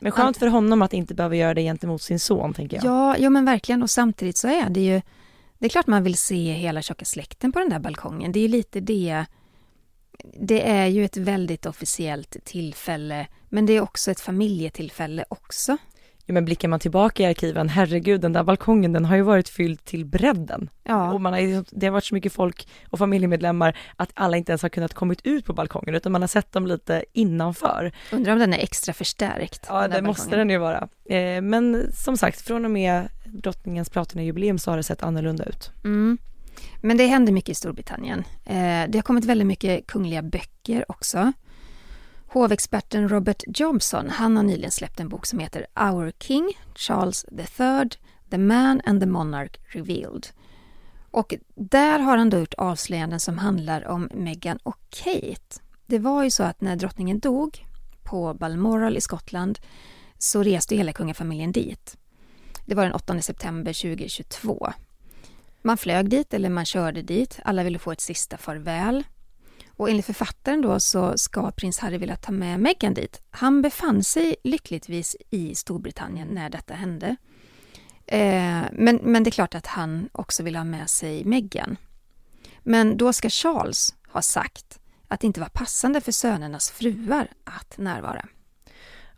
Men 0.01 0.11
skönt 0.11 0.37
för 0.37 0.47
honom 0.47 0.81
att 0.81 0.93
inte 0.93 1.13
behöva 1.13 1.35
göra 1.35 1.53
det 1.53 1.61
gentemot 1.61 2.01
sin 2.01 2.19
son, 2.19 2.53
tänker 2.53 2.77
jag. 2.77 2.85
Ja, 2.85 3.15
ja 3.17 3.29
men 3.29 3.45
verkligen. 3.45 3.83
Och 3.83 3.89
samtidigt 3.89 4.37
så 4.37 4.47
är 4.47 4.69
det 4.69 4.79
ju... 4.81 5.01
Det 5.61 5.67
är 5.67 5.69
klart 5.69 5.87
man 5.87 6.03
vill 6.03 6.17
se 6.17 6.53
hela 6.53 6.81
tjocka 6.81 7.05
släkten 7.05 7.51
på 7.51 7.59
den 7.59 7.69
där 7.69 7.79
balkongen. 7.79 8.31
Det 8.31 8.39
är 8.39 8.41
ju 8.41 8.47
lite 8.47 8.79
det... 8.79 9.25
Det 10.33 10.69
är 10.69 10.85
ju 10.85 11.05
ett 11.05 11.17
väldigt 11.17 11.65
officiellt 11.65 12.37
tillfälle, 12.43 13.27
men 13.49 13.65
det 13.65 13.73
är 13.73 13.81
också 13.81 14.11
ett 14.11 14.19
familjetillfälle 14.19 15.25
också. 15.29 15.77
Jo, 16.25 16.33
men 16.33 16.45
blickar 16.45 16.67
man 16.67 16.79
tillbaka 16.79 17.23
i 17.23 17.25
arkiven, 17.25 17.69
herregud, 17.69 18.21
den 18.21 18.33
där 18.33 18.43
balkongen, 18.43 18.93
den 18.93 19.05
har 19.05 19.15
ju 19.15 19.21
varit 19.21 19.49
fylld 19.49 19.85
till 19.85 20.05
bredden. 20.05 20.69
Ja, 20.83 21.13
Och 21.13 21.21
man 21.21 21.33
har, 21.33 21.39
ju- 21.39 21.63
det 21.71 21.85
har 21.85 21.91
varit 21.91 22.03
så 22.03 22.15
mycket 22.15 22.33
folk 22.33 22.67
och 22.89 22.99
familjemedlemmar 22.99 23.77
att 23.95 24.09
alla 24.13 24.37
inte 24.37 24.51
ens 24.51 24.61
har 24.61 24.69
kunnat 24.69 24.93
kommit 24.93 25.21
ut 25.23 25.45
på 25.45 25.53
balkongen 25.53 25.95
utan 25.95 26.11
man 26.11 26.21
har 26.21 26.27
sett 26.27 26.51
dem 26.51 26.67
lite 26.67 27.05
innanför. 27.13 27.91
undrar 28.11 28.33
om 28.33 28.39
den 28.39 28.53
är 28.53 28.57
extra 28.57 28.93
förstärkt. 28.93 29.65
Ja, 29.69 29.87
det 29.87 30.01
måste 30.01 30.35
den 30.35 30.49
ju 30.49 30.57
vara. 30.57 30.87
Eh, 31.05 31.41
men 31.41 31.91
som 31.93 32.17
sagt, 32.17 32.41
från 32.41 32.65
och 32.65 32.71
med 32.71 33.07
drottningens 33.25 33.89
platinajubileum 33.89 34.59
så 34.59 34.71
har 34.71 34.77
det 34.77 34.83
sett 34.83 35.03
annorlunda 35.03 35.43
ut. 35.45 35.71
Mm. 35.83 36.17
Men 36.81 36.97
det 36.97 37.05
händer 37.07 37.33
mycket 37.33 37.49
i 37.49 37.55
Storbritannien. 37.55 38.23
Eh, 38.45 38.55
det 38.89 38.95
har 38.97 39.01
kommit 39.01 39.25
väldigt 39.25 39.47
mycket 39.47 39.87
kungliga 39.87 40.21
böcker 40.21 40.85
också. 40.87 41.31
Hovexperten 42.33 43.09
Robert 43.09 43.43
Jobson, 43.47 44.09
han 44.09 44.37
har 44.37 44.43
nyligen 44.43 44.71
släppt 44.71 44.99
en 44.99 45.09
bok 45.09 45.25
som 45.25 45.39
heter 45.39 45.65
Our 45.75 46.11
King, 46.19 46.57
Charles 46.75 47.25
III, 47.31 47.89
The 48.29 48.37
Man 48.37 48.81
and 48.85 49.01
the 49.01 49.05
Monarch 49.05 49.59
Revealed. 49.67 50.27
Och 51.11 51.33
där 51.55 51.99
har 51.99 52.17
han 52.17 52.29
då 52.29 52.39
gjort 52.39 52.53
avslöjanden 52.53 53.19
som 53.19 53.37
handlar 53.37 53.87
om 53.87 54.09
Meghan 54.13 54.57
och 54.63 54.77
Kate. 54.89 55.61
Det 55.85 55.99
var 55.99 56.23
ju 56.23 56.31
så 56.31 56.43
att 56.43 56.61
när 56.61 56.75
drottningen 56.75 57.19
dog 57.19 57.65
på 58.03 58.33
Balmoral 58.33 58.97
i 58.97 59.01
Skottland 59.01 59.59
så 60.17 60.43
reste 60.43 60.75
hela 60.75 60.93
kungafamiljen 60.93 61.51
dit. 61.51 61.97
Det 62.65 62.75
var 62.75 62.83
den 62.83 62.93
8 62.93 63.21
september 63.21 63.73
2022. 63.73 64.73
Man 65.61 65.77
flög 65.77 66.09
dit 66.09 66.33
eller 66.33 66.49
man 66.49 66.65
körde 66.65 67.01
dit. 67.01 67.39
Alla 67.45 67.63
ville 67.63 67.79
få 67.79 67.91
ett 67.91 68.01
sista 68.01 68.37
farväl. 68.37 69.03
Och 69.81 69.89
enligt 69.89 70.05
författaren 70.05 70.61
då 70.61 70.79
så 70.79 71.17
ska 71.17 71.51
prins 71.51 71.79
Harry 71.79 71.97
vilja 71.97 72.15
ta 72.15 72.31
med 72.31 72.59
Meghan 72.59 72.93
dit. 72.93 73.21
Han 73.29 73.61
befann 73.61 74.03
sig 74.03 74.35
lyckligtvis 74.43 75.15
i 75.29 75.55
Storbritannien 75.55 76.27
när 76.27 76.49
detta 76.49 76.73
hände. 76.73 77.15
Eh, 78.05 78.61
men, 78.71 78.99
men 79.01 79.23
det 79.23 79.29
är 79.29 79.31
klart 79.31 79.55
att 79.55 79.67
han 79.67 80.09
också 80.11 80.43
vill 80.43 80.55
ha 80.55 80.63
med 80.63 80.89
sig 80.89 81.25
Meghan. 81.25 81.77
Men 82.59 82.97
då 82.97 83.13
ska 83.13 83.29
Charles 83.29 83.95
ha 84.07 84.21
sagt 84.21 84.79
att 85.07 85.19
det 85.19 85.27
inte 85.27 85.39
var 85.39 85.49
passande 85.49 86.01
för 86.01 86.11
sönernas 86.11 86.71
fruar 86.71 87.27
att 87.43 87.77
närvara. 87.77 88.25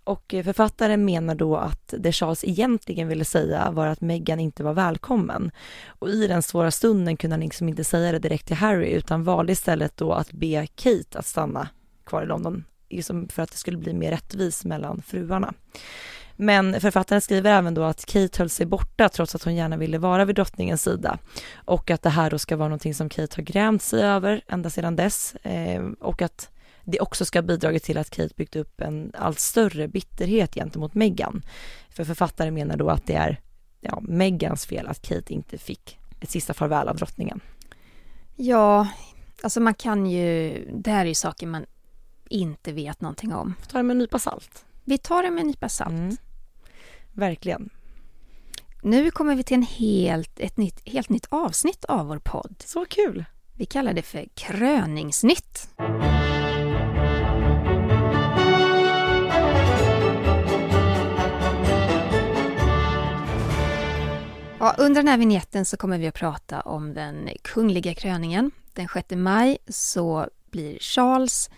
Och 0.04 0.34
eh, 0.34 0.44
författaren 0.44 1.06
menar 1.06 1.36
då 1.36 1.58
att 1.58 1.94
det 1.98 2.12
Charles 2.12 2.44
egentligen 2.44 3.08
ville 3.08 3.26
säga 3.26 3.72
var 3.72 3.88
att 3.88 4.02
Meghan 4.02 4.40
inte 4.40 4.64
var 4.64 4.74
välkommen. 4.74 5.52
Och 5.88 6.10
i 6.10 6.28
den 6.28 6.44
svåra 6.44 6.72
stunden 6.72 7.18
kunde 7.18 7.34
han 7.34 7.42
liksom 7.42 7.70
inte 7.70 7.84
säga 7.84 8.12
det 8.12 8.20
direkt 8.20 8.48
till 8.48 8.56
Harry 8.56 8.88
utan 8.88 9.24
valde 9.24 9.52
istället 9.52 9.98
då 9.98 10.14
att 10.14 10.32
be 10.32 10.68
Kate 10.76 11.20
att 11.20 11.26
stanna 11.26 11.68
kvar 12.06 12.24
i 12.24 12.26
London 12.26 12.64
liksom 12.90 13.28
för 13.28 13.42
att 13.42 13.52
det 13.52 13.58
skulle 13.58 13.78
bli 13.78 13.94
mer 13.94 14.12
rättvis 14.12 14.66
mellan 14.66 15.02
fruarna. 15.02 15.54
Men 16.36 16.82
författaren 16.82 17.22
skriver 17.22 17.52
även 17.52 17.74
då 17.74 17.84
att 17.84 18.06
Kate 18.06 18.40
höll 18.40 18.50
sig 18.50 18.66
borta 18.66 19.10
trots 19.10 19.36
att 19.36 19.44
hon 19.44 19.56
gärna 19.56 19.78
ville 19.78 19.98
vara 19.98 20.26
vid 20.26 20.36
drottningens 20.36 20.84
sida 20.84 21.18
och 21.56 21.92
att 21.92 22.02
det 22.02 22.10
här 22.10 22.30
då 22.30 22.40
ska 22.40 22.56
vara 22.56 22.70
någonting 22.70 22.94
som 22.94 23.10
Kate 23.10 23.36
har 23.36 23.44
grämt 23.44 23.82
sig 23.82 24.04
över 24.04 24.42
ända 24.48 24.70
sedan 24.70 24.96
dess 24.96 25.36
eh, 25.36 25.84
och 26.00 26.22
att 26.22 26.50
det 26.84 27.00
också 27.00 27.26
ska 27.26 27.40
ha 27.40 27.44
bidragit 27.44 27.84
till 27.84 27.98
att 27.98 28.10
Kate 28.10 28.34
byggt 28.36 28.56
upp 28.56 28.82
en 28.82 29.12
allt 29.18 29.40
större 29.40 29.88
bitterhet 29.88 30.56
gentemot 30.56 30.94
Meghan. 30.94 31.42
För 31.90 32.04
författaren 32.04 32.54
menar 32.54 32.78
då 32.78 32.90
att 32.90 33.08
det 33.08 33.14
är 33.14 33.40
ja, 33.82 34.00
Megans 34.02 34.66
fel 34.66 34.88
att 34.88 35.02
Kate 35.02 35.34
inte 35.34 35.58
fick 35.58 36.00
ett 36.20 36.30
sista 36.30 36.54
farväl 36.54 36.88
av 36.88 36.96
drottningen. 36.96 37.40
Ja, 38.36 38.88
alltså 39.44 39.60
man 39.60 39.74
kan 39.74 40.06
ju, 40.06 40.66
det 40.74 40.92
här 40.92 41.06
är 41.06 41.10
ju 41.10 41.16
saker 41.16 41.48
man 41.48 41.66
inte 42.30 42.72
vet 42.72 43.02
någonting 43.02 43.34
om. 43.34 43.56
Ta 43.68 43.78
det 43.78 43.84
med 43.84 43.94
en 43.94 43.98
nypa 43.98 44.20
salt. 44.20 44.66
Vi 44.84 44.98
tar 44.98 45.24
det 45.24 45.32
med 45.32 45.42
en 45.42 45.48
nypa 45.48 45.70
salt. 45.70 45.92
Mm. 45.92 46.18
Verkligen. 47.12 47.70
Nu 48.84 49.12
kommer 49.12 49.36
vi 49.36 49.44
till 49.44 49.58
en 49.58 49.64
helt, 49.64 50.40
ett 50.40 50.58
nytt, 50.58 50.90
helt 50.90 51.10
nytt 51.10 51.28
avsnitt 51.30 51.86
av 51.86 52.08
vår 52.08 52.20
podd. 52.20 52.56
Så 52.66 52.86
kul! 52.86 53.26
Vi 53.54 53.66
kallar 53.66 53.94
det 53.94 54.02
för 54.02 54.26
Kröningsnytt. 54.36 55.70
Ja, 64.64 64.76
under 64.78 65.02
den 65.02 65.08
här 65.08 65.18
vignetten 65.18 65.66
så 65.66 65.78
kommer 65.78 65.98
vi 65.98 66.08
att 66.08 66.14
prata 66.14 66.62
om 66.62 66.94
den 66.94 67.30
kungliga 67.42 67.94
kröningen. 67.94 68.52
Den 68.74 68.88
6 68.94 69.08
maj 69.12 69.58
så 69.68 70.28
blir 70.52 70.80
Charles, 70.80 71.50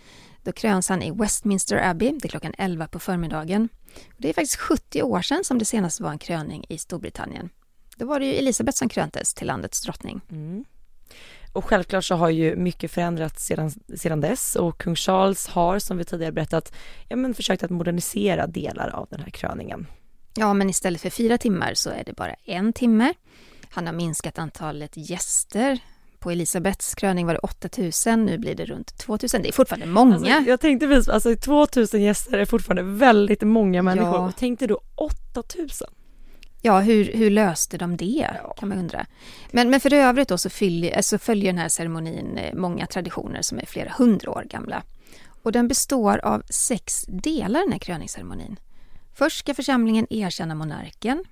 då 0.42 0.52
kröns 0.52 0.88
han 0.88 1.02
i 1.02 1.10
Westminster 1.10 1.90
Abbey, 1.90 2.12
det 2.12 2.24
är 2.24 2.28
klockan 2.28 2.54
11 2.58 2.86
på 2.86 2.98
förmiddagen. 2.98 3.68
Det 4.16 4.28
är 4.28 4.32
faktiskt 4.32 4.56
70 4.56 5.02
år 5.02 5.22
sedan 5.22 5.44
som 5.44 5.58
det 5.58 5.64
senast 5.64 6.00
var 6.00 6.10
en 6.10 6.18
kröning 6.18 6.64
i 6.68 6.78
Storbritannien. 6.78 7.48
Då 7.96 8.06
var 8.06 8.20
det 8.20 8.26
ju 8.26 8.32
Elisabeth 8.32 8.78
som 8.78 8.88
kröntes 8.88 9.34
till 9.34 9.46
landets 9.46 9.82
drottning. 9.82 10.20
Mm. 10.30 10.64
Och 11.52 11.64
självklart 11.64 12.04
så 12.04 12.14
har 12.14 12.30
ju 12.30 12.56
mycket 12.56 12.90
förändrats 12.90 13.46
sedan, 13.46 13.70
sedan 13.96 14.20
dess 14.20 14.56
och 14.56 14.78
kung 14.78 14.96
Charles 14.96 15.46
har 15.46 15.78
som 15.78 15.96
vi 15.96 16.04
tidigare 16.04 16.32
berättat 16.32 16.74
ja, 17.08 17.16
men 17.16 17.34
försökt 17.34 17.62
att 17.62 17.70
modernisera 17.70 18.46
delar 18.46 18.88
av 18.88 19.06
den 19.10 19.20
här 19.20 19.30
kröningen. 19.30 19.86
Ja, 20.36 20.54
men 20.54 20.70
istället 20.70 21.00
för 21.00 21.10
fyra 21.10 21.38
timmar 21.38 21.74
så 21.74 21.90
är 21.90 22.04
det 22.04 22.12
bara 22.12 22.34
en 22.44 22.72
timme. 22.72 23.14
Han 23.70 23.86
har 23.86 23.92
minskat 23.92 24.38
antalet 24.38 24.92
gäster. 24.94 25.78
På 26.18 26.30
Elisabeths 26.30 26.94
kröning 26.94 27.26
var 27.26 27.34
det 27.34 27.38
8000, 27.38 28.24
nu 28.26 28.38
blir 28.38 28.54
det 28.54 28.64
runt 28.64 28.98
2000. 28.98 29.42
Det 29.42 29.48
är 29.48 29.52
fortfarande 29.52 29.86
många. 29.86 30.14
Alltså, 30.14 30.50
jag 30.50 30.60
tänkte 30.60 30.86
precis, 30.86 31.08
alltså 31.08 31.36
2000 31.36 32.02
gäster 32.02 32.38
är 32.38 32.44
fortfarande 32.44 32.82
väldigt 32.82 33.42
många 33.42 33.82
människor. 33.82 34.14
Ja. 34.14 34.32
Tänk 34.38 34.58
dig 34.58 34.68
då 34.68 34.80
8000. 34.94 35.88
Ja, 36.62 36.80
hur, 36.80 37.12
hur 37.12 37.30
löste 37.30 37.78
de 37.78 37.96
det 37.96 38.28
ja. 38.42 38.54
kan 38.58 38.68
man 38.68 38.78
undra. 38.78 39.06
Men, 39.50 39.70
men 39.70 39.80
för 39.80 39.92
övrigt 39.92 40.28
då 40.28 40.38
så 40.38 40.50
följer, 40.50 40.96
alltså 40.96 41.18
följer 41.18 41.52
den 41.52 41.58
här 41.58 41.68
ceremonin 41.68 42.38
eh, 42.38 42.54
många 42.54 42.86
traditioner 42.86 43.42
som 43.42 43.58
är 43.58 43.66
flera 43.66 43.92
hundra 43.98 44.30
år 44.30 44.44
gamla. 44.50 44.82
Och 45.42 45.52
den 45.52 45.68
består 45.68 46.18
av 46.24 46.42
sex 46.50 47.04
delar 47.08 47.60
den 47.60 47.72
här 47.72 47.78
kröningsceremonin. 47.78 48.56
Först 49.18 49.38
ska 49.38 49.54
församlingen 49.54 50.06
erkänna 50.10 50.54
monarken. 50.54 51.24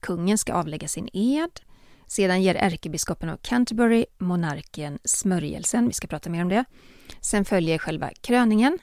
Kungen 0.00 0.38
ska 0.38 0.54
avlägga 0.54 0.88
sin 0.88 1.08
ed. 1.12 1.60
Sedan 2.06 2.42
ger 2.42 2.54
ärkebiskopen 2.54 3.28
av 3.28 3.36
Canterbury 3.36 4.06
monarken 4.18 4.98
smörjelsen. 5.04 5.86
Vi 5.86 5.92
ska 5.92 6.06
prata 6.06 6.30
mer 6.30 6.42
om 6.42 6.48
det. 6.48 6.64
Sen 7.20 7.44
följer 7.44 7.78
själva 7.78 8.10
kröningen, 8.20 8.78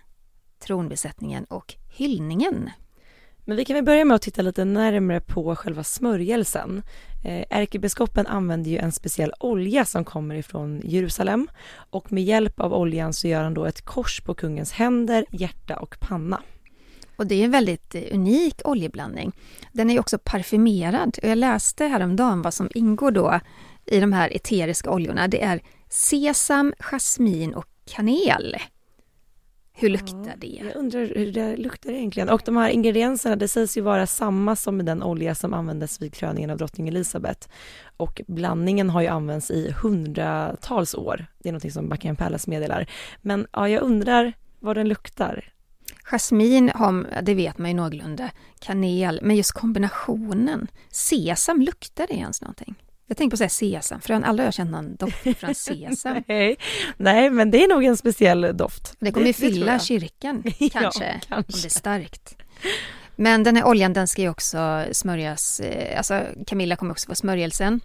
tronbesättningen 0.59 1.43
och 1.43 1.75
hyllningen. 1.93 2.69
Men 3.45 3.57
vi 3.57 3.65
kan 3.65 3.73
väl 3.73 3.83
börja 3.83 4.05
med 4.05 4.15
att 4.15 4.21
titta 4.21 4.41
lite 4.41 4.65
närmare 4.65 5.21
på 5.21 5.55
själva 5.55 5.83
smörjelsen. 5.83 6.83
Eh, 7.25 7.45
ärkebiskopen 7.49 8.27
använder 8.27 8.71
ju 8.71 8.77
en 8.77 8.91
speciell 8.91 9.33
olja 9.39 9.85
som 9.85 10.05
kommer 10.05 10.35
ifrån 10.35 10.81
Jerusalem 10.83 11.47
och 11.89 12.11
med 12.11 12.23
hjälp 12.23 12.59
av 12.59 12.73
oljan 12.73 13.13
så 13.13 13.27
gör 13.27 13.43
han 13.43 13.53
då 13.53 13.65
ett 13.65 13.81
kors 13.81 14.21
på 14.21 14.33
kungens 14.33 14.71
händer, 14.71 15.25
hjärta 15.31 15.77
och 15.77 15.97
panna. 15.99 16.41
Och 17.15 17.27
det 17.27 17.35
är 17.35 17.45
en 17.45 17.51
väldigt 17.51 17.95
eh, 17.95 18.03
unik 18.11 18.61
oljeblandning. 18.63 19.31
Den 19.71 19.89
är 19.89 19.99
också 19.99 20.17
parfymerad 20.17 21.17
jag 21.23 21.37
läste 21.37 21.85
häromdagen 21.85 22.41
vad 22.41 22.53
som 22.53 22.69
ingår 22.73 23.11
då 23.11 23.39
i 23.85 23.99
de 23.99 24.13
här 24.13 24.35
eteriska 24.35 24.91
oljorna. 24.91 25.27
Det 25.27 25.41
är 25.41 25.61
sesam, 25.89 26.73
jasmin 26.79 27.53
och 27.53 27.65
kanel. 27.85 28.55
Hur 29.75 29.89
luktar 29.89 30.27
ja, 30.27 30.33
det? 30.37 30.59
Jag 30.65 30.75
undrar 30.75 30.99
hur 30.99 31.31
det 31.31 31.57
luktar 31.57 31.91
egentligen. 31.91 32.29
Och 32.29 32.41
de 32.45 32.57
här 32.57 32.69
ingredienserna, 32.69 33.35
det 33.35 33.47
sägs 33.47 33.77
ju 33.77 33.81
vara 33.81 34.07
samma 34.07 34.55
som 34.55 34.77
med 34.77 34.85
den 34.85 35.03
olja 35.03 35.35
som 35.35 35.53
användes 35.53 36.01
vid 36.01 36.13
kröningen 36.13 36.49
av 36.49 36.57
drottning 36.57 36.87
Elizabeth. 36.87 37.47
Och 37.97 38.21
blandningen 38.27 38.89
har 38.89 39.01
ju 39.01 39.07
använts 39.07 39.51
i 39.51 39.71
hundratals 39.81 40.95
år. 40.95 41.25
Det 41.39 41.49
är 41.49 41.53
något 41.53 41.73
som 41.73 41.89
Buckingham 41.89 42.15
Palace 42.15 42.49
meddelar. 42.49 42.87
Men 43.21 43.47
ja, 43.51 43.69
jag 43.69 43.83
undrar 43.83 44.33
vad 44.59 44.77
den 44.77 44.87
luktar. 44.87 45.53
Jasmin 46.13 46.71
har, 46.75 47.21
det 47.21 47.33
vet 47.33 47.57
man 47.57 47.69
ju 47.69 47.75
någorlunda, 47.75 48.29
kanel, 48.59 49.19
men 49.23 49.35
just 49.35 49.51
kombinationen. 49.51 50.67
Sesam, 50.89 51.61
luktar 51.61 52.07
det 52.07 52.13
ens 52.13 52.41
någonting? 52.41 52.75
Jag 53.07 53.17
tänker 53.17 53.37
på 53.37 53.43
att 53.43 53.51
säga 53.51 53.79
sesam, 53.81 54.01
för 54.01 54.13
jag 54.13 54.19
har 54.19 54.27
aldrig 54.27 54.53
känt 54.53 54.71
någon 54.71 54.95
doft 54.95 55.39
från 55.39 55.55
sesam. 55.55 56.23
nej, 56.27 56.57
nej, 56.97 57.29
men 57.29 57.51
det 57.51 57.63
är 57.63 57.67
nog 57.67 57.83
en 57.83 57.97
speciell 57.97 58.57
doft. 58.57 58.95
Det 58.99 59.11
kommer 59.11 59.27
ju 59.27 59.33
fylla 59.33 59.79
kyrkan, 59.79 60.43
kanske, 60.43 60.59
ja, 60.69 61.19
kanske, 61.27 61.35
om 61.35 61.43
det 61.47 61.67
är 61.67 61.69
starkt. 61.69 62.35
Men 63.15 63.43
den 63.43 63.55
här 63.55 63.65
oljan 63.65 63.93
den 63.93 64.07
ska 64.07 64.21
ju 64.21 64.29
också 64.29 64.85
smörjas, 64.91 65.59
eh, 65.59 65.97
alltså 65.97 66.21
Camilla 66.47 66.75
kommer 66.75 66.91
också 66.91 67.07
få 67.07 67.15
smörjelsen. 67.15 67.81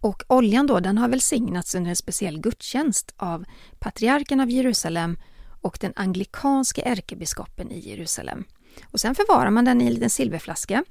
Och 0.00 0.22
oljan 0.28 0.66
då, 0.66 0.80
den 0.80 0.98
har 0.98 1.08
välsignats 1.08 1.74
under 1.74 1.90
en 1.90 1.96
speciell 1.96 2.40
gudstjänst 2.40 3.14
av 3.16 3.44
patriarken 3.78 4.40
av 4.40 4.50
Jerusalem 4.50 5.16
och 5.62 5.78
den 5.80 5.92
anglikanske 5.96 6.82
ärkebiskopen 6.82 7.70
i 7.72 7.88
Jerusalem. 7.88 8.44
Och 8.90 9.00
sen 9.00 9.14
förvarar 9.14 9.50
man 9.50 9.64
den 9.64 9.80
i 9.80 9.86
en 9.86 9.94
liten 9.94 10.10
silverflaska. 10.10 10.84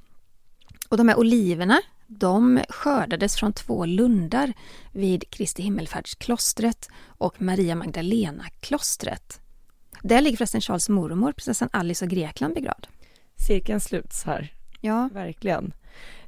Och 0.90 0.98
de 0.98 1.10
här 1.10 1.20
oliverna, 1.20 1.82
de 2.08 2.62
skördades 2.70 3.36
från 3.36 3.54
två 3.54 3.86
lundar 3.86 4.54
vid 4.92 5.30
Kristi 5.30 5.64
himmelfärdsklostret 5.64 6.90
och 7.08 7.42
Maria 7.42 7.76
Magdalena-klostret. 7.76 9.40
Där 10.02 10.22
ligger 10.22 10.38
förresten 10.38 10.62
Charles 10.62 10.90
mormor, 10.90 11.32
prinsessan 11.32 11.70
Alice 11.74 12.06
av 12.06 12.10
Grekland 12.10 12.54
begravd. 12.54 12.88
Cirkeln 13.48 13.82
sluts 13.82 14.24
här. 14.24 14.54
Ja. 14.82 15.10
Verkligen. 15.14 15.74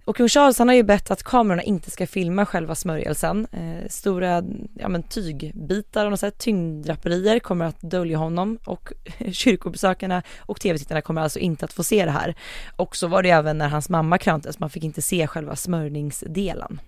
Och 0.06 0.16
kung 0.16 0.30
Charles 0.30 0.60
han 0.60 0.68
har 0.68 0.76
ju 0.76 0.84
bett 0.84 1.12
att 1.12 1.24
kamerorna 1.24 1.64
inte 1.64 1.92
ska 1.92 2.08
filma 2.08 2.46
själva 2.46 2.76
smörjelsen. 2.76 3.48
Eh, 3.52 3.90
stora 3.90 4.44
ja, 4.74 4.90
men 4.90 5.04
tygbitar 5.04 6.06
och 6.06 6.12
något 6.12 6.20
sätt, 6.20 6.38
tyngddraperier 6.38 7.40
kommer 7.40 7.66
att 7.66 7.82
dölja 7.82 8.18
honom 8.18 8.60
och 8.66 8.94
kyrkobesökarna 9.32 10.24
och 10.40 10.60
tv-tittarna 10.60 11.02
kommer 11.02 11.22
alltså 11.22 11.40
inte 11.40 11.66
att 11.66 11.74
få 11.74 11.84
se 11.84 12.06
det 12.06 12.12
här. 12.12 12.36
Och 12.76 12.96
så 12.96 13.08
var 13.08 13.24
det 13.24 13.30
även 13.30 13.58
när 13.58 13.68
hans 13.68 13.90
mamma 13.90 14.18
kröntes, 14.18 14.60
man 14.60 14.70
fick 14.70 14.84
inte 14.84 15.02
se 15.02 15.28
själva 15.28 15.56
smörjningsdelen. 15.56 16.82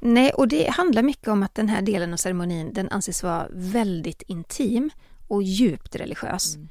Nej, 0.00 0.30
och 0.30 0.48
det 0.48 0.70
handlar 0.70 1.02
mycket 1.02 1.28
om 1.28 1.42
att 1.42 1.54
den 1.54 1.68
här 1.68 1.82
delen 1.82 2.12
av 2.12 2.16
ceremonin 2.16 2.72
den 2.72 2.88
anses 2.88 3.22
vara 3.22 3.46
väldigt 3.50 4.22
intim 4.22 4.90
och 5.28 5.42
djupt 5.42 5.96
religiös. 5.96 6.56
Mm. 6.56 6.68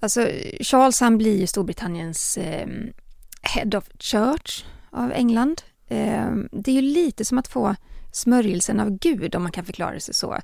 Alltså 0.00 0.28
Charles 0.60 1.00
han 1.00 1.18
blir 1.18 1.40
ju 1.40 1.46
Storbritanniens 1.46 2.38
eh, 2.38 2.66
Head 3.48 3.78
of 3.78 3.88
Church 3.98 4.64
av 4.90 5.12
England. 5.12 5.62
Eh, 5.86 6.30
det 6.52 6.70
är 6.70 6.74
ju 6.74 6.82
lite 6.82 7.24
som 7.24 7.38
att 7.38 7.48
få 7.48 7.76
smörjelsen 8.12 8.80
av 8.80 8.90
Gud 8.90 9.34
om 9.34 9.42
man 9.42 9.52
kan 9.52 9.64
förklara 9.64 10.00
sig 10.00 10.14
så. 10.14 10.38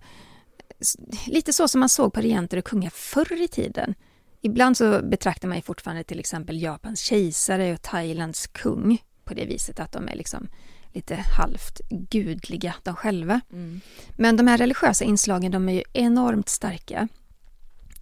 Lite 1.27 1.53
så 1.53 1.69
som 1.69 1.81
man 1.81 1.89
såg 1.89 2.13
på 2.13 2.21
regenter 2.21 2.57
och 2.57 2.65
kungar 2.65 2.91
förr 2.91 3.43
i 3.43 3.49
tiden. 3.49 3.95
Ibland 4.41 4.77
så 4.77 5.03
betraktar 5.03 5.49
man 5.49 5.57
ju 5.57 5.63
fortfarande 5.63 6.05
till 6.05 6.21
exempel 6.21 6.63
Japans 6.63 7.01
kejsare 7.01 7.73
och 7.73 7.83
Thailands 7.83 8.47
kung 8.47 9.03
på 9.25 9.35
det 9.35 9.47
viset 9.47 9.81
att 9.81 9.93
de 9.93 10.09
är 10.09 10.15
liksom 10.15 10.49
lite 10.93 11.15
halvt 11.15 11.81
gudliga 11.91 12.75
de 12.83 12.97
själva. 12.97 13.41
Mm. 13.53 13.81
Men 14.17 14.37
de 14.37 14.47
här 14.47 14.59
religiösa 14.59 15.05
inslagen 15.05 15.53
de 15.53 15.69
är 15.69 15.73
ju 15.73 15.83
enormt 15.93 16.49
starka. 16.49 17.09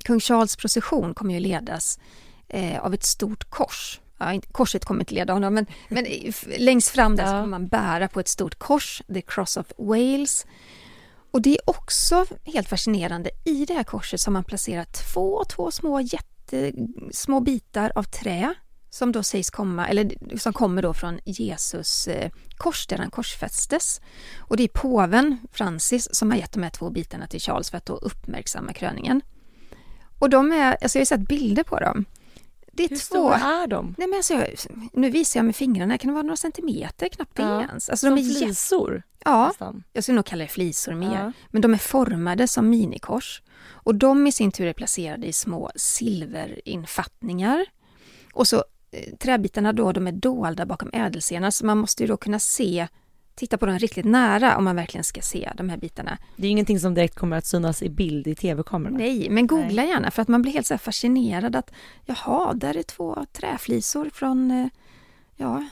Kung 0.05 0.21
Charles 0.21 0.57
procession 0.57 1.15
kommer 1.15 1.35
ju 1.35 1.41
ledas 1.41 1.99
eh, 2.49 2.85
av 2.85 2.95
ett 2.95 3.05
stort 3.05 3.51
kors 3.51 4.01
ja, 4.23 4.41
korset 4.53 4.85
kommer 4.85 5.01
inte 5.01 5.15
leda 5.15 5.33
honom, 5.33 5.55
men, 5.55 5.67
men 5.89 6.07
längst 6.59 6.89
fram 6.89 7.17
där 7.17 7.25
ja. 7.25 7.31
så 7.31 7.33
kommer 7.33 7.47
man 7.47 7.69
bära 7.69 8.09
på 8.09 8.21
ett 8.21 8.29
stort 8.29 8.59
kors, 8.59 9.03
The 9.15 9.23
Cross 9.23 9.57
of 9.57 9.67
Wales. 9.79 10.47
Och 11.31 11.43
det 11.43 11.51
är 11.51 11.71
också 11.71 12.27
helt 12.45 12.69
fascinerande, 12.69 13.31
i 13.45 13.65
det 13.65 13.75
här 13.75 13.85
korset 13.85 14.21
så 14.21 14.29
har 14.29 14.33
man 14.33 14.45
placerat 14.45 14.93
två, 14.93 15.45
två 15.45 15.71
små 15.71 16.01
jättesmå 16.01 17.41
bitar 17.41 17.93
av 17.95 18.03
trä 18.03 18.55
som 18.91 19.13
då 19.13 19.23
sägs 19.23 19.51
komma, 19.51 19.89
eller 19.89 20.39
som 20.39 20.53
kommer 20.53 20.83
då 20.83 20.95
från 20.95 21.21
Jesus 21.25 22.09
eh, 22.09 22.31
kors 22.57 22.87
där 22.87 22.99
han 22.99 23.11
korsfästes. 23.11 24.01
Och 24.39 24.57
det 24.57 24.63
är 24.63 24.69
påven 24.69 25.39
Francis 25.53 26.15
som 26.15 26.31
har 26.31 26.39
gett 26.39 26.53
de 26.53 26.63
här 26.63 26.71
två 26.71 26.91
bitarna 26.91 27.27
till 27.27 27.41
Charles 27.41 27.71
för 27.71 27.79
att 27.79 27.87
då 27.87 27.97
uppmärksamma 27.97 28.73
kröningen. 28.73 29.21
Och 30.19 30.31
de 30.31 30.53
är, 30.53 30.77
alltså 30.83 30.99
jag 30.99 31.01
har 31.01 31.07
sett 31.07 31.29
bilder 31.29 31.63
på 31.63 31.81
dem. 31.81 32.05
Det 32.75 32.85
är 32.85 32.89
Hur 32.89 32.97
två... 32.97 33.03
stora 33.05 33.35
är 33.37 33.67
de? 33.67 33.95
Nej 33.99 34.09
men 34.09 34.17
alltså, 34.17 34.35
jag, 34.35 34.49
nu 34.93 35.11
visar 35.11 35.41
jag 35.41 35.45
med 35.45 35.57
fingrarna, 35.57 35.99
kan 35.99 36.09
det 36.09 36.15
vara 36.15 36.23
några 36.23 36.37
centimeter? 36.37 37.09
Knappt 37.09 37.37
det 37.37 37.43
Ja. 37.43 37.61
ens. 37.63 37.89
Alltså 37.89 38.07
Som 38.07 38.17
de 38.17 38.21
är 38.23 38.35
flisor? 38.35 39.03
Ja, 39.25 39.47
nästan. 39.49 39.83
jag 39.93 40.05
skulle 40.05 40.17
nog 40.17 40.27
kalla 40.27 40.43
det 40.45 40.49
flisor 40.49 40.95
mer. 40.95 41.15
Ja. 41.25 41.33
Men 41.51 41.63
de 41.63 41.75
är 41.75 41.79
formade 41.79 42.49
som 42.49 42.71
minikors. 42.71 43.43
Och 43.65 43.95
de 43.95 44.27
i 44.27 44.33
sin 44.33 44.53
tur 44.53 44.67
är 44.67 44.73
placerade 44.73 45.27
i 45.27 45.33
små 45.33 45.71
silverinfattningar. 45.77 47.67
Och 48.33 48.49
så 48.49 48.57
eh, 48.91 49.17
träbitarna 49.17 49.73
då, 49.73 49.93
de 49.93 50.07
är 50.07 50.13
dolda 50.13 50.67
bakom 50.67 50.91
ädelstenar 50.93 51.51
så 51.51 51.67
man 51.67 51.79
måste 51.79 52.03
ju 52.03 52.07
då 52.07 52.17
kunna 52.17 52.39
se, 52.39 52.89
titta 53.35 53.59
på 53.59 53.67
dem 53.67 53.79
riktigt 53.79 54.05
nära 54.05 54.57
om 54.57 54.65
man 54.65 54.77
verkligen 54.77 55.05
ska 55.05 55.21
se 55.21 55.53
de 55.57 55.69
här 55.69 55.77
bitarna. 55.77 56.19
Det 56.37 56.47
är 56.47 56.51
ingenting 56.51 56.81
som 56.81 56.95
direkt 56.95 57.15
kommer 57.15 57.37
att 57.37 57.47
synas 57.47 57.83
i 57.83 57.89
bild 57.91 58.27
i 58.27 58.35
tv-kamerorna. 58.35 58.99
Nej, 58.99 59.31
men 59.31 59.47
googla 59.47 59.85
gärna 59.85 60.11
för 60.11 60.23
att 60.23 60.29
man 60.29 60.43
blir 60.43 60.53
helt 60.53 60.67
så 60.67 60.79
fascinerad 60.79 61.57
att 61.57 61.73
jaha, 62.05 62.55
där 62.55 62.77
är 62.77 62.83
två 62.83 63.27
träflisor 63.33 64.11
från, 64.15 64.51
eh, 64.51 64.67
ja, 65.37 65.69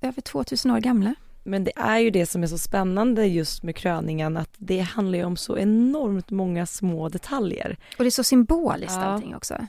över 0.00 0.22
2000 0.22 0.70
år 0.70 0.80
gamla. 0.80 1.14
Men 1.46 1.64
det 1.64 1.72
är 1.76 1.98
ju 1.98 2.10
det 2.10 2.26
som 2.26 2.42
är 2.42 2.46
så 2.46 2.58
spännande 2.58 3.26
just 3.26 3.62
med 3.62 3.76
kröningen 3.76 4.36
att 4.36 4.50
det 4.58 4.80
handlar 4.80 5.18
ju 5.18 5.24
om 5.24 5.36
så 5.36 5.58
enormt 5.58 6.30
många 6.30 6.66
små 6.66 7.08
detaljer. 7.08 7.78
Och 7.98 8.04
det 8.04 8.08
är 8.08 8.10
så 8.10 8.24
symboliskt 8.24 8.96
Ja. 8.96 9.02
allting 9.04 9.36
också. 9.36 9.66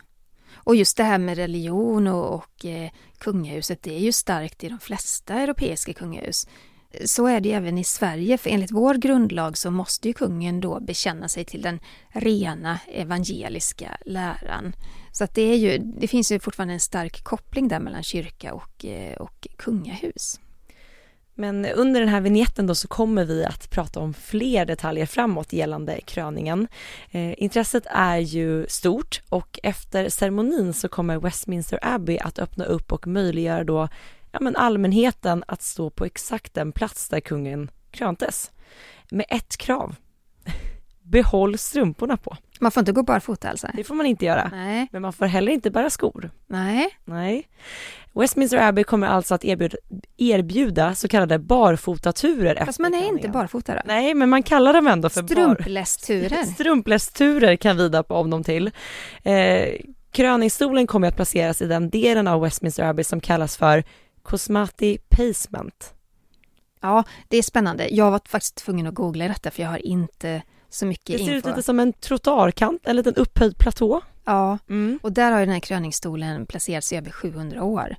Och 0.53 0.75
just 0.75 0.97
det 0.97 1.03
här 1.03 1.17
med 1.17 1.37
religion 1.37 2.07
och, 2.07 2.33
och 2.35 2.65
eh, 2.65 2.89
kungahuset, 3.17 3.83
det 3.83 3.95
är 3.95 3.99
ju 3.99 4.11
starkt 4.11 4.63
i 4.63 4.69
de 4.69 4.79
flesta 4.79 5.33
europeiska 5.33 5.93
kungahus. 5.93 6.47
Så 7.05 7.27
är 7.27 7.39
det 7.39 7.51
även 7.51 7.77
i 7.77 7.83
Sverige, 7.83 8.37
för 8.37 8.49
enligt 8.49 8.71
vår 8.71 8.95
grundlag 8.95 9.57
så 9.57 9.71
måste 9.71 10.07
ju 10.07 10.13
kungen 10.13 10.59
då 10.59 10.79
bekänna 10.79 11.27
sig 11.27 11.45
till 11.45 11.61
den 11.61 11.79
rena 12.09 12.79
evangeliska 12.87 13.97
läran. 14.05 14.75
Så 15.11 15.23
att 15.23 15.33
det, 15.33 15.41
är 15.41 15.57
ju, 15.57 15.77
det 15.77 16.07
finns 16.07 16.31
ju 16.31 16.39
fortfarande 16.39 16.73
en 16.73 16.79
stark 16.79 17.23
koppling 17.23 17.67
där 17.67 17.79
mellan 17.79 18.03
kyrka 18.03 18.53
och, 18.53 18.85
eh, 18.85 19.15
och 19.15 19.47
kungahus. 19.57 20.39
Men 21.37 21.65
under 21.65 21.99
den 21.99 22.09
här 22.09 22.21
vignetten 22.21 22.67
då 22.67 22.75
så 22.75 22.87
kommer 22.87 23.25
vi 23.25 23.45
att 23.45 23.69
prata 23.69 23.99
om 23.99 24.13
fler 24.13 24.65
detaljer 24.65 25.05
framåt 25.05 25.53
gällande 25.53 26.01
kröningen. 26.01 26.67
Eh, 27.11 27.43
intresset 27.43 27.85
är 27.89 28.17
ju 28.17 28.65
stort 28.67 29.21
och 29.29 29.59
efter 29.63 30.09
ceremonin 30.09 30.73
så 30.73 30.87
kommer 30.87 31.19
Westminster 31.19 31.79
Abbey 31.81 32.17
att 32.17 32.39
öppna 32.39 32.65
upp 32.65 32.91
och 32.91 33.07
möjliggöra 33.07 33.63
då 33.63 33.89
ja, 34.35 34.39
men 34.41 34.55
allmänheten 34.55 35.43
att 35.47 35.61
stå 35.61 35.89
på 35.89 36.05
exakt 36.05 36.53
den 36.53 36.71
plats 36.71 37.09
där 37.09 37.19
kungen 37.19 37.71
kröntes. 37.91 38.51
Med 39.11 39.25
ett 39.29 39.57
krav. 39.57 39.95
Behåll 41.03 41.57
strumporna 41.57 42.17
på. 42.17 42.37
Man 42.59 42.71
får 42.71 42.81
inte 42.81 42.91
gå 42.91 43.03
barfota 43.03 43.49
alltså? 43.49 43.67
Det 43.73 43.83
får 43.83 43.95
man 43.95 44.05
inte 44.05 44.25
göra. 44.25 44.49
Nej, 44.53 44.87
Men 44.91 45.01
man 45.01 45.13
får 45.13 45.25
heller 45.25 45.51
inte 45.51 45.71
bära 45.71 45.89
skor. 45.89 46.31
nej. 46.47 46.89
Nej. 47.05 47.47
Westminster 48.13 48.57
Abbey 48.57 48.83
kommer 48.83 49.07
alltså 49.07 49.35
att 49.35 49.45
erbjuda, 49.45 49.77
erbjuda 50.17 50.95
så 50.95 51.07
kallade 51.07 51.39
barfotaturer 51.39 52.65
Fast 52.65 52.79
man 52.79 52.93
är 52.93 53.07
inte 53.07 53.29
barfota 53.29 53.73
då? 53.75 53.81
Nej, 53.85 54.13
men 54.13 54.29
man 54.29 54.43
kallar 54.43 54.73
dem 54.73 54.87
ändå 54.87 55.09
för. 55.09 55.23
Strumplästurer. 55.23 56.43
Strumplästurer 56.43 57.55
kan 57.65 57.77
vi 57.77 57.89
döpa 57.89 58.13
om 58.13 58.29
dem 58.29 58.43
till. 58.43 58.71
Eh, 59.23 59.67
kröningsstolen 60.11 60.87
kommer 60.87 61.07
att 61.07 61.15
placeras 61.15 61.61
i 61.61 61.67
den 61.67 61.89
delen 61.89 62.27
av 62.27 62.41
Westminster 62.41 62.83
Abbey 62.83 63.03
som 63.03 63.19
kallas 63.19 63.57
för 63.57 63.83
Cosmati 64.25 64.97
Pacement. 65.09 65.93
Ja, 66.81 67.03
det 67.27 67.37
är 67.37 67.43
spännande. 67.43 67.87
Jag 67.95 68.11
var 68.11 68.21
faktiskt 68.27 68.55
tvungen 68.55 68.87
att 68.87 68.93
googla 68.93 69.27
detta 69.27 69.51
för 69.51 69.61
jag 69.63 69.69
har 69.69 69.85
inte 69.85 70.41
så 70.69 70.85
mycket 70.85 71.05
Det 71.17 71.25
ser 71.25 71.31
ut 71.31 71.35
info. 71.35 71.49
lite 71.49 71.63
som 71.63 71.79
en 71.79 71.93
trottoarkant, 71.93 72.81
en 72.87 72.95
liten 72.95 73.15
upphöjd 73.15 73.57
platå. 73.57 74.01
Ja, 74.25 74.57
Mm. 74.69 74.99
och 75.03 75.11
där 75.11 75.31
har 75.31 75.39
ju 75.39 75.45
den 75.45 75.53
här 75.53 75.59
kröningsstolen 75.59 76.45
placerats 76.45 76.93
i 76.93 76.95
över 76.95 77.11
700 77.11 77.63
år. 77.63 77.95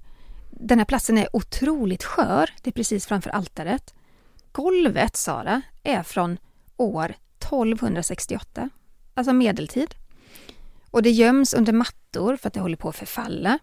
Den 0.51 0.79
här 0.79 0.85
platsen 0.87 1.19
är 1.19 1.37
otroligt 1.37 2.05
skör. 2.05 2.51
Det 2.63 2.71
är 2.71 2.73
precis 2.73 3.07
framför 3.07 3.31
altaret. 3.31 3.95
Golvet, 4.53 5.17
Sara, 5.17 5.63
är 5.83 6.03
från 6.03 6.39
år 6.77 7.15
1268, 7.39 8.71
alltså 9.15 9.33
medeltid. 9.33 9.95
Och 10.91 11.03
det 11.03 11.11
göms 11.11 11.55
under 11.55 11.73
mattor 11.73 12.37
för 12.37 12.49
att 12.49 12.55
det 12.55 12.61
håller 12.61 12.77
på 12.77 12.89
att 12.89 12.97
förfalla. 12.97 13.59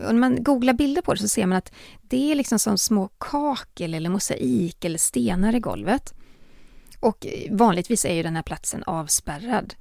När 0.00 0.12
man 0.12 0.42
googlar 0.42 0.72
bilder 0.72 1.02
på 1.02 1.14
det 1.14 1.20
så 1.20 1.28
ser 1.28 1.46
man 1.46 1.58
att 1.58 1.72
det 2.02 2.32
är 2.32 2.34
liksom 2.34 2.58
som 2.58 2.78
små 2.78 3.08
kakel 3.18 3.94
eller 3.94 4.10
mosaik 4.10 4.84
eller 4.84 4.98
stenar 4.98 5.54
i 5.54 5.60
golvet. 5.60 6.14
Och 7.00 7.26
vanligtvis 7.50 8.04
är 8.04 8.14
ju 8.14 8.22
den 8.22 8.36
här 8.36 8.42
platsen 8.42 8.82
avspärrad. 8.86 9.74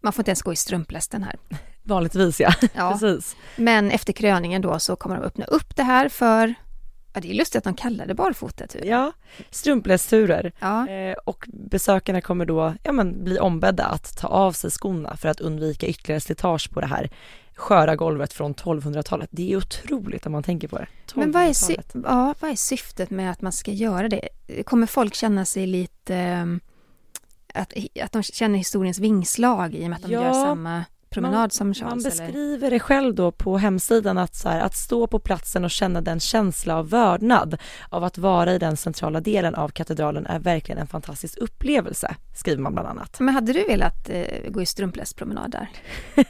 Man 0.00 0.12
får 0.12 0.22
inte 0.22 0.30
ens 0.30 0.42
gå 0.42 0.52
i 0.52 0.56
strumplästen 0.56 1.22
här. 1.22 1.36
Vanligtvis 1.82 2.40
ja, 2.40 2.52
Ja. 2.74 2.92
precis. 3.00 3.36
Men 3.56 3.90
efter 3.90 4.12
kröningen 4.12 4.62
då 4.62 4.78
så 4.78 4.96
kommer 4.96 5.16
de 5.16 5.24
öppna 5.24 5.44
upp 5.44 5.76
det 5.76 5.82
här 5.82 6.08
för, 6.08 6.54
ja 7.14 7.20
det 7.20 7.30
är 7.30 7.34
lustigt 7.34 7.56
att 7.58 7.64
de 7.64 7.74
kallar 7.74 8.06
det 8.06 8.14
barfota 8.14 8.66
typ. 8.66 8.84
Ja, 8.84 9.12
strumplästurer. 9.50 10.52
Ja, 10.58 10.88
Eh, 10.88 11.16
och 11.24 11.44
besökarna 11.48 12.20
kommer 12.20 12.46
då 12.46 12.74
ja, 12.82 12.92
men, 12.92 13.24
bli 13.24 13.38
ombedda 13.38 13.84
att 13.84 14.16
ta 14.16 14.28
av 14.28 14.52
sig 14.52 14.70
skorna 14.70 15.16
för 15.16 15.28
att 15.28 15.40
undvika 15.40 15.86
ytterligare 15.86 16.20
slitage 16.20 16.70
på 16.70 16.80
det 16.80 16.86
här 16.86 17.10
sköra 17.56 17.96
golvet 17.96 18.32
från 18.32 18.54
1200-talet. 18.54 19.28
Det 19.32 19.52
är 19.52 19.56
otroligt 19.56 20.26
om 20.26 20.32
man 20.32 20.42
tänker 20.42 20.68
på 20.68 20.78
det. 20.78 20.86
men 21.14 21.32
vad 21.32 21.42
är, 21.42 21.52
sy- 21.52 21.74
1200-talet. 21.74 22.04
ja, 22.08 22.34
vad 22.40 22.50
är 22.50 22.54
syftet 22.56 23.10
med 23.10 23.30
att 23.30 23.42
man 23.42 23.52
ska 23.52 23.70
göra 23.70 24.08
det? 24.08 24.28
Kommer 24.66 24.86
folk 24.86 25.14
känna 25.14 25.44
sig 25.44 25.66
lite, 25.66 26.14
ehm, 26.14 26.60
att, 27.54 27.72
att 28.02 28.12
de 28.12 28.22
känner 28.22 28.58
historiens 28.58 28.98
vingslag 28.98 29.74
i 29.74 29.84
och 29.84 29.90
med 29.90 29.96
att 29.96 30.02
de 30.02 30.12
Ja, 30.12 30.22
gör 30.22 30.32
samma 30.32 30.84
promenad 31.10 31.52
som 31.52 31.66
Man 31.68 31.74
Charles? 31.74 32.06
eller? 32.06 32.26
beskriver 32.26 32.70
det 32.70 32.80
själv 32.80 33.14
då 33.14 33.32
på 33.32 33.58
hemsidan 33.58 34.18
att, 34.18 34.34
så 34.34 34.48
här, 34.48 34.60
att 34.60 34.76
stå 34.76 35.06
på 35.06 35.18
platsen 35.18 35.64
och 35.64 35.70
känna 35.70 36.00
den 36.00 36.20
känsla 36.20 36.76
av 36.76 36.88
vördnad 36.90 37.58
av 37.88 38.04
att 38.04 38.18
vara 38.18 38.52
i 38.54 38.58
den 38.58 38.76
centrala 38.76 39.20
delen 39.20 39.54
av 39.54 39.68
katedralen 39.68 40.26
är 40.26 40.38
verkligen 40.38 40.78
en 40.80 40.86
fantastisk 40.86 41.38
upplevelse, 41.38 42.16
skriver 42.34 42.62
man 42.62 42.72
bland 42.72 42.88
annat. 42.88 43.20
Men 43.20 43.34
hade 43.34 43.52
du 43.52 43.64
velat 43.64 44.08
eh, 44.10 44.50
gå 44.50 44.62
i 44.62 44.66
strumplästpromenad 44.66 45.50
där? 45.50 45.68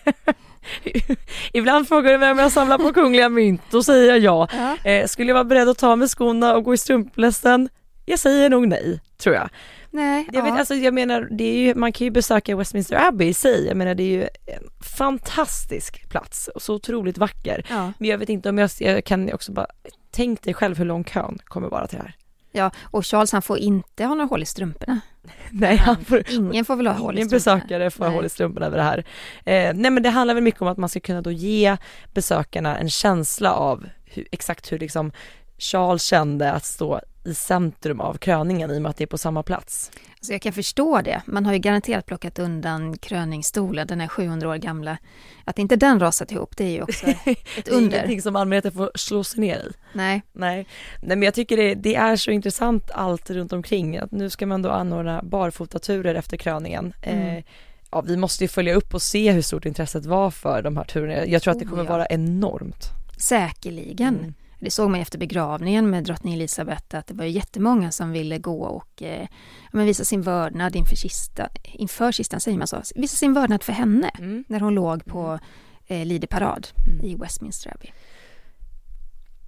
Ibland 1.52 1.88
frågar 1.88 2.12
du 2.12 2.18
vem 2.18 2.38
jag 2.38 2.52
samlar 2.52 2.78
på 2.78 2.92
kungliga 2.92 3.28
mynt, 3.28 3.62
då 3.70 3.82
säger 3.82 4.08
jag 4.08 4.18
ja. 4.18 4.48
Ja. 4.84 4.90
Eh, 4.90 5.06
skulle 5.06 5.28
jag 5.30 5.34
vara 5.34 5.44
beredd 5.44 5.68
att 5.68 5.78
ta 5.78 5.96
med 5.96 6.10
skorna 6.10 6.54
och 6.54 6.64
gå 6.64 6.74
i 6.74 6.78
strumplästen? 6.78 7.68
Jag 8.04 8.18
säger 8.18 8.50
nog 8.50 8.68
nej, 8.68 9.00
tror 9.18 9.34
jag. 9.34 9.48
Nej, 9.90 10.28
Jag, 10.32 10.42
vet, 10.42 10.52
ja. 10.52 10.58
alltså, 10.58 10.74
jag 10.74 10.94
menar, 10.94 11.28
det 11.30 11.44
är 11.44 11.58
ju, 11.58 11.74
man 11.74 11.92
kan 11.92 12.04
ju 12.04 12.10
besöka 12.10 12.56
Westminster 12.56 13.08
Abbey 13.08 13.28
i 13.28 13.34
sig, 13.34 13.66
jag 13.66 13.76
menar 13.76 13.94
det 13.94 14.02
är 14.02 14.10
ju 14.10 14.22
en 14.22 14.68
fantastisk 14.96 16.08
plats 16.08 16.48
och 16.54 16.62
så 16.62 16.74
otroligt 16.74 17.18
vacker. 17.18 17.66
ja. 17.68 17.92
Men 17.98 18.08
jag 18.08 18.18
vet 18.18 18.28
inte 18.28 18.48
om 18.48 18.58
jag, 18.58 18.70
jag 18.78 19.04
kan 19.04 19.32
också 19.32 19.52
bara, 19.52 19.66
tänk 20.10 20.42
dig 20.42 20.54
själv 20.54 20.78
hur 20.78 20.84
lång 20.84 21.04
kön 21.04 21.38
kommer 21.44 21.68
vara 21.68 21.86
till 21.86 21.98
det 21.98 22.04
här. 22.04 22.16
Ja, 22.56 22.70
och 22.82 23.06
Charles 23.06 23.32
han 23.32 23.42
får 23.42 23.58
inte 23.58 24.04
ha 24.04 24.14
några 24.14 24.28
hål 24.28 24.42
i 24.42 24.46
strumporna. 24.46 25.00
Nej, 25.50 25.76
han 25.76 26.04
får, 26.04 26.30
Ingen 26.30 26.64
får 26.64 26.76
väl 26.76 26.86
ha 26.86 26.94
hål 26.94 27.14
i 27.14 27.16
ingen 27.16 27.28
strumporna? 27.28 27.56
besökare 27.56 27.90
får 27.90 28.04
ha 28.04 28.08
Nej. 28.08 28.16
hål 28.16 28.26
i 28.26 28.28
strumporna 28.28 28.66
över 28.66 28.76
det 28.76 28.82
här. 28.82 28.98
Eh, 29.44 29.74
nej 29.74 29.90
men 29.90 30.02
det 30.02 30.10
handlar 30.10 30.34
väl 30.34 30.42
mycket 30.42 30.62
om 30.62 30.68
att 30.68 30.78
man 30.78 30.88
ska 30.88 31.00
kunna 31.00 31.22
då 31.22 31.30
ge 31.30 31.76
besökarna 32.14 32.78
en 32.78 32.90
känsla 32.90 33.52
av 33.52 33.86
hur, 34.04 34.26
exakt 34.32 34.72
hur 34.72 34.78
liksom 34.78 35.12
Charles 35.58 36.02
kände 36.02 36.52
att 36.52 36.64
stå 36.64 37.00
i 37.24 37.34
centrum 37.34 38.00
av 38.00 38.14
kröningen 38.14 38.70
i 38.70 38.78
och 38.78 38.82
med 38.82 38.90
att 38.90 38.96
det 38.96 39.04
är 39.04 39.06
på 39.06 39.18
samma 39.18 39.42
plats. 39.42 39.90
Så 40.26 40.32
jag 40.32 40.42
kan 40.42 40.52
förstå 40.52 41.00
det. 41.02 41.22
Man 41.26 41.46
har 41.46 41.52
ju 41.52 41.58
garanterat 41.58 42.06
plockat 42.06 42.38
undan 42.38 42.98
kröningsstolen, 42.98 43.86
den 43.86 44.00
är 44.00 44.08
700 44.08 44.48
år 44.48 44.56
gamla. 44.56 44.98
Att 45.44 45.58
inte 45.58 45.76
den 45.76 46.00
rasat 46.00 46.32
ihop, 46.32 46.56
det 46.56 46.64
är 46.64 46.70
ju 46.70 46.82
också 46.82 47.06
ett 47.06 47.18
Det 47.24 47.68
är 47.68 47.72
under. 47.74 47.96
ingenting 47.98 48.22
som 48.22 48.36
allmänheten 48.36 48.72
får 48.72 48.90
slå 48.94 49.24
sig 49.24 49.40
ner 49.40 49.56
i. 49.56 49.70
Nej, 49.92 50.22
Nej, 50.32 50.66
Nej 51.02 51.16
men 51.16 51.22
jag 51.22 51.34
tycker 51.34 51.56
det, 51.56 51.74
det 51.74 51.94
är 51.94 52.16
så 52.16 52.30
intressant 52.30 52.90
allt 52.90 53.30
runt 53.30 53.52
omkring. 53.52 53.96
Att 53.98 54.12
nu 54.12 54.30
ska 54.30 54.46
man 54.46 54.62
då 54.62 54.70
anordna 54.70 55.22
barfotaturer 55.22 56.14
efter 56.14 56.36
kröningen. 56.36 56.92
Mm. 57.02 57.36
Eh, 57.36 57.44
ja, 57.90 58.00
vi 58.00 58.16
måste 58.16 58.44
ju 58.44 58.48
följa 58.48 58.74
upp 58.74 58.94
och 58.94 59.02
se 59.02 59.32
hur 59.32 59.42
stort 59.42 59.64
intresset 59.66 60.06
var 60.06 60.30
för 60.30 60.62
de 60.62 60.76
här 60.76 60.84
turerna. 60.84 61.26
Jag 61.26 61.42
tror 61.42 61.52
att 61.52 61.58
det 61.60 61.64
Oh, 61.66 61.70
kommer 61.70 61.84
ja. 61.84 61.90
vara 61.90 62.06
enormt. 62.06 62.84
säkerligen. 63.18 64.14
Mm. 64.18 64.34
Det 64.60 64.70
såg 64.70 64.90
man 64.90 65.00
efter 65.00 65.18
begravningen 65.18 65.90
med 65.90 66.04
drottning 66.04 66.34
Elisabeth 66.34 66.96
att 66.96 67.06
det 67.06 67.14
var 67.14 67.24
jättemånga 67.24 67.90
som 67.92 68.12
ville 68.12 68.38
gå 68.38 68.62
och 68.64 69.02
eh, 69.02 69.26
men 69.72 69.86
visa 69.86 70.04
sin 70.04 70.22
vördnad 70.22 70.76
inför, 70.76 70.96
kista, 70.96 71.48
inför 71.64 72.12
kistan, 72.12 72.40
säger 72.40 72.58
man 72.58 72.66
så? 72.66 72.82
Visa 72.94 73.16
sin 73.16 73.34
vördnad 73.34 73.62
för 73.62 73.72
henne 73.72 74.10
Mm. 74.18 74.44
när 74.48 74.60
hon 74.60 74.74
låg 74.74 75.04
på 75.04 75.38
eh, 75.86 76.06
Lider 76.06 76.28
parad 76.28 76.68
Mm. 76.88 77.04
i 77.06 77.14
Westminster 77.16 77.70
Abbey. 77.74 77.90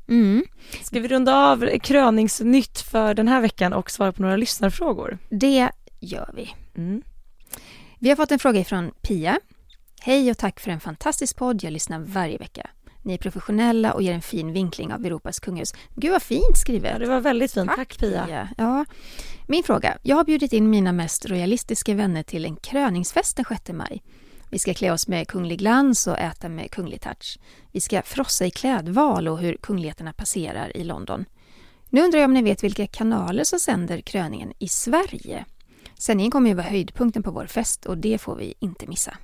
Mm, 0.08 0.44
Ska 0.82 1.00
vi 1.00 1.08
runda 1.08 1.34
av 1.36 1.78
kröningsnytt 1.78 2.78
för 2.80 3.14
den 3.14 3.28
här 3.28 3.40
veckan 3.40 3.72
och 3.72 3.90
svara 3.90 4.12
på 4.12 4.22
några 4.22 4.36
lyssnarfrågor? 4.36 5.18
det 5.30 5.70
gör 6.00 6.30
vi. 6.36 6.50
Mm. 6.76 7.02
Vi 7.98 8.08
har 8.08 8.16
fått 8.16 8.30
en 8.32 8.38
fråga 8.38 8.64
från 8.64 8.90
Pia. 9.02 9.38
Hej 10.00 10.30
och 10.30 10.38
tack 10.38 10.60
för 10.60 10.70
en 10.70 10.80
fantastisk 10.80 11.36
podd. 11.36 11.62
Jag 11.64 11.72
lyssnar 11.72 11.98
varje 11.98 12.38
vecka. 12.38 12.70
Ni 13.08 13.14
är 13.14 13.18
professionella 13.18 13.92
och 13.92 14.02
ger 14.02 14.12
en 14.12 14.22
fin 14.22 14.52
vinkling 14.52 14.92
av 14.92 15.06
Europas 15.06 15.40
kungahus. 15.40 15.74
Gud 15.94 16.10
vad 16.10 16.22
fint 16.22 16.58
skrivet. 16.58 16.92
Ja, 16.92 16.98
det 16.98 17.06
var 17.06 17.20
väldigt 17.20 17.52
fint. 17.52 17.70
Tack, 17.76 17.98
Pia. 17.98 18.48
Ja. 18.58 18.84
Min 19.46 19.62
fråga. 19.62 19.98
Jag 20.02 20.16
har 20.16 20.24
bjudit 20.24 20.52
in 20.52 20.70
mina 20.70 20.92
mest 20.92 21.26
royalistiska 21.26 21.94
vänner 21.94 22.22
till 22.22 22.44
en 22.44 22.56
kröningsfest 22.56 23.36
den 23.36 23.44
6 23.48 23.72
maj. 23.72 24.02
Vi 24.50 24.58
ska 24.58 24.74
klä 24.74 24.92
oss 24.92 25.08
med 25.08 25.28
kunglig 25.28 25.58
glans 25.58 26.06
och 26.06 26.18
äta 26.18 26.48
med 26.48 26.70
kunglig 26.70 27.00
touch. 27.00 27.38
Vi 27.72 27.80
ska 27.80 28.02
frossa 28.02 28.46
i 28.46 28.50
klädval 28.50 29.28
och 29.28 29.38
hur 29.38 29.56
kungligheterna 29.56 30.12
passerar 30.12 30.76
i 30.76 30.84
London. 30.84 31.24
Nu 31.88 32.02
undrar 32.02 32.18
jag 32.18 32.28
om 32.28 32.34
ni 32.34 32.42
vet 32.42 32.64
vilka 32.64 32.86
kanaler 32.86 33.44
som 33.44 33.60
sänder 33.60 34.00
kröningen 34.00 34.52
i 34.58 34.68
Sverige? 34.68 35.44
Sändningen 35.98 36.30
kommer 36.30 36.48
ju 36.50 36.54
vara 36.54 36.66
höjdpunkten 36.66 37.22
på 37.22 37.30
vår 37.30 37.46
fest 37.46 37.86
och 37.86 37.98
det 37.98 38.18
får 38.18 38.36
vi 38.36 38.54
inte 38.58 38.86
missa. 38.86 39.16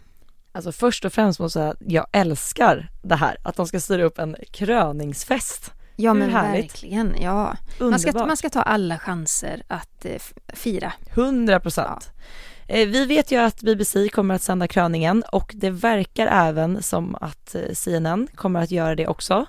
Alltså 0.55 0.73
först 0.73 1.05
och 1.05 1.13
främst 1.13 1.41
måste 1.41 1.59
jag 1.59 1.65
säga 1.65 1.71
att 1.87 1.93
jag 1.93 2.07
älskar 2.13 2.91
det 3.03 3.15
här, 3.17 3.37
att 3.43 3.57
de 3.57 3.67
ska 3.67 3.81
styra 3.81 4.05
upp 4.05 4.19
en 4.19 4.37
kröningsfest. 4.51 5.73
Ja 5.97 6.13
Hur 6.13 6.19
men 6.21 6.31
härligt? 6.31 6.65
verkligen, 6.65 7.15
ja. 7.21 7.57
Man 7.81 8.01
ska, 8.01 8.13
man 8.13 8.37
ska 8.37 8.49
ta 8.51 8.63
alla 8.63 8.99
chanser 8.99 9.63
att 9.69 10.05
eh, 10.05 10.21
fira. 10.55 10.93
100 11.15 11.61
procent. 11.61 12.11
Eh, 12.69 12.89
Vi 12.89 13.05
vet 13.07 13.33
ju 13.33 13.37
att 13.37 13.61
BBC 13.63 14.09
kommer 14.09 14.35
att 14.35 14.43
sända 14.43 14.69
kröningen 14.69 15.23
och 15.33 15.53
det 15.55 15.71
verkar 15.71 16.27
även 16.27 16.83
som 16.83 17.15
att 17.21 17.55
eh, 17.55 17.61
CNN 17.75 18.29
kommer 18.35 18.63
att 18.63 18.71
göra 18.71 18.95
det 18.95 19.07
också. 19.07 19.47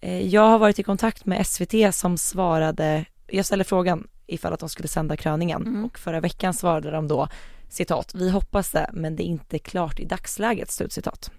Eh, 0.00 0.26
Jag 0.26 0.48
har 0.48 0.58
varit 0.58 0.78
i 0.78 0.82
kontakt 0.82 1.26
med 1.26 1.46
SVT 1.46 1.94
som 1.94 2.18
svarade, 2.18 3.04
jag 3.26 3.44
ställde 3.46 3.64
frågan 3.64 4.06
ifall 4.26 4.52
att 4.52 4.60
de 4.60 4.68
skulle 4.68 4.88
sända 4.88 5.16
kröningen 5.16 5.62
Mm. 5.66 5.84
och 5.84 5.98
förra 5.98 6.20
veckan 6.20 6.54
svarade 6.54 6.90
de 6.90 7.08
då 7.08 7.28
citat, 7.68 8.14
vi 8.14 8.30
hoppas 8.30 8.70
det 8.70 8.90
men 8.92 9.16
det 9.16 9.22
är 9.22 9.26
inte 9.26 9.58
klart 9.58 10.00
i 10.00 10.04
dagsläget, 10.04 10.70
slutcitat. 10.70 11.30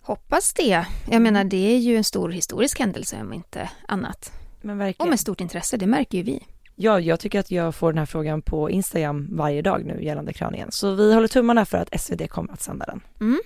Hoppas 0.00 0.52
det. 0.52 0.86
Jag 1.10 1.22
menar 1.22 1.44
det 1.44 1.74
är 1.74 1.78
ju 1.78 1.96
en 1.96 2.04
stor 2.04 2.30
historisk 2.30 2.80
händelse 2.80 3.20
om 3.20 3.32
inte 3.32 3.70
annat. 3.88 4.32
Men 4.60 4.76
Och 4.76 4.80
verkligen. 4.80 5.10
med 5.10 5.20
stort 5.20 5.40
intresse, 5.40 5.76
det 5.76 5.86
märker 5.86 6.18
ju 6.18 6.24
vi. 6.24 6.42
Ja, 6.74 7.00
jag 7.00 7.20
tycker 7.20 7.40
att 7.40 7.50
jag 7.50 7.74
får 7.74 7.92
den 7.92 7.98
här 7.98 8.06
frågan 8.06 8.42
på 8.42 8.70
Instagram 8.70 9.28
varje 9.30 9.62
dag 9.62 9.84
nu 9.84 10.04
gällande 10.04 10.32
kröningen. 10.32 10.72
Så 10.72 10.94
vi 10.94 11.14
håller 11.14 11.28
tummarna 11.28 11.66
för 11.66 11.78
att 11.78 12.00
SvD 12.00 12.28
kommer 12.28 12.52
att 12.52 12.62
sända 12.62 12.86
den. 12.86 13.00
Mm. 13.20 13.40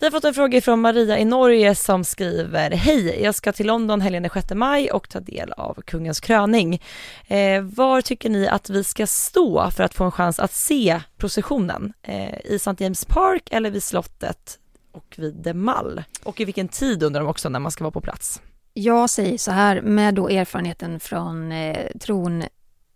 Vi 0.00 0.06
har 0.06 0.10
fått 0.10 0.24
en 0.24 0.34
fråga 0.34 0.60
från 0.60 0.80
Maria 0.80 1.18
i 1.18 1.24
Norge 1.24 1.74
som 1.74 2.04
skriver 2.04 2.70
Hej, 2.70 3.22
jag 3.22 3.34
ska 3.34 3.52
till 3.52 3.66
London 3.66 4.00
helgen 4.00 4.22
den 4.22 4.30
6 4.34 4.50
maj 4.54 4.90
och 4.90 5.08
ta 5.08 5.20
del 5.20 5.52
av 5.52 5.74
kungens 5.74 6.20
kröning. 6.20 6.82
Eh, 7.26 7.62
var 7.62 8.00
tycker 8.00 8.30
ni 8.30 8.48
att 8.48 8.70
vi 8.70 8.84
ska 8.84 9.06
stå 9.06 9.70
för 9.70 9.84
att 9.84 9.94
få 9.94 10.04
en 10.04 10.10
chans 10.10 10.38
att 10.38 10.52
se 10.52 11.00
processionen? 11.16 11.92
Eh, 12.02 12.34
I 12.44 12.54
St. 12.54 12.74
James 12.78 13.04
Park 13.04 13.42
eller 13.50 13.70
vid 13.70 13.82
slottet 13.82 14.58
och 14.92 15.14
vid 15.18 15.44
The 15.44 15.54
Mall? 15.54 16.02
Och 16.24 16.40
i 16.40 16.44
vilken 16.44 16.68
tid 16.68 17.02
undrar 17.02 17.20
de 17.20 17.30
också 17.30 17.48
när 17.48 17.60
man 17.60 17.72
ska 17.72 17.84
vara 17.84 17.92
på 17.92 18.00
plats? 18.00 18.42
Jag 18.74 19.10
säger 19.10 19.38
så 19.38 19.50
här, 19.50 19.80
med 19.80 20.14
då 20.14 20.28
erfarenheten 20.28 21.00
från 21.00 21.52
eh, 21.52 21.86
tron, 22.00 22.42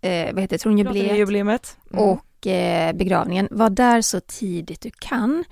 eh, 0.01 0.33
vad 0.33 0.41
heter 0.41 0.59
tronjubileet 0.59 1.19
Jubileet. 1.19 1.77
Mm. 1.93 2.05
och 2.05 2.47
eh, 2.47 2.93
begravningen. 2.93 3.49
Var 3.51 3.71
där 3.71 4.03
så 4.03 4.21
tidigt 4.21 4.81
du 4.81 4.91
kan. 4.91 5.45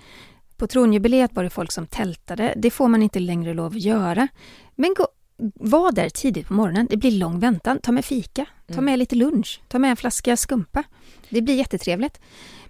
På 0.61 0.67
tronjubileet 0.67 1.35
var 1.35 1.45
det 1.45 1.51
folk 1.51 1.73
som 1.73 1.87
tältade. 1.87 2.55
Det 2.57 2.71
får 2.71 2.89
man 2.89 3.03
inte 3.03 3.19
längre 3.21 3.55
lov 3.55 3.73
att 3.73 3.81
göra. 3.81 4.29
Men 4.77 4.95
gå, 4.97 5.09
var 5.55 5.93
där 5.93 6.09
tidigt 6.09 6.47
på 6.49 6.55
morgonen. 6.55 6.87
Det 6.91 6.97
blir 6.97 7.11
lång 7.11 7.39
väntan. 7.41 7.79
Ta 7.79 7.93
med 7.93 8.05
fika. 8.05 8.47
Ta 8.67 8.73
Mm. 8.73 8.85
med 8.85 8.99
lite 8.99 9.15
lunch. 9.17 9.61
Ta 9.69 9.79
med 9.79 9.91
en 9.91 9.97
flaska 9.97 10.37
skumpa. 10.37 10.85
Det 11.29 11.43
blir 11.43 11.55
jättetrevligt. 11.55 12.21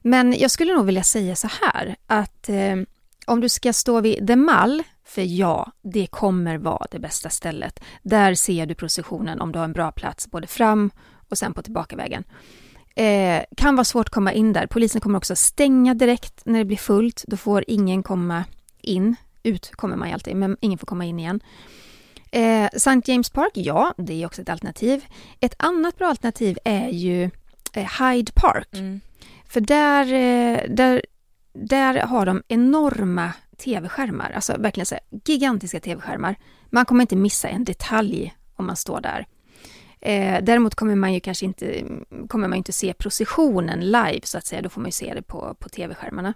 Men 0.03 0.33
jag 0.39 0.51
skulle 0.51 0.75
nog 0.75 0.87
vilja 0.87 1.03
säga 1.03 1.37
så 1.37 1.49
här 1.63 1.97
att 2.07 2.49
eh, 2.49 2.77
om 3.27 3.41
du 3.41 3.49
ska 3.49 3.73
stå 3.73 4.01
vid 4.01 4.27
The 4.27 4.37
Mall, 4.37 4.83
för 5.05 5.23
ja, 5.23 5.73
det 5.83 6.07
kommer 6.07 6.59
vara 6.59 6.87
det 6.91 6.99
bästa 6.99 7.31
stället. 7.31 7.81
Där 8.03 8.35
ser 8.35 8.67
du 8.67 8.75
processionen 8.75 9.41
om 9.41 9.53
du 9.53 9.59
har 9.59 9.65
en 9.65 9.73
bra 9.73 9.93
plats 9.93 10.31
både 10.31 10.47
fram 10.47 10.91
och 11.29 11.39
sen 11.39 11.55
på 11.55 11.63
tillbakavägen. 11.63 12.25
Eh, 13.01 13.45
kan 13.57 13.77
vara 13.77 13.85
svårt 13.85 14.07
att 14.07 14.15
komma 14.15 14.33
in 14.33 14.53
där. 14.53 14.67
Polisen 14.67 15.01
kommer 15.01 15.17
också 15.17 15.37
stänga 15.37 15.95
direkt 15.95 16.43
när 16.45 16.59
det 16.59 16.65
blir 16.65 16.77
fullt. 16.77 17.25
Då 17.27 17.37
får 17.37 17.65
ingen 17.67 18.03
komma 18.03 18.45
in. 18.81 19.17
Ut 19.43 19.71
kommer 19.71 19.97
man 19.97 20.09
ju 20.09 20.15
alltid, 20.15 20.37
men 20.37 20.57
ingen 20.61 20.79
får 20.79 20.87
komma 20.87 21.05
in 21.05 21.19
igen. 21.19 21.41
Eh, 22.31 22.65
St. 22.73 23.01
James 23.05 23.31
Park, 23.31 23.51
ja, 23.55 23.95
det 23.99 24.23
är 24.23 24.27
också 24.27 24.43
ett 24.43 24.49
alternativ. 24.49 25.05
Ett 25.41 25.55
annat 25.59 25.99
bra 25.99 26.09
alternativ 26.09 26.59
är 26.65 26.89
ju 26.89 27.31
eh, 27.73 27.91
Hyde 28.01 28.33
Park. 28.33 28.69
Mm. 28.73 29.01
För 29.49 29.61
där, 29.61 30.05
eh, 30.05 30.61
där, 30.69 31.03
där 31.53 31.95
har 31.95 32.27
de 32.27 32.43
enorma 32.49 33.33
tv-skärmar, 33.59 34.31
alltså 34.31 34.57
verkligen 34.59 34.87
så 34.87 34.95
här, 34.95 35.05
gigantiska 35.25 35.81
tv-skärmar. 35.81 36.37
Man 36.71 36.85
kommer 36.85 37.03
inte 37.03 37.17
missa 37.17 37.49
en 37.49 37.65
detalj 37.65 38.35
om 38.57 38.67
man 38.67 38.77
står 38.77 39.01
där. 39.01 39.27
Eh, 40.01 40.43
däremot 40.43 40.75
kommer 40.75 40.95
man 40.95 41.15
ju 41.15 41.21
kanske 41.21 41.47
inte, 41.47 41.85
kommer 42.29 42.49
man 42.49 42.59
inte 42.59 42.73
se 42.73 42.95
processionen 42.95 43.81
live 43.81 44.21
så 44.25 44.39
att 44.39 44.47
säga, 44.47 44.63
då 44.63 44.69
får 44.69 44.81
man 44.81 44.89
ju 44.89 44.93
se 44.93 45.15
det 45.15 45.23
på, 45.23 45.57
på 45.59 45.69
tv-skärmarna. 45.69 46.35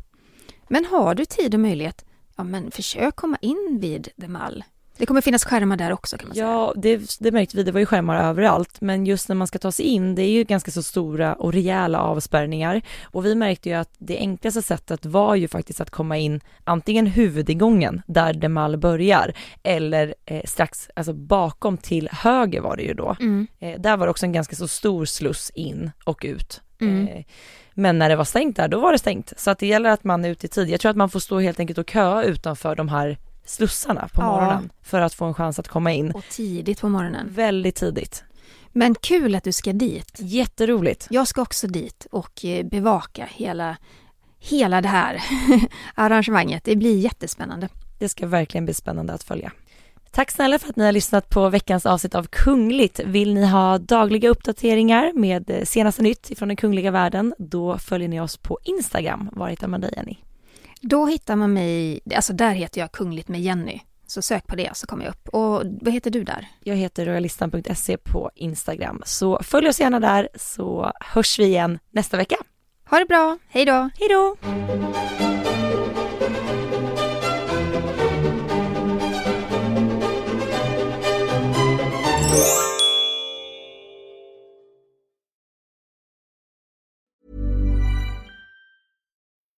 Men 0.68 0.84
har 0.84 1.14
du 1.14 1.24
tid 1.24 1.54
och 1.54 1.60
möjlighet, 1.60 2.04
ja 2.36 2.44
men 2.44 2.70
försök 2.70 3.16
komma 3.16 3.36
in 3.40 3.78
vid 3.80 4.08
The 4.20 4.28
Mall. 4.28 4.64
Det 4.99 5.07
kommer 5.07 5.20
finnas 5.20 5.45
skärmar 5.45 5.76
där 5.76 5.92
också 5.92 6.16
kan 6.16 6.28
man 6.28 6.34
säga. 6.34 6.47
Ja, 6.47 6.72
det, 6.76 7.16
det 7.20 7.30
märkte 7.30 7.57
vi, 7.57 7.62
det 7.62 7.72
var 7.72 7.80
ju 7.80 7.86
skärmar 7.86 8.16
överallt, 8.16 8.80
men 8.80 9.07
just 9.07 9.28
när 9.28 9.36
man 9.36 9.47
ska 9.47 9.59
ta 9.59 9.72
sig 9.72 9.84
in, 9.84 10.14
det 10.14 10.22
är 10.22 10.30
ju 10.30 10.45
ganska 10.45 10.70
så 10.70 10.82
stora 10.82 11.34
och 11.34 11.53
rejäla 11.53 12.01
avspärrningar 12.01 12.82
och 13.03 13.26
vi 13.26 13.34
märkte 13.34 13.68
ju 13.68 13.74
att 13.74 13.90
det 13.99 14.18
enklaste 14.18 14.62
sättet 14.62 15.07
var 15.07 15.34
ju 15.34 15.49
faktiskt 15.49 15.80
att 15.80 15.90
komma 15.90 16.18
in 16.18 16.40
antingen 16.64 17.07
huvudingången 17.07 18.03
där 18.07 18.32
Demal 18.34 18.76
börjar 18.76 19.32
eller 19.62 20.14
eh, 20.24 20.42
strax, 20.45 20.88
alltså 20.97 21.12
bakom 21.12 21.76
till 21.76 22.09
höger 22.12 22.61
var 22.61 22.76
det 22.76 22.82
ju 22.82 22.95
då. 22.95 23.16
Mm. 23.20 23.47
Eh, 23.61 23.80
där 23.80 23.97
var 23.97 24.07
det 24.07 24.11
också 24.11 24.26
en 24.26 24.32
ganska 24.32 24.57
så 24.57 24.68
stor 24.68 25.05
sluss 25.05 25.51
in 25.55 25.90
och 26.05 26.22
ut. 26.24 26.61
Mm. 26.80 27.09
Eh, 27.09 27.24
men 27.74 27.99
när 27.99 28.09
det 28.09 28.16
var 28.16 28.24
stängt 28.24 28.57
där, 28.57 28.68
då 28.68 28.80
var 28.80 28.92
det 28.92 28.99
stängt. 28.99 29.32
Så 29.36 29.51
att 29.51 29.59
det 29.59 29.66
gäller 29.66 29.90
att 29.90 30.05
man 30.05 30.24
är 30.24 30.28
ute 30.28 30.47
i 30.47 30.49
tid. 30.49 30.68
Jag 30.68 30.80
tror 30.80 30.90
att 30.90 30.97
man 30.97 31.11
får 31.11 31.20
stå 31.20 31.40
helt 31.40 31.61
enkelt 31.61 31.78
och 31.78 31.90
köa 31.90 32.24
utanför 32.24 32.76
de 32.76 32.88
här 32.88 33.18
slussarna 33.45 34.09
på 34.14 34.22
Ja. 34.22 34.26
morgonen 34.26 34.70
för 34.82 35.01
att 35.01 35.14
få 35.14 35.24
en 35.24 35.34
chans 35.34 35.59
att 35.59 35.68
komma 35.68 35.92
in. 35.92 36.11
Och 36.11 36.24
tidigt 36.30 36.80
på 36.80 36.88
morgonen. 36.88 37.28
Väldigt 37.30 37.74
tidigt. 37.74 38.24
Men 38.72 38.95
kul 38.95 39.34
att 39.34 39.45
du 39.45 39.53
ska 39.53 39.72
dit. 39.72 40.12
Jätteroligt. 40.18 41.07
Jag 41.11 41.28
ska 41.28 41.42
också 41.42 41.66
dit 41.66 42.07
och 42.11 42.45
eh, 42.45 42.66
bevaka 42.66 43.28
hela, 43.30 43.76
hela 44.38 44.80
det 44.80 44.88
här 44.88 45.22
arrangemanget. 45.95 46.64
Det 46.64 46.76
blir 46.76 46.99
jättespännande. 46.99 47.68
Det 47.99 48.09
ska 48.09 48.26
verkligen 48.26 48.64
bli 48.64 48.74
spännande 48.74 49.12
att 49.12 49.22
följa. 49.22 49.53
Tack 50.11 50.30
snälla 50.30 50.59
för 50.59 50.68
att 50.68 50.76
ni 50.76 50.84
har 50.84 50.92
lyssnat 50.92 51.28
på 51.28 51.49
veckans 51.49 51.86
avsnitt 51.86 52.14
av 52.14 52.26
Kungligt. 52.30 53.01
Vill 53.05 53.34
ni 53.34 53.47
ha 53.47 53.78
dagliga 53.78 54.28
uppdateringar 54.28 55.12
med 55.14 55.51
eh, 55.51 55.64
senaste 55.64 56.03
nytt 56.03 56.38
från 56.38 56.49
den 56.49 56.57
kungliga 56.57 56.90
världen, 56.90 57.34
då 57.38 57.78
följer 57.78 58.09
ni 58.09 58.20
oss 58.20 58.36
på 58.36 58.59
Instagram. 58.64 59.28
Var 59.32 59.49
hittar 59.49 59.68
man 59.68 59.80
dig 59.80 59.92
Jenny? 59.97 60.16
Då 60.87 61.07
hittar 61.07 61.37
man 61.37 61.53
mig, 61.53 62.01
alltså 62.16 62.32
där 62.32 62.51
heter 62.51 62.80
jag 62.80 62.93
Kungligt 62.93 63.28
med 63.28 63.41
Jenny. 63.41 63.80
Så 64.07 64.22
sök 64.22 64.47
på 64.47 64.57
det 64.57 64.70
så 64.76 64.87
kommer 64.87 65.05
jag 65.05 65.11
upp. 65.11 65.28
Och 65.28 65.62
vad 65.80 65.93
heter 65.93 66.11
du 66.11 66.24
där? 66.24 66.49
Jag 66.61 66.76
heter 66.76 67.07
royalistan.se 67.07 67.97
på 67.97 68.30
Instagram, 68.35 69.03
så 69.07 69.41
följ 69.43 69.68
oss 69.68 69.80
gärna 69.80 70.01
där 70.01 70.28
så 70.35 70.93
hörs 71.01 71.39
vi 71.39 71.45
igen 71.45 71.78
nästa 71.91 72.16
vecka. 72.16 72.37
Ha 72.91 72.99
det 72.99 73.07
bra, 73.07 73.39
hej 73.49 73.64
då! 73.64 73.91
Hej 73.99 74.09
då! 74.09 74.37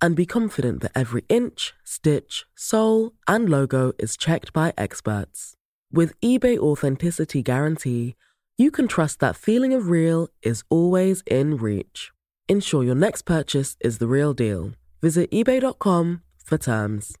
and 0.00 0.16
be 0.16 0.26
confident 0.26 0.80
that 0.82 0.92
every 0.94 1.24
inch, 1.28 1.74
stitch, 1.84 2.44
sole, 2.54 3.12
and 3.26 3.48
logo 3.48 3.92
is 3.98 4.16
checked 4.16 4.52
by 4.52 4.72
experts. 4.76 5.54
With 5.92 6.20
eBay 6.20 6.58
Authenticity 6.58 7.42
Guarantee, 7.42 8.14
you 8.58 8.70
can 8.70 8.88
trust 8.88 9.20
that 9.20 9.36
feeling 9.36 9.74
of 9.74 9.88
real 9.88 10.28
is 10.42 10.64
always 10.68 11.22
in 11.26 11.56
reach. 11.56 12.10
Ensure 12.48 12.84
your 12.84 12.94
next 12.94 13.22
purchase 13.22 13.76
is 13.80 13.98
the 13.98 14.06
real 14.06 14.34
deal. 14.34 14.72
Visit 15.02 15.30
eBay.com 15.30 16.20
for 16.44 16.58
terms. 16.58 17.14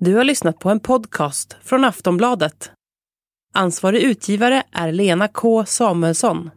Du 0.00 0.14
har 0.14 0.24
lyssnat 0.24 0.58
på 0.58 0.70
en 0.70 0.80
podcast 0.80 1.56
från 1.62 1.84
Aftonbladet. 1.84 2.70
Ansvarig 3.54 4.02
utgivare 4.02 4.62
är 4.72 4.92
Lena 4.92 5.28
K 5.28 5.64
Samuelsson. 5.66 6.50